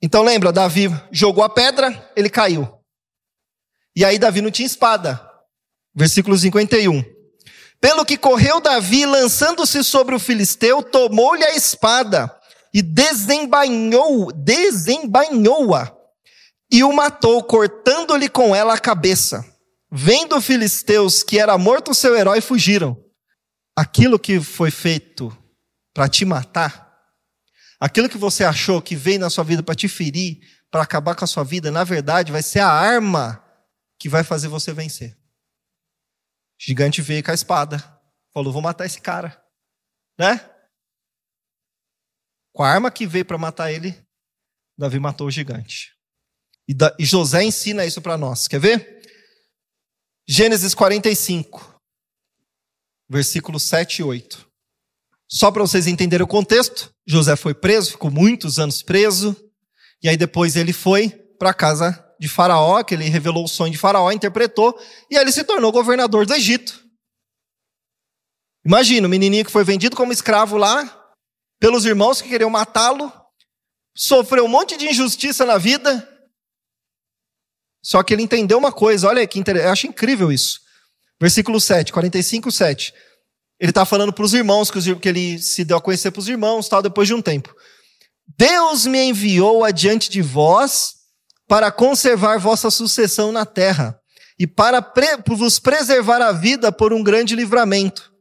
Então 0.02 0.24
lembra, 0.24 0.52
Davi 0.52 0.90
jogou 1.10 1.42
a 1.42 1.48
pedra, 1.48 2.12
ele 2.18 2.30
caiu. 2.30 2.68
E 3.96 4.04
aí 4.04 4.20
Davi 4.20 4.42
não 4.42 4.52
tinha 4.52 4.66
espada. 4.66 5.26
Versículo 5.96 6.38
51. 6.38 7.02
Pelo 7.80 8.04
que 8.04 8.18
correu 8.18 8.60
Davi, 8.60 9.06
lançando-se 9.06 9.82
sobre 9.86 10.14
o 10.14 10.20
filisteu, 10.20 10.84
tomou-lhe 10.84 11.46
a 11.46 11.56
espada 11.56 12.30
e 12.74 12.82
desembainhou, 12.82 14.34
desembainhou-a 14.34 15.96
e 16.70 16.84
o 16.84 16.92
matou, 16.92 17.42
cortando-lhe 17.42 18.28
com 18.28 18.54
ela 18.54 18.74
a 18.74 18.80
cabeça. 18.80 19.46
Vendo 19.90 20.36
os 20.36 20.46
filisteus 20.46 21.24
que 21.24 21.40
era 21.40 21.58
morto 21.58 21.92
o 21.92 21.96
seu 21.96 22.18
herói, 22.18 22.42
fugiram 22.42 23.05
aquilo 23.76 24.18
que 24.18 24.40
foi 24.40 24.72
feito 24.72 25.36
para 25.94 26.08
te 26.08 26.26
matar, 26.26 27.04
aquilo 27.80 28.10
que 28.10 28.18
você 28.18 28.44
achou 28.44 28.82
que 28.82 28.96
veio 28.96 29.20
na 29.20 29.30
sua 29.30 29.44
vida 29.44 29.62
para 29.62 29.76
te 29.76 29.88
ferir, 29.88 30.40
para 30.72 30.84
acabar 30.84 31.16
com 31.16 31.24
a 31.24 31.28
sua 31.28 31.44
vida, 31.44 31.72
na 31.72 31.84
verdade 31.84 32.32
vai 32.32 32.44
ser 32.44 32.60
a 32.60 32.70
arma 32.70 33.44
que 34.00 34.10
vai 34.10 34.24
fazer 34.24 34.48
você 34.48 34.74
vencer. 34.74 35.18
gigante 36.60 37.02
veio 37.02 37.24
com 37.24 37.32
a 37.32 37.34
espada. 37.34 37.80
Falou: 38.34 38.52
vou 38.52 38.62
matar 38.62 38.86
esse 38.86 39.00
cara. 39.00 39.42
Né? 40.20 40.38
Com 42.54 42.64
a 42.64 42.70
arma 42.70 42.92
que 42.92 43.06
veio 43.06 43.26
para 43.26 43.38
matar 43.38 43.72
ele, 43.72 43.98
Davi 44.78 45.00
matou 45.00 45.28
o 45.28 45.32
gigante. 45.32 45.94
E, 46.68 46.76
e 47.00 47.06
José 47.06 47.44
ensina 47.44 47.86
isso 47.86 48.02
para 48.02 48.18
nós. 48.18 48.48
Quer 48.48 48.60
ver? 48.60 49.02
Gênesis 50.28 50.74
45, 50.74 51.75
versículos 53.10 53.64
7 53.64 54.00
e 54.00 54.04
8. 54.04 54.46
Só 55.28 55.52
para 55.52 55.62
vocês 55.62 55.88
entenderem 55.88 56.24
o 56.24 56.28
contexto, 56.28 56.94
José 57.06 57.36
foi 57.36 57.54
preso, 57.54 57.92
ficou 57.92 58.12
muitos 58.12 58.60
anos 58.60 58.82
preso, 58.82 59.36
e 60.02 60.10
aí 60.10 60.18
depois 60.18 60.56
ele 60.56 60.74
foi 60.74 61.10
para 61.40 61.50
a 61.50 61.54
casa 61.54 62.02
de 62.20 62.28
Faraó, 62.28 62.84
que 62.84 62.94
ele 62.94 63.06
revelou 63.06 63.44
o 63.44 63.48
sonho 63.48 63.72
de 63.72 63.78
Faraó, 63.78 64.12
interpretou, 64.12 64.80
e 65.10 65.18
aí 65.18 65.24
ele 65.24 65.32
se 65.32 65.44
tornou 65.44 65.72
governador 65.72 66.26
do 66.26 66.34
Egito. 66.34 66.84
Imagina, 68.66 69.08
o 69.08 69.10
menininho 69.10 69.46
que 69.46 69.52
foi 69.52 69.64
vendido 69.64 69.96
como 69.96 70.14
escravo 70.14 70.58
lá, 70.58 71.14
pelos 71.60 71.86
irmãos 71.86 72.22
que 72.22 72.30
queriam 72.30 72.50
matá-lo, 72.50 73.12
sofreu 73.96 74.46
um 74.46 74.50
monte 74.50 74.78
de 74.78 74.88
injustiça 74.88 75.46
na 75.46 75.58
vida, 75.58 76.08
só 77.84 78.02
que 78.02 78.14
ele 78.14 78.24
entendeu 78.24 78.58
uma 78.58 78.72
coisa, 78.72 79.08
olha 79.08 79.28
que 79.28 79.40
interessante, 79.40 79.68
eu 79.68 79.72
acho 79.72 79.88
incrível 79.88 80.32
isso. 80.32 80.65
Versículo 81.20 81.60
7, 81.62 81.92
45, 81.92 82.52
7. 82.52 82.94
Ele 83.60 83.72
está 83.72 83.86
falando 83.86 84.12
para 84.12 84.26
os 84.26 84.34
irmãos, 84.34 84.70
que 84.70 85.08
ele 85.10 85.40
se 85.40 85.64
deu 85.64 85.78
a 85.78 85.82
conhecer 85.82 86.12
para 86.12 86.20
os 86.20 86.28
irmãos, 86.28 86.68
tal, 86.68 86.82
depois 86.82 87.08
de 87.08 87.14
um 87.14 87.22
tempo. 87.22 87.56
Deus 88.38 88.86
me 88.86 89.02
enviou 89.02 89.64
adiante 89.64 90.10
de 90.10 90.22
vós 90.22 90.96
para 91.48 91.72
conservar 91.72 92.38
vossa 92.38 92.70
sucessão 92.70 93.32
na 93.32 93.46
terra 93.46 94.00
e 94.38 94.46
para 94.46 94.82
pre 94.82 95.18
vos 95.28 95.60
preservar 95.60 96.22
a 96.22 96.32
vida 96.32 96.72
por 96.72 96.92
um 96.92 97.04
grande 97.04 97.36
livramento. 97.36 98.12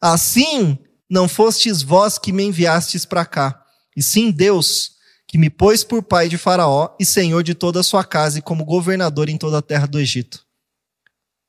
Assim, 0.00 0.78
não 1.08 1.28
fostes 1.28 1.82
vós 1.82 2.18
que 2.18 2.32
me 2.32 2.42
enviastes 2.42 3.04
para 3.04 3.24
cá, 3.24 3.62
e 3.96 4.02
sim 4.02 4.30
Deus, 4.30 4.92
que 5.28 5.38
me 5.38 5.50
pôs 5.50 5.84
por 5.84 6.02
pai 6.02 6.28
de 6.28 6.38
Faraó 6.38 6.96
e 6.98 7.04
senhor 7.04 7.42
de 7.42 7.54
toda 7.54 7.80
a 7.80 7.84
sua 7.84 8.02
casa 8.02 8.38
e 8.38 8.42
como 8.42 8.64
governador 8.64 9.28
em 9.28 9.38
toda 9.38 9.58
a 9.58 9.62
terra 9.62 9.86
do 9.86 10.00
Egito. 10.00 10.44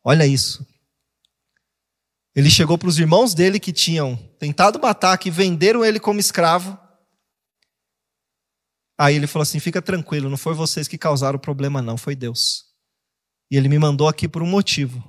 Olha 0.03 0.27
isso. 0.27 0.65
Ele 2.35 2.49
chegou 2.49 2.77
para 2.77 2.87
os 2.87 2.97
irmãos 2.97 3.33
dele 3.33 3.59
que 3.59 3.73
tinham 3.73 4.15
tentado 4.39 4.79
matar, 4.79 5.17
que 5.17 5.29
venderam 5.29 5.83
ele 5.83 5.99
como 5.99 6.19
escravo. 6.19 6.79
Aí 8.97 9.15
ele 9.15 9.27
falou 9.27 9.43
assim: 9.43 9.59
fica 9.59 9.81
tranquilo, 9.81 10.29
não 10.29 10.37
foi 10.37 10.53
vocês 10.53 10.87
que 10.87 10.97
causaram 10.97 11.37
o 11.37 11.41
problema, 11.41 11.81
não, 11.81 11.97
foi 11.97 12.15
Deus. 12.15 12.65
E 13.49 13.57
ele 13.57 13.67
me 13.67 13.77
mandou 13.77 14.07
aqui 14.07 14.27
por 14.27 14.41
um 14.41 14.47
motivo: 14.47 15.03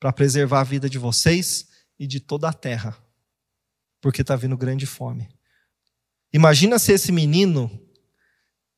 para 0.00 0.12
preservar 0.12 0.60
a 0.60 0.64
vida 0.64 0.88
de 0.88 0.98
vocês 0.98 1.68
e 1.98 2.06
de 2.06 2.20
toda 2.20 2.48
a 2.48 2.52
terra, 2.52 2.96
porque 4.00 4.22
está 4.22 4.34
vindo 4.36 4.56
grande 4.56 4.86
fome. 4.86 5.28
Imagina 6.32 6.78
se 6.78 6.92
esse 6.92 7.10
menino 7.10 7.70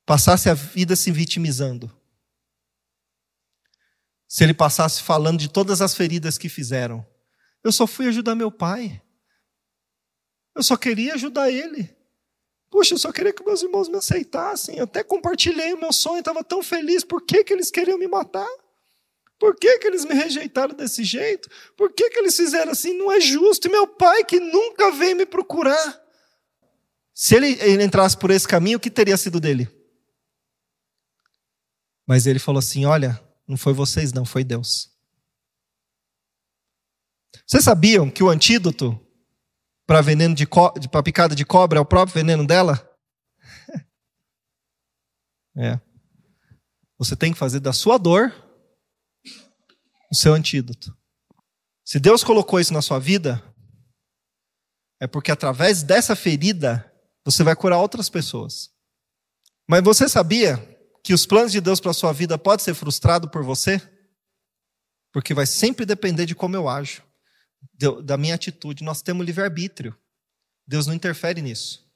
passasse 0.04 0.48
a 0.48 0.54
vida 0.54 0.96
se 0.96 1.10
vitimizando. 1.12 1.90
Se 4.26 4.44
ele 4.44 4.54
passasse 4.54 5.02
falando 5.02 5.38
de 5.38 5.48
todas 5.48 5.80
as 5.80 5.94
feridas 5.94 6.38
que 6.38 6.48
fizeram. 6.48 7.04
Eu 7.62 7.72
só 7.72 7.86
fui 7.86 8.06
ajudar 8.06 8.34
meu 8.34 8.50
pai. 8.50 9.02
Eu 10.54 10.62
só 10.62 10.76
queria 10.76 11.14
ajudar 11.14 11.50
ele. 11.50 11.94
Puxa, 12.70 12.94
eu 12.94 12.98
só 12.98 13.10
queria 13.12 13.32
que 13.32 13.44
meus 13.44 13.62
irmãos 13.62 13.88
me 13.88 13.96
aceitassem. 13.96 14.76
Eu 14.76 14.84
até 14.84 15.02
compartilhei 15.02 15.72
o 15.74 15.80
meu 15.80 15.92
sonho, 15.92 16.20
estava 16.20 16.44
tão 16.44 16.62
feliz. 16.62 17.04
Por 17.04 17.22
que, 17.22 17.42
que 17.42 17.52
eles 17.52 17.70
queriam 17.70 17.98
me 17.98 18.06
matar? 18.06 18.48
Por 19.38 19.56
que, 19.56 19.78
que 19.78 19.86
eles 19.86 20.04
me 20.04 20.14
rejeitaram 20.14 20.74
desse 20.74 21.02
jeito? 21.02 21.48
Por 21.76 21.92
que, 21.92 22.10
que 22.10 22.18
eles 22.18 22.36
fizeram 22.36 22.72
assim? 22.72 22.96
Não 22.96 23.10
é 23.10 23.20
justo. 23.20 23.66
E 23.66 23.70
meu 23.70 23.86
pai, 23.86 24.22
que 24.24 24.38
nunca 24.38 24.92
veio 24.92 25.16
me 25.16 25.26
procurar. 25.26 26.00
Se 27.14 27.34
ele, 27.34 27.58
ele 27.60 27.82
entrasse 27.82 28.16
por 28.16 28.30
esse 28.30 28.46
caminho, 28.46 28.78
o 28.78 28.80
que 28.80 28.90
teria 28.90 29.16
sido 29.16 29.40
dele? 29.40 29.68
Mas 32.06 32.26
ele 32.26 32.38
falou 32.38 32.58
assim: 32.58 32.84
Olha, 32.84 33.20
não 33.48 33.56
foi 33.56 33.72
vocês, 33.72 34.12
não, 34.12 34.24
foi 34.24 34.44
Deus. 34.44 34.90
Vocês 37.46 37.64
sabiam 37.64 38.10
que 38.10 38.22
o 38.22 38.28
antídoto 38.28 38.98
para 39.86 40.00
veneno 40.00 40.34
de, 40.34 40.46
para 40.46 41.02
picada 41.02 41.34
de 41.34 41.44
cobra 41.44 41.78
é 41.78 41.82
o 41.82 41.86
próprio 41.86 42.14
veneno 42.14 42.46
dela? 42.46 42.88
é. 45.56 45.80
Você 46.98 47.16
tem 47.16 47.32
que 47.32 47.38
fazer 47.38 47.60
da 47.60 47.72
sua 47.72 47.98
dor 47.98 48.32
o 50.10 50.14
seu 50.14 50.34
antídoto. 50.34 50.96
Se 51.84 51.98
Deus 51.98 52.22
colocou 52.22 52.60
isso 52.60 52.72
na 52.72 52.82
sua 52.82 52.98
vida, 52.98 53.42
é 55.00 55.06
porque 55.06 55.30
através 55.30 55.82
dessa 55.82 56.14
ferida 56.14 56.92
você 57.24 57.42
vai 57.42 57.56
curar 57.56 57.78
outras 57.78 58.08
pessoas. 58.08 58.70
Mas 59.68 59.82
você 59.82 60.08
sabia 60.08 60.58
que 61.02 61.14
os 61.14 61.24
planos 61.24 61.52
de 61.52 61.60
Deus 61.60 61.80
para 61.80 61.92
a 61.92 61.94
sua 61.94 62.12
vida 62.12 62.36
podem 62.36 62.64
ser 62.64 62.74
frustrados 62.74 63.30
por 63.30 63.42
você? 63.42 63.80
Porque 65.12 65.32
vai 65.32 65.46
sempre 65.46 65.86
depender 65.86 66.26
de 66.26 66.34
como 66.34 66.54
eu 66.54 66.68
ajo, 66.68 67.02
da 68.02 68.16
minha 68.16 68.34
atitude. 68.34 68.84
Nós 68.84 69.02
temos 69.02 69.24
livre-arbítrio. 69.24 69.96
Deus 70.66 70.86
não 70.86 70.94
interfere 70.94 71.42
nisso. 71.42 71.88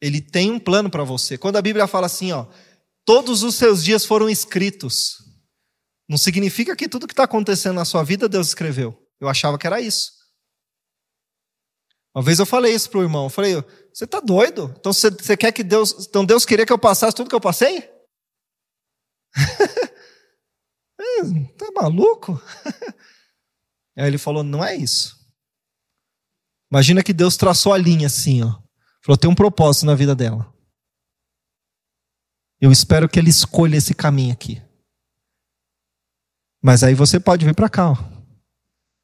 Ele 0.00 0.20
tem 0.20 0.50
um 0.50 0.58
plano 0.58 0.90
para 0.90 1.04
você. 1.04 1.38
Quando 1.38 1.56
a 1.56 1.62
Bíblia 1.62 1.86
fala 1.86 2.06
assim, 2.06 2.32
ó, 2.32 2.46
todos 3.04 3.42
os 3.42 3.54
seus 3.54 3.84
dias 3.84 4.04
foram 4.04 4.28
escritos, 4.28 5.18
não 6.08 6.18
significa 6.18 6.74
que 6.74 6.88
tudo 6.88 7.06
que 7.06 7.12
está 7.12 7.24
acontecendo 7.24 7.76
na 7.76 7.84
sua 7.84 8.02
vida 8.02 8.28
Deus 8.28 8.48
escreveu. 8.48 8.98
Eu 9.20 9.28
achava 9.28 9.56
que 9.56 9.66
era 9.66 9.80
isso. 9.80 10.22
Uma 12.14 12.22
vez 12.22 12.38
eu 12.38 12.46
falei 12.46 12.74
isso 12.74 12.90
para 12.90 13.00
o 13.00 13.02
irmão. 13.02 13.24
Eu 13.24 13.30
falei, 13.30 13.54
você 13.92 14.04
está 14.04 14.20
doido? 14.20 14.74
Então 14.78 14.92
você, 14.92 15.36
quer 15.36 15.52
que 15.52 15.62
Deus. 15.62 16.06
Então 16.06 16.24
Deus 16.24 16.44
queria 16.44 16.66
que 16.66 16.72
eu 16.72 16.78
passasse 16.78 17.16
tudo 17.16 17.30
que 17.30 17.34
eu 17.34 17.40
passei? 17.40 17.90
tá 21.56 21.70
maluco? 21.74 22.40
Aí 23.96 24.06
ele 24.06 24.18
falou: 24.18 24.42
não 24.42 24.64
é 24.64 24.74
isso. 24.74 25.16
Imagina 26.70 27.02
que 27.02 27.12
Deus 27.12 27.36
traçou 27.36 27.72
a 27.72 27.78
linha 27.78 28.06
assim, 28.06 28.42
ó. 28.42 28.58
Falou: 29.02 29.16
tem 29.16 29.28
um 29.30 29.34
propósito 29.34 29.86
na 29.86 29.94
vida 29.94 30.14
dela. 30.14 30.52
Eu 32.60 32.70
espero 32.70 33.08
que 33.08 33.18
ele 33.18 33.30
escolha 33.30 33.76
esse 33.76 33.94
caminho 33.94 34.32
aqui. 34.32 34.62
Mas 36.62 36.84
aí 36.84 36.94
você 36.94 37.18
pode 37.18 37.44
vir 37.44 37.54
para 37.54 37.68
cá, 37.68 37.90
ó. 37.90 37.96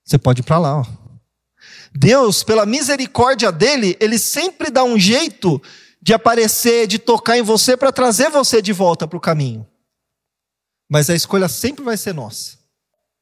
Você 0.05 0.17
pode 0.17 0.41
ir 0.41 0.45
para 0.45 0.59
lá, 0.59 0.81
ó. 0.81 0.87
Deus, 1.93 2.45
pela 2.45 2.65
misericórdia 2.65 3.51
dele, 3.51 3.97
ele 3.99 4.19
sempre 4.19 4.71
dá 4.71 4.85
um 4.85 4.99
jeito 4.99 5.61
de 6.01 6.15
aparecer, 6.15 6.87
de 6.87 6.99
tocar 6.99 7.37
em 7.37 7.43
você 7.43 7.77
para 7.77 7.91
trazer 7.91 8.31
você 8.31 8.63
de 8.63 8.73
volta 8.73 9.09
para 9.09 9.17
o 9.17 9.21
caminho. 9.21 9.67
Mas 10.89 11.11
a 11.11 11.15
escolha 11.15 11.49
sempre 11.49 11.85
vai 11.85 11.97
ser 11.97 12.15
nossa. 12.15 12.57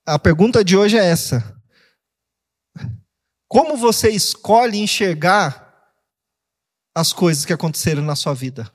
A 0.05 0.19
pergunta 0.19 0.63
de 0.63 0.77
hoje 0.77 0.99
é 0.99 1.05
essa: 1.05 1.56
Como 3.49 3.77
você 3.77 4.11
escolhe 4.11 4.79
enxergar 4.79 5.95
as 6.95 7.13
coisas 7.13 7.45
que 7.45 7.53
aconteceram 7.53 8.03
na 8.03 8.17
sua 8.17 8.35
vida? 8.35 8.73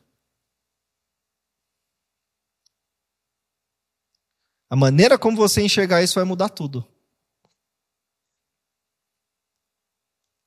A 4.70 4.76
maneira 4.76 5.20
como 5.20 5.36
você 5.36 5.62
enxergar 5.62 6.02
isso 6.02 6.16
vai 6.16 6.24
mudar 6.24 6.48
tudo. 6.48 6.88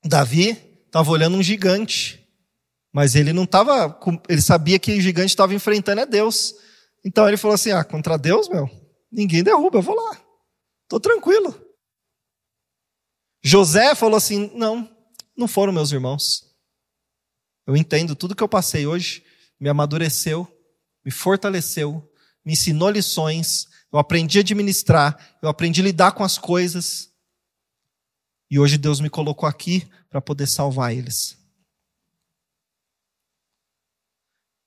Davi 0.02 0.50
estava 0.86 1.10
olhando 1.10 1.36
um 1.36 1.42
gigante, 1.42 2.26
mas 2.92 3.14
ele 3.14 3.32
não 3.32 3.44
estava, 3.44 3.98
ele 4.28 4.40
sabia 4.40 4.78
que 4.78 4.96
o 4.96 5.00
gigante 5.00 5.28
estava 5.28 5.54
enfrentando 5.54 6.00
a 6.00 6.04
Deus. 6.04 6.54
Então 7.04 7.26
ele 7.28 7.36
falou 7.36 7.54
assim: 7.54 7.72
ah, 7.72 7.84
contra 7.84 8.16
Deus, 8.16 8.48
meu, 8.48 8.70
ninguém 9.12 9.42
derruba, 9.42 9.78
eu 9.78 9.82
vou 9.82 9.94
lá. 9.94 10.18
Estou 10.84 11.00
tranquilo. 11.00 11.63
José 13.44 13.94
falou 13.94 14.16
assim: 14.16 14.50
não, 14.54 14.90
não 15.36 15.46
foram 15.46 15.72
meus 15.72 15.92
irmãos. 15.92 16.50
Eu 17.66 17.76
entendo 17.76 18.16
tudo 18.16 18.34
que 18.34 18.42
eu 18.42 18.48
passei 18.48 18.86
hoje, 18.86 19.22
me 19.60 19.68
amadureceu, 19.68 20.48
me 21.04 21.10
fortaleceu, 21.10 22.10
me 22.44 22.54
ensinou 22.54 22.90
lições, 22.90 23.66
eu 23.92 23.98
aprendi 23.98 24.38
a 24.38 24.40
administrar, 24.40 25.38
eu 25.42 25.48
aprendi 25.48 25.82
a 25.82 25.84
lidar 25.84 26.12
com 26.12 26.24
as 26.24 26.38
coisas. 26.38 27.12
E 28.50 28.58
hoje 28.58 28.78
Deus 28.78 29.00
me 29.00 29.10
colocou 29.10 29.48
aqui 29.48 29.88
para 30.08 30.20
poder 30.20 30.46
salvar 30.46 30.94
eles. 30.94 31.38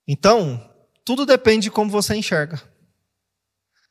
Então, 0.08 0.74
tudo 1.04 1.26
depende 1.26 1.64
de 1.64 1.72
como 1.72 1.92
você 1.92 2.16
enxerga. 2.16 2.62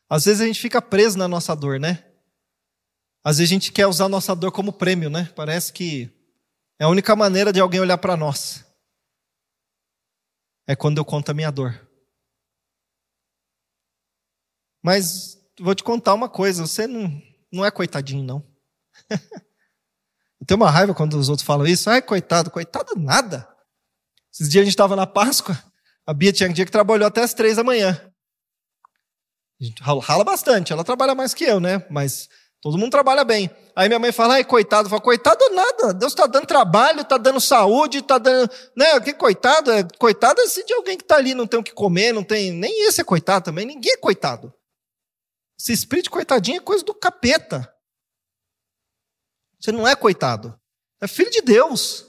Às 0.08 0.24
vezes 0.24 0.40
a 0.40 0.46
gente 0.46 0.60
fica 0.60 0.80
preso 0.80 1.18
na 1.18 1.28
nossa 1.28 1.54
dor, 1.54 1.78
né? 1.78 2.04
Às 3.26 3.38
vezes 3.38 3.50
a 3.50 3.54
gente 3.54 3.72
quer 3.72 3.88
usar 3.88 4.08
nossa 4.08 4.36
dor 4.36 4.52
como 4.52 4.72
prêmio, 4.72 5.10
né? 5.10 5.24
Parece 5.34 5.72
que 5.72 6.08
é 6.78 6.84
a 6.84 6.88
única 6.88 7.16
maneira 7.16 7.52
de 7.52 7.58
alguém 7.58 7.80
olhar 7.80 7.98
para 7.98 8.16
nós. 8.16 8.64
É 10.64 10.76
quando 10.76 10.98
eu 10.98 11.04
conto 11.04 11.30
a 11.30 11.34
minha 11.34 11.50
dor. 11.50 11.74
Mas 14.80 15.36
vou 15.58 15.74
te 15.74 15.82
contar 15.82 16.14
uma 16.14 16.28
coisa: 16.28 16.64
você 16.64 16.86
não, 16.86 17.20
não 17.52 17.64
é 17.64 17.70
coitadinho, 17.72 18.22
não. 18.22 18.46
Eu 20.38 20.46
tenho 20.46 20.60
uma 20.60 20.70
raiva 20.70 20.94
quando 20.94 21.14
os 21.18 21.30
outros 21.30 21.46
falam 21.46 21.66
isso. 21.66 21.88
Ai, 21.88 22.02
coitado, 22.02 22.50
coitado 22.50 22.94
nada. 22.94 23.48
Esses 24.32 24.50
dias 24.50 24.62
a 24.62 24.64
gente 24.66 24.74
estava 24.74 24.94
na 24.94 25.06
Páscoa, 25.06 25.58
a 26.06 26.12
Bia 26.12 26.30
tinha 26.32 26.48
um 26.48 26.52
dia 26.52 26.66
que 26.66 26.70
trabalhou 26.70 27.08
até 27.08 27.22
as 27.22 27.32
três 27.32 27.56
da 27.56 27.64
manhã. 27.64 27.98
A 29.58 29.64
gente 29.64 29.82
rala 29.82 30.22
bastante, 30.22 30.72
ela 30.72 30.84
trabalha 30.84 31.14
mais 31.14 31.32
que 31.32 31.42
eu, 31.42 31.58
né? 31.58 31.84
Mas 31.90 32.28
todo 32.66 32.78
mundo 32.78 32.90
trabalha 32.90 33.22
bem. 33.22 33.48
Aí 33.76 33.88
minha 33.88 34.00
mãe 34.00 34.10
fala, 34.10 34.34
ai, 34.34 34.44
coitado. 34.44 34.88
Fala, 34.88 35.00
coitado 35.00 35.38
nada. 35.50 35.94
Deus 35.94 36.10
está 36.10 36.26
dando 36.26 36.46
trabalho, 36.46 37.02
está 37.02 37.16
dando 37.16 37.40
saúde, 37.40 37.98
está 37.98 38.18
dando. 38.18 38.50
Né? 38.74 39.00
Que 39.02 39.14
coitado? 39.14 39.70
É, 39.70 39.84
coitado 39.96 40.40
é 40.40 40.48
se 40.48 40.64
de 40.64 40.74
alguém 40.74 40.96
que 40.96 41.04
está 41.04 41.14
ali, 41.14 41.32
não 41.32 41.46
tem 41.46 41.60
o 41.60 41.62
que 41.62 41.72
comer, 41.72 42.12
não 42.12 42.24
tem. 42.24 42.50
Nem 42.50 42.88
esse 42.88 43.00
é 43.00 43.04
coitado 43.04 43.44
também, 43.44 43.64
ninguém 43.64 43.92
é 43.92 43.96
coitado. 43.96 44.52
Esse 45.56 45.72
espírito 45.72 46.10
coitadinho 46.10 46.56
é 46.56 46.60
coisa 46.60 46.84
do 46.84 46.92
capeta. 46.92 47.72
Você 49.60 49.70
não 49.70 49.86
é 49.86 49.94
coitado. 49.94 50.58
É 51.00 51.06
filho 51.06 51.30
de 51.30 51.42
Deus. 51.42 52.04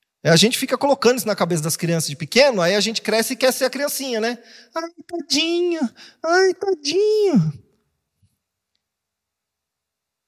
É, 0.00 0.11
a 0.30 0.36
gente 0.36 0.56
fica 0.56 0.78
colocando 0.78 1.18
isso 1.18 1.26
na 1.26 1.34
cabeça 1.34 1.62
das 1.62 1.76
crianças 1.76 2.08
de 2.08 2.16
pequeno, 2.16 2.62
aí 2.62 2.76
a 2.76 2.80
gente 2.80 3.02
cresce 3.02 3.32
e 3.32 3.36
quer 3.36 3.52
ser 3.52 3.64
a 3.64 3.70
criancinha, 3.70 4.20
né? 4.20 4.38
Ai, 4.74 4.90
tadinha, 5.06 5.94
ai, 6.24 6.54
tadinho. 6.54 7.62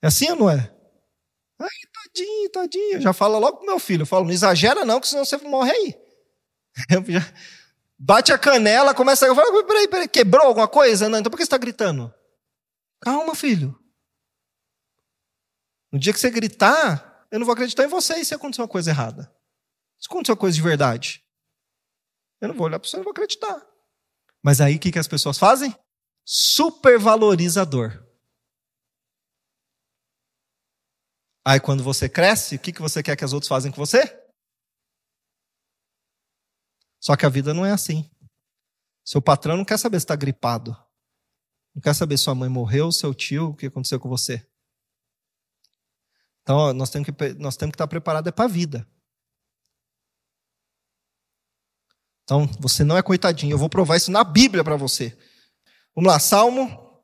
É 0.03 0.09
assim 0.09 0.31
ou 0.31 0.37
não 0.37 0.51
é? 0.51 0.75
Ai, 1.61 1.69
tadinho, 1.93 2.51
tadinho. 2.51 3.01
Já 3.01 3.13
fala 3.13 3.39
logo 3.39 3.59
pro 3.59 3.67
meu 3.67 3.79
filho. 3.79 4.03
Eu 4.03 4.07
falo, 4.07 4.25
não 4.25 4.33
exagera 4.33 4.85
não, 4.85 5.01
que 5.01 5.09
senão 5.09 5.25
você 5.25 5.37
morre 5.39 5.71
aí. 5.71 5.95
Já... 7.09 7.21
Bate 7.99 8.33
a 8.33 8.39
canela, 8.39 8.95
começa 8.95 9.25
a... 9.25 9.29
Eu 9.29 9.35
falo, 9.35 9.65
peraí, 9.65 9.89
peraí, 9.89 10.09
quebrou 10.09 10.47
alguma 10.47 10.69
coisa? 10.69 11.09
Não, 11.09 11.21
então 11.21 11.31
por 11.31 11.37
que 11.37 11.45
você 11.45 11.47
está 11.47 11.57
gritando? 11.57 12.13
Calma, 13.01 13.35
filho. 13.35 13.79
No 15.93 15.99
dia 15.99 16.13
que 16.13 16.19
você 16.19 16.29
gritar, 16.31 17.27
eu 17.31 17.39
não 17.39 17.47
vou 17.47 17.53
acreditar 17.53 17.85
em 17.85 17.89
você 17.89 18.17
e 18.17 18.25
se 18.25 18.35
acontecer 18.35 18.61
uma 18.61 18.69
coisa 18.69 18.91
errada. 18.91 19.34
Se 20.05 20.31
uma 20.31 20.37
coisa 20.37 20.55
de 20.55 20.63
verdade, 20.63 21.25
eu 22.39 22.49
não 22.49 22.55
vou 22.55 22.67
olhar 22.67 22.79
para 22.79 22.87
você 22.87 22.97
não 22.99 23.05
vou 23.05 23.13
acreditar. 23.13 23.67
Mas 24.43 24.61
aí 24.61 24.77
o 24.77 24.79
que, 24.79 24.93
que 24.93 24.99
as 24.99 25.09
pessoas 25.09 25.39
fazem? 25.39 25.75
Supervalorizador. 26.27 28.05
Aí 31.47 31.59
quando 31.59 31.83
você 31.83 32.07
cresce, 32.07 32.57
o 32.57 32.59
que, 32.59 32.73
que 32.73 32.83
você 32.83 33.03
quer 33.03 33.17
que 33.17 33.25
as 33.25 33.33
outras 33.33 33.49
fazem 33.49 33.73
com 33.73 33.79
você? 33.79 34.03
Só 37.01 37.17
que 37.17 37.25
a 37.25 37.31
vida 37.31 37.55
não 37.55 37.65
é 37.65 37.73
assim. 37.73 38.11
Seu 39.03 39.23
patrão 39.23 39.57
não 39.57 39.65
quer 39.65 39.79
saber 39.79 39.99
se 40.01 40.05
está 40.05 40.17
gripado. 40.17 40.73
Não 41.75 41.81
quer 41.81 41.95
saber 41.95 42.19
se 42.19 42.25
sua 42.25 42.35
mãe 42.35 42.49
morreu, 42.49 42.93
seu 42.93 43.15
tio, 43.15 43.51
o 43.51 43.57
que 43.57 43.67
aconteceu 43.67 43.99
com 43.99 44.09
você. 44.09 44.47
Então, 46.43 46.75
nós 46.75 46.91
temos 46.91 47.09
que, 47.09 47.35
nós 47.35 47.57
temos 47.57 47.73
que 47.73 47.77
estar 47.77 47.89
preparados 47.89 48.29
é 48.29 48.33
para 48.33 48.45
a 48.45 48.49
vida. 48.49 48.87
Então, 52.25 52.49
você 52.59 52.83
não 52.83 52.97
é 52.97 53.03
coitadinho. 53.03 53.53
Eu 53.53 53.59
vou 53.59 53.69
provar 53.69 53.97
isso 53.97 54.11
na 54.11 54.25
Bíblia 54.25 54.65
para 54.65 54.77
você. 54.77 55.17
Vamos 55.95 56.11
lá, 56.11 56.19
Salmo 56.19 57.03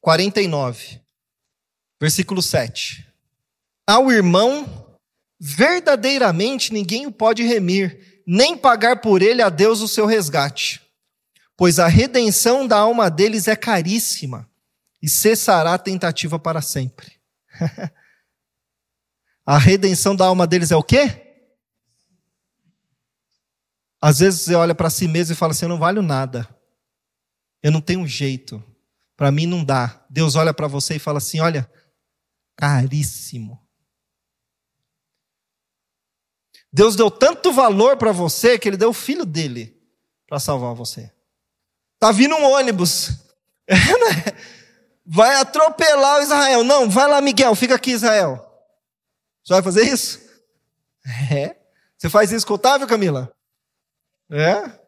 49, 0.00 1.00
versículo 2.00 2.40
7. 2.40 3.06
Ao 3.86 4.10
irmão, 4.10 4.98
verdadeiramente 5.38 6.72
ninguém 6.72 7.06
o 7.06 7.12
pode 7.12 7.42
remir, 7.42 8.22
nem 8.26 8.56
pagar 8.56 9.00
por 9.00 9.20
ele 9.20 9.42
a 9.42 9.50
Deus 9.50 9.80
o 9.80 9.88
seu 9.88 10.06
resgate. 10.06 10.80
Pois 11.56 11.78
a 11.78 11.86
redenção 11.86 12.66
da 12.66 12.78
alma 12.78 13.10
deles 13.10 13.46
é 13.46 13.54
caríssima, 13.54 14.48
e 15.04 15.08
cessará 15.08 15.74
a 15.74 15.78
tentativa 15.78 16.38
para 16.38 16.62
sempre. 16.62 17.12
a 19.44 19.58
redenção 19.58 20.16
da 20.16 20.24
alma 20.24 20.46
deles 20.46 20.70
é 20.70 20.76
o 20.76 20.82
quê? 20.82 21.23
Às 24.04 24.18
vezes 24.18 24.42
você 24.42 24.54
olha 24.54 24.74
para 24.74 24.90
si 24.90 25.08
mesmo 25.08 25.32
e 25.32 25.36
fala 25.36 25.52
assim: 25.52 25.64
eu 25.64 25.70
não 25.70 25.78
valho 25.78 26.02
nada. 26.02 26.46
Eu 27.62 27.72
não 27.72 27.80
tenho 27.80 28.06
jeito. 28.06 28.62
Para 29.16 29.32
mim 29.32 29.46
não 29.46 29.64
dá. 29.64 30.04
Deus 30.10 30.34
olha 30.34 30.52
para 30.52 30.68
você 30.68 30.96
e 30.96 30.98
fala 30.98 31.16
assim: 31.16 31.40
olha, 31.40 31.66
caríssimo. 32.54 33.66
Deus 36.70 36.96
deu 36.96 37.10
tanto 37.10 37.50
valor 37.50 37.96
para 37.96 38.12
você 38.12 38.58
que 38.58 38.68
ele 38.68 38.76
deu 38.76 38.90
o 38.90 38.92
filho 38.92 39.24
dele 39.24 39.74
para 40.26 40.38
salvar 40.38 40.74
você. 40.74 41.10
Tá 41.98 42.12
vindo 42.12 42.34
um 42.36 42.44
ônibus. 42.44 43.08
Né? 43.66 44.38
Vai 45.06 45.36
atropelar 45.36 46.18
o 46.18 46.22
Israel. 46.22 46.62
Não, 46.62 46.90
vai 46.90 47.08
lá, 47.08 47.18
Miguel, 47.22 47.54
fica 47.54 47.74
aqui, 47.74 47.92
Israel. 47.92 48.36
Você 49.42 49.54
vai 49.54 49.62
fazer 49.62 49.84
isso? 49.84 50.20
É. 51.30 51.56
Você 51.96 52.10
faz 52.10 52.30
isso 52.32 52.46
com 52.46 52.52
Otávio, 52.52 52.86
Camila? 52.86 53.34
É? 54.36 54.84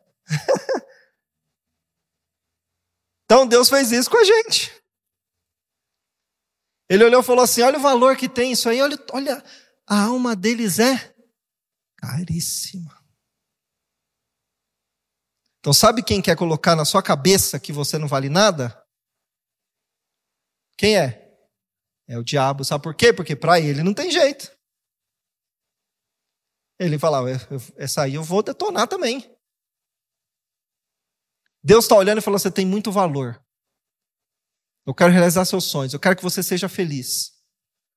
então 3.25 3.47
Deus 3.47 3.69
fez 3.69 3.93
isso 3.93 4.11
com 4.11 4.19
a 4.19 4.25
gente. 4.25 4.75
Ele 6.89 7.05
olhou 7.05 7.21
e 7.21 7.25
falou 7.25 7.45
assim: 7.45 7.63
olha 7.63 7.79
o 7.79 7.83
valor 7.83 8.17
que 8.17 8.29
tem 8.29 8.51
isso 8.51 8.69
aí, 8.69 8.83
olha, 8.83 8.99
olha 9.13 9.45
a 9.87 10.03
alma 10.03 10.35
deles 10.35 10.81
é 10.81 11.15
caríssima. 11.97 12.97
Então, 15.61 15.73
sabe 15.73 16.03
quem 16.03 16.21
quer 16.21 16.37
colocar 16.37 16.75
na 16.75 16.85
sua 16.85 17.03
cabeça 17.03 17.59
que 17.59 17.73
você 17.73 17.99
não 17.99 18.09
vale 18.09 18.29
nada? 18.29 18.85
Quem 20.77 20.97
é? 20.99 21.27
É 22.09 22.19
o 22.19 22.25
diabo. 22.25 22.65
Sabe 22.65 22.83
por 22.83 22.95
quê? 22.95 23.13
Porque 23.13 23.37
para 23.37 23.61
ele 23.61 23.83
não 23.83 23.95
tem 23.95 24.11
jeito. 24.11 24.57
Ele 26.79 26.99
falava: 26.99 27.29
essa 27.77 28.03
aí 28.03 28.15
eu 28.15 28.23
vou 28.23 28.43
detonar 28.43 28.87
também. 28.89 29.36
Deus 31.67 31.87
está 31.87 31.97
olhando 31.97 32.19
e 32.19 32.21
falou: 32.21 32.39
você 32.39 32.49
tem 32.49 32.65
muito 32.65 32.93
valor. 32.93 33.43
Eu 34.87 34.95
quero 34.95 35.13
realizar 35.13 35.45
seus 35.45 35.65
sonhos. 35.65 35.93
Eu 35.93 35.99
quero 35.99 36.15
que 36.15 36.23
você 36.23 36.41
seja 36.41 36.69
feliz. 36.69 37.33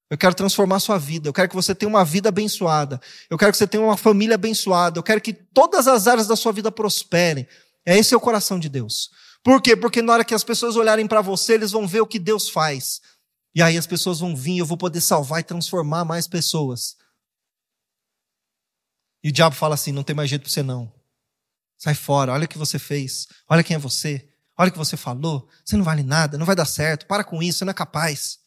Eu 0.09 0.17
quero 0.17 0.33
transformar 0.33 0.79
sua 0.79 0.97
vida. 0.97 1.29
Eu 1.29 1.33
quero 1.33 1.47
que 1.47 1.55
você 1.55 1.75
tenha 1.75 1.87
uma 1.87 2.03
vida 2.03 2.29
abençoada. 2.29 2.99
Eu 3.29 3.37
quero 3.37 3.51
que 3.51 3.57
você 3.59 3.67
tenha 3.67 3.83
uma 3.83 3.95
família 3.95 4.33
abençoada. 4.33 4.97
Eu 4.97 5.03
quero 5.03 5.21
que 5.21 5.31
todas 5.31 5.87
as 5.87 6.07
áreas 6.07 6.25
da 6.25 6.35
sua 6.35 6.51
vida 6.51 6.71
prosperem. 6.71 7.47
É 7.85 7.95
esse 7.95 8.11
é 8.11 8.17
o 8.17 8.19
coração 8.19 8.59
de 8.59 8.69
Deus. 8.69 9.11
Por 9.43 9.61
quê? 9.61 9.75
Porque 9.75 10.01
na 10.01 10.13
hora 10.13 10.25
que 10.25 10.33
as 10.33 10.43
pessoas 10.43 10.75
olharem 10.75 11.05
para 11.05 11.21
você, 11.21 11.53
eles 11.53 11.69
vão 11.69 11.87
ver 11.87 12.01
o 12.01 12.07
que 12.07 12.17
Deus 12.17 12.49
faz. 12.49 13.01
E 13.53 13.61
aí 13.61 13.77
as 13.77 13.85
pessoas 13.85 14.19
vão 14.19 14.35
vir, 14.35 14.57
eu 14.57 14.65
vou 14.65 14.77
poder 14.77 14.99
salvar 14.99 15.41
e 15.41 15.43
transformar 15.43 16.03
mais 16.03 16.27
pessoas. 16.27 16.95
E 19.23 19.29
o 19.29 19.31
diabo 19.31 19.55
fala 19.55 19.75
assim: 19.75 19.91
não 19.91 20.03
tem 20.03 20.15
mais 20.15 20.27
jeito 20.27 20.41
para 20.41 20.51
você 20.51 20.63
não. 20.63 20.98
Sai 21.79 21.95
fora, 21.95 22.33
olha 22.33 22.45
o 22.45 22.47
que 22.47 22.57
você 22.57 22.77
fez, 22.77 23.27
olha 23.47 23.63
quem 23.63 23.75
é 23.75 23.79
você, 23.79 24.29
olha 24.57 24.69
o 24.69 24.71
que 24.71 24.77
você 24.77 24.97
falou, 24.97 25.49
você 25.65 25.77
não 25.77 25.83
vale 25.83 26.03
nada, 26.03 26.37
não 26.37 26.45
vai 26.45 26.55
dar 26.55 26.65
certo, 26.65 27.07
para 27.07 27.23
com 27.23 27.41
isso, 27.41 27.59
você 27.59 27.65
não 27.65 27.71
é 27.71 27.73
capaz. 27.73 28.39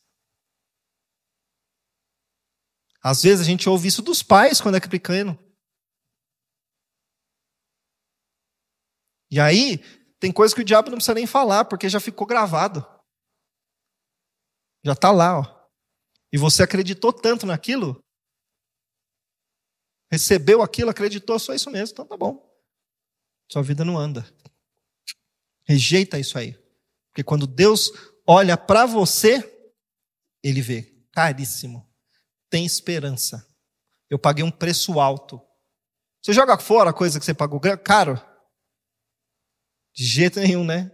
Às 3.02 3.22
vezes 3.22 3.40
a 3.40 3.44
gente 3.44 3.68
ouve 3.68 3.88
isso 3.88 4.02
dos 4.02 4.22
pais 4.22 4.60
quando 4.60 4.76
é 4.76 4.80
pequeno. 4.80 5.36
E 9.30 9.40
aí, 9.40 9.78
tem 10.20 10.30
coisa 10.30 10.54
que 10.54 10.60
o 10.60 10.64
diabo 10.64 10.90
não 10.90 10.98
precisa 10.98 11.14
nem 11.14 11.26
falar, 11.26 11.64
porque 11.64 11.88
já 11.88 11.98
ficou 11.98 12.26
gravado. 12.26 12.86
Já 14.84 14.92
está 14.92 15.10
lá, 15.10 15.40
ó. 15.40 15.68
E 16.30 16.36
você 16.36 16.62
acreditou 16.62 17.12
tanto 17.12 17.46
naquilo 17.46 18.04
recebeu 20.12 20.60
aquilo, 20.60 20.90
acreditou, 20.90 21.38
só 21.38 21.54
isso 21.54 21.70
mesmo, 21.70 21.94
então 21.94 22.04
tá 22.04 22.18
bom. 22.18 22.51
Sua 23.50 23.62
vida 23.62 23.84
não 23.84 23.98
anda. 23.98 24.26
Rejeita 25.64 26.18
isso 26.18 26.38
aí. 26.38 26.52
Porque 27.10 27.22
quando 27.22 27.46
Deus 27.46 27.90
olha 28.26 28.56
para 28.56 28.86
você, 28.86 29.48
ele 30.42 30.60
vê, 30.60 31.06
caríssimo, 31.12 31.88
tem 32.48 32.64
esperança. 32.64 33.46
Eu 34.08 34.18
paguei 34.18 34.44
um 34.44 34.50
preço 34.50 35.00
alto. 35.00 35.40
Você 36.22 36.32
joga 36.32 36.58
fora 36.58 36.90
a 36.90 36.94
coisa 36.94 37.18
que 37.18 37.24
você 37.24 37.34
pagou 37.34 37.60
caro? 37.84 38.20
De 39.94 40.04
jeito 40.04 40.40
nenhum, 40.40 40.64
né? 40.64 40.90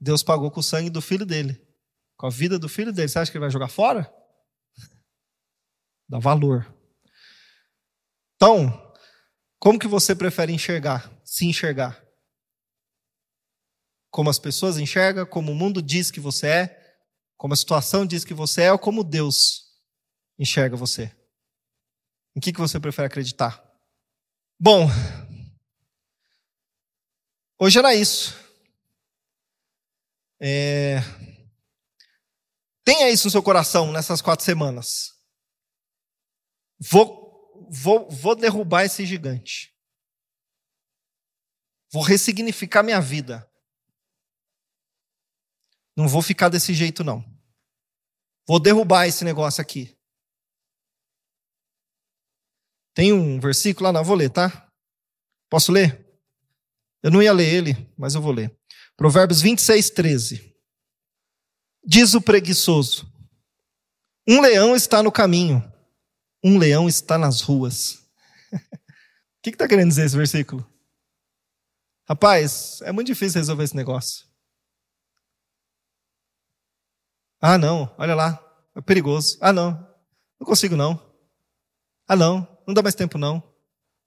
Deus 0.00 0.22
pagou 0.22 0.50
com 0.50 0.60
o 0.60 0.62
sangue 0.62 0.90
do 0.90 1.00
filho 1.00 1.24
dele, 1.24 1.66
com 2.16 2.26
a 2.26 2.30
vida 2.30 2.58
do 2.58 2.68
filho 2.68 2.92
dele. 2.92 3.08
Você 3.08 3.18
acha 3.18 3.30
que 3.30 3.38
ele 3.38 3.44
vai 3.44 3.50
jogar 3.50 3.68
fora? 3.68 4.12
Dá 6.08 6.18
valor. 6.18 6.74
Então, 8.36 8.83
como 9.58 9.78
que 9.78 9.88
você 9.88 10.14
prefere 10.14 10.52
enxergar, 10.52 11.10
se 11.24 11.46
enxergar? 11.46 12.02
Como 14.10 14.30
as 14.30 14.38
pessoas 14.38 14.78
enxergam, 14.78 15.26
como 15.26 15.52
o 15.52 15.54
mundo 15.54 15.82
diz 15.82 16.10
que 16.10 16.20
você 16.20 16.46
é, 16.46 16.96
como 17.36 17.54
a 17.54 17.56
situação 17.56 18.06
diz 18.06 18.24
que 18.24 18.34
você 18.34 18.62
é, 18.62 18.72
ou 18.72 18.78
como 18.78 19.02
Deus 19.02 19.64
enxerga 20.38 20.76
você? 20.76 21.14
Em 22.36 22.40
que, 22.40 22.52
que 22.52 22.60
você 22.60 22.80
prefere 22.80 23.06
acreditar? 23.06 23.62
Bom, 24.58 24.88
hoje 27.58 27.78
era 27.78 27.94
isso. 27.94 28.34
É... 30.40 30.98
Tenha 32.84 33.10
isso 33.10 33.26
no 33.26 33.30
seu 33.30 33.42
coração 33.42 33.90
nessas 33.92 34.20
quatro 34.20 34.44
semanas. 34.44 35.14
Vou, 36.78 37.23
vou, 37.70 38.08
vou 38.10 38.34
derrubar 38.34 38.84
esse 38.84 39.04
gigante. 39.04 39.74
Vou 41.92 42.02
ressignificar 42.02 42.82
minha 42.82 43.00
vida. 43.00 43.48
Não 45.96 46.08
vou 46.08 46.22
ficar 46.22 46.48
desse 46.48 46.74
jeito, 46.74 47.04
não. 47.04 47.24
Vou 48.46 48.58
derrubar 48.58 49.06
esse 49.06 49.24
negócio 49.24 49.62
aqui. 49.62 49.96
Tem 52.94 53.12
um 53.12 53.40
versículo 53.40 53.86
lá, 53.86 53.92
não, 53.92 54.04
vou 54.04 54.16
ler, 54.16 54.30
tá? 54.30 54.68
Posso 55.50 55.72
ler? 55.72 56.04
Eu 57.02 57.10
não 57.10 57.22
ia 57.22 57.32
ler 57.32 57.52
ele, 57.52 57.94
mas 57.98 58.14
eu 58.14 58.22
vou 58.22 58.32
ler. 58.32 58.56
Provérbios 58.96 59.40
26, 59.40 59.90
13. 59.90 60.56
Diz 61.84 62.14
o 62.14 62.20
preguiçoso: 62.20 63.12
Um 64.26 64.40
leão 64.40 64.74
está 64.74 65.02
no 65.02 65.12
caminho, 65.12 65.62
um 66.44 66.58
leão 66.58 66.86
está 66.86 67.16
nas 67.16 67.40
ruas. 67.40 67.94
O 68.52 68.58
que 69.42 69.50
está 69.50 69.66
querendo 69.66 69.88
dizer 69.88 70.04
esse 70.04 70.16
versículo? 70.16 70.70
Rapaz, 72.06 72.82
é 72.82 72.92
muito 72.92 73.06
difícil 73.06 73.40
resolver 73.40 73.64
esse 73.64 73.74
negócio. 73.74 74.26
Ah, 77.40 77.56
não, 77.56 77.94
olha 77.96 78.14
lá, 78.14 78.38
é 78.74 78.80
perigoso. 78.82 79.38
Ah, 79.40 79.52
não, 79.52 79.72
não 80.38 80.46
consigo 80.46 80.76
não. 80.76 81.00
Ah, 82.06 82.14
não, 82.14 82.46
não 82.66 82.74
dá 82.74 82.82
mais 82.82 82.94
tempo 82.94 83.16
não. 83.16 83.42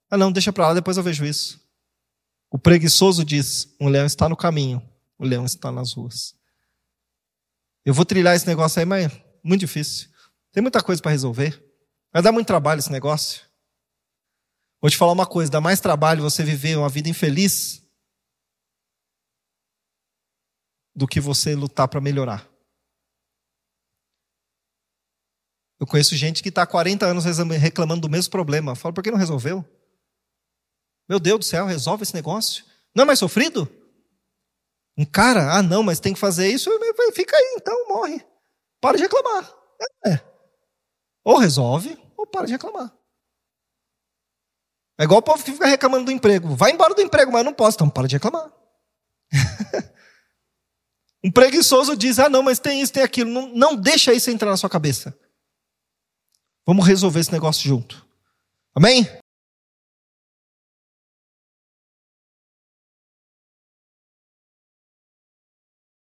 Ah, 0.08 0.16
não, 0.16 0.30
deixa 0.30 0.52
para 0.52 0.68
lá, 0.68 0.74
depois 0.74 0.96
eu 0.96 1.02
vejo 1.02 1.24
isso. 1.24 1.60
O 2.50 2.58
preguiçoso 2.58 3.24
diz: 3.24 3.74
um 3.80 3.88
leão 3.88 4.06
está 4.06 4.28
no 4.28 4.36
caminho, 4.36 4.80
o 5.18 5.24
leão 5.24 5.44
está 5.44 5.72
nas 5.72 5.92
ruas. 5.92 6.36
Eu 7.84 7.92
vou 7.92 8.04
trilhar 8.04 8.36
esse 8.36 8.46
negócio 8.46 8.78
aí, 8.78 8.86
mas 8.86 9.06
é 9.06 9.24
muito 9.42 9.60
difícil. 9.60 10.08
Tem 10.52 10.62
muita 10.62 10.82
coisa 10.82 11.02
para 11.02 11.10
resolver. 11.10 11.67
Vai 12.12 12.22
dar 12.22 12.32
muito 12.32 12.46
trabalho 12.46 12.78
esse 12.78 12.90
negócio. 12.90 13.46
Vou 14.80 14.90
te 14.90 14.96
falar 14.96 15.12
uma 15.12 15.26
coisa: 15.26 15.50
dá 15.50 15.60
mais 15.60 15.80
trabalho 15.80 16.22
você 16.22 16.42
viver 16.42 16.76
uma 16.76 16.88
vida 16.88 17.08
infeliz 17.08 17.84
do 20.94 21.06
que 21.06 21.20
você 21.20 21.54
lutar 21.54 21.88
para 21.88 22.00
melhorar. 22.00 22.48
Eu 25.80 25.86
conheço 25.86 26.16
gente 26.16 26.42
que 26.42 26.48
está 26.48 26.62
há 26.62 26.66
40 26.66 27.06
anos 27.06 27.24
reclamando 27.24 28.00
do 28.00 28.10
mesmo 28.10 28.32
problema. 28.32 28.74
Fala, 28.74 28.92
por 28.92 29.02
que 29.02 29.12
não 29.12 29.18
resolveu? 29.18 29.64
Meu 31.08 31.20
Deus 31.20 31.38
do 31.38 31.44
céu, 31.44 31.66
resolve 31.66 32.02
esse 32.02 32.14
negócio. 32.14 32.64
Não 32.94 33.02
é 33.02 33.06
mais 33.06 33.20
sofrido? 33.20 33.68
Um 34.96 35.04
cara, 35.04 35.56
ah 35.56 35.62
não, 35.62 35.84
mas 35.84 36.00
tem 36.00 36.12
que 36.12 36.18
fazer 36.18 36.48
isso, 36.48 36.68
fica 37.14 37.36
aí, 37.36 37.54
então 37.56 37.86
morre. 37.86 38.26
Para 38.80 38.96
de 38.96 39.04
reclamar. 39.04 39.48
É. 40.04 40.37
Ou 41.28 41.36
resolve, 41.36 41.94
ou 42.16 42.26
para 42.26 42.46
de 42.46 42.52
reclamar. 42.52 42.90
É 44.98 45.04
igual 45.04 45.18
o 45.18 45.22
povo 45.22 45.44
que 45.44 45.52
fica 45.52 45.66
reclamando 45.66 46.06
do 46.06 46.10
emprego. 46.10 46.56
Vai 46.56 46.70
embora 46.70 46.94
do 46.94 47.02
emprego, 47.02 47.30
mas 47.30 47.44
não 47.44 47.52
posso, 47.52 47.76
então 47.76 47.90
para 47.90 48.08
de 48.08 48.16
reclamar. 48.16 48.50
um 51.22 51.30
preguiçoso 51.30 51.94
diz: 51.94 52.18
ah, 52.18 52.30
não, 52.30 52.42
mas 52.42 52.58
tem 52.58 52.80
isso, 52.80 52.94
tem 52.94 53.02
aquilo. 53.02 53.30
Não, 53.30 53.46
não 53.54 53.76
deixa 53.76 54.14
isso 54.14 54.30
entrar 54.30 54.48
na 54.48 54.56
sua 54.56 54.70
cabeça. 54.70 55.14
Vamos 56.66 56.86
resolver 56.86 57.20
esse 57.20 57.30
negócio 57.30 57.68
junto. 57.68 58.08
Amém? 58.74 59.06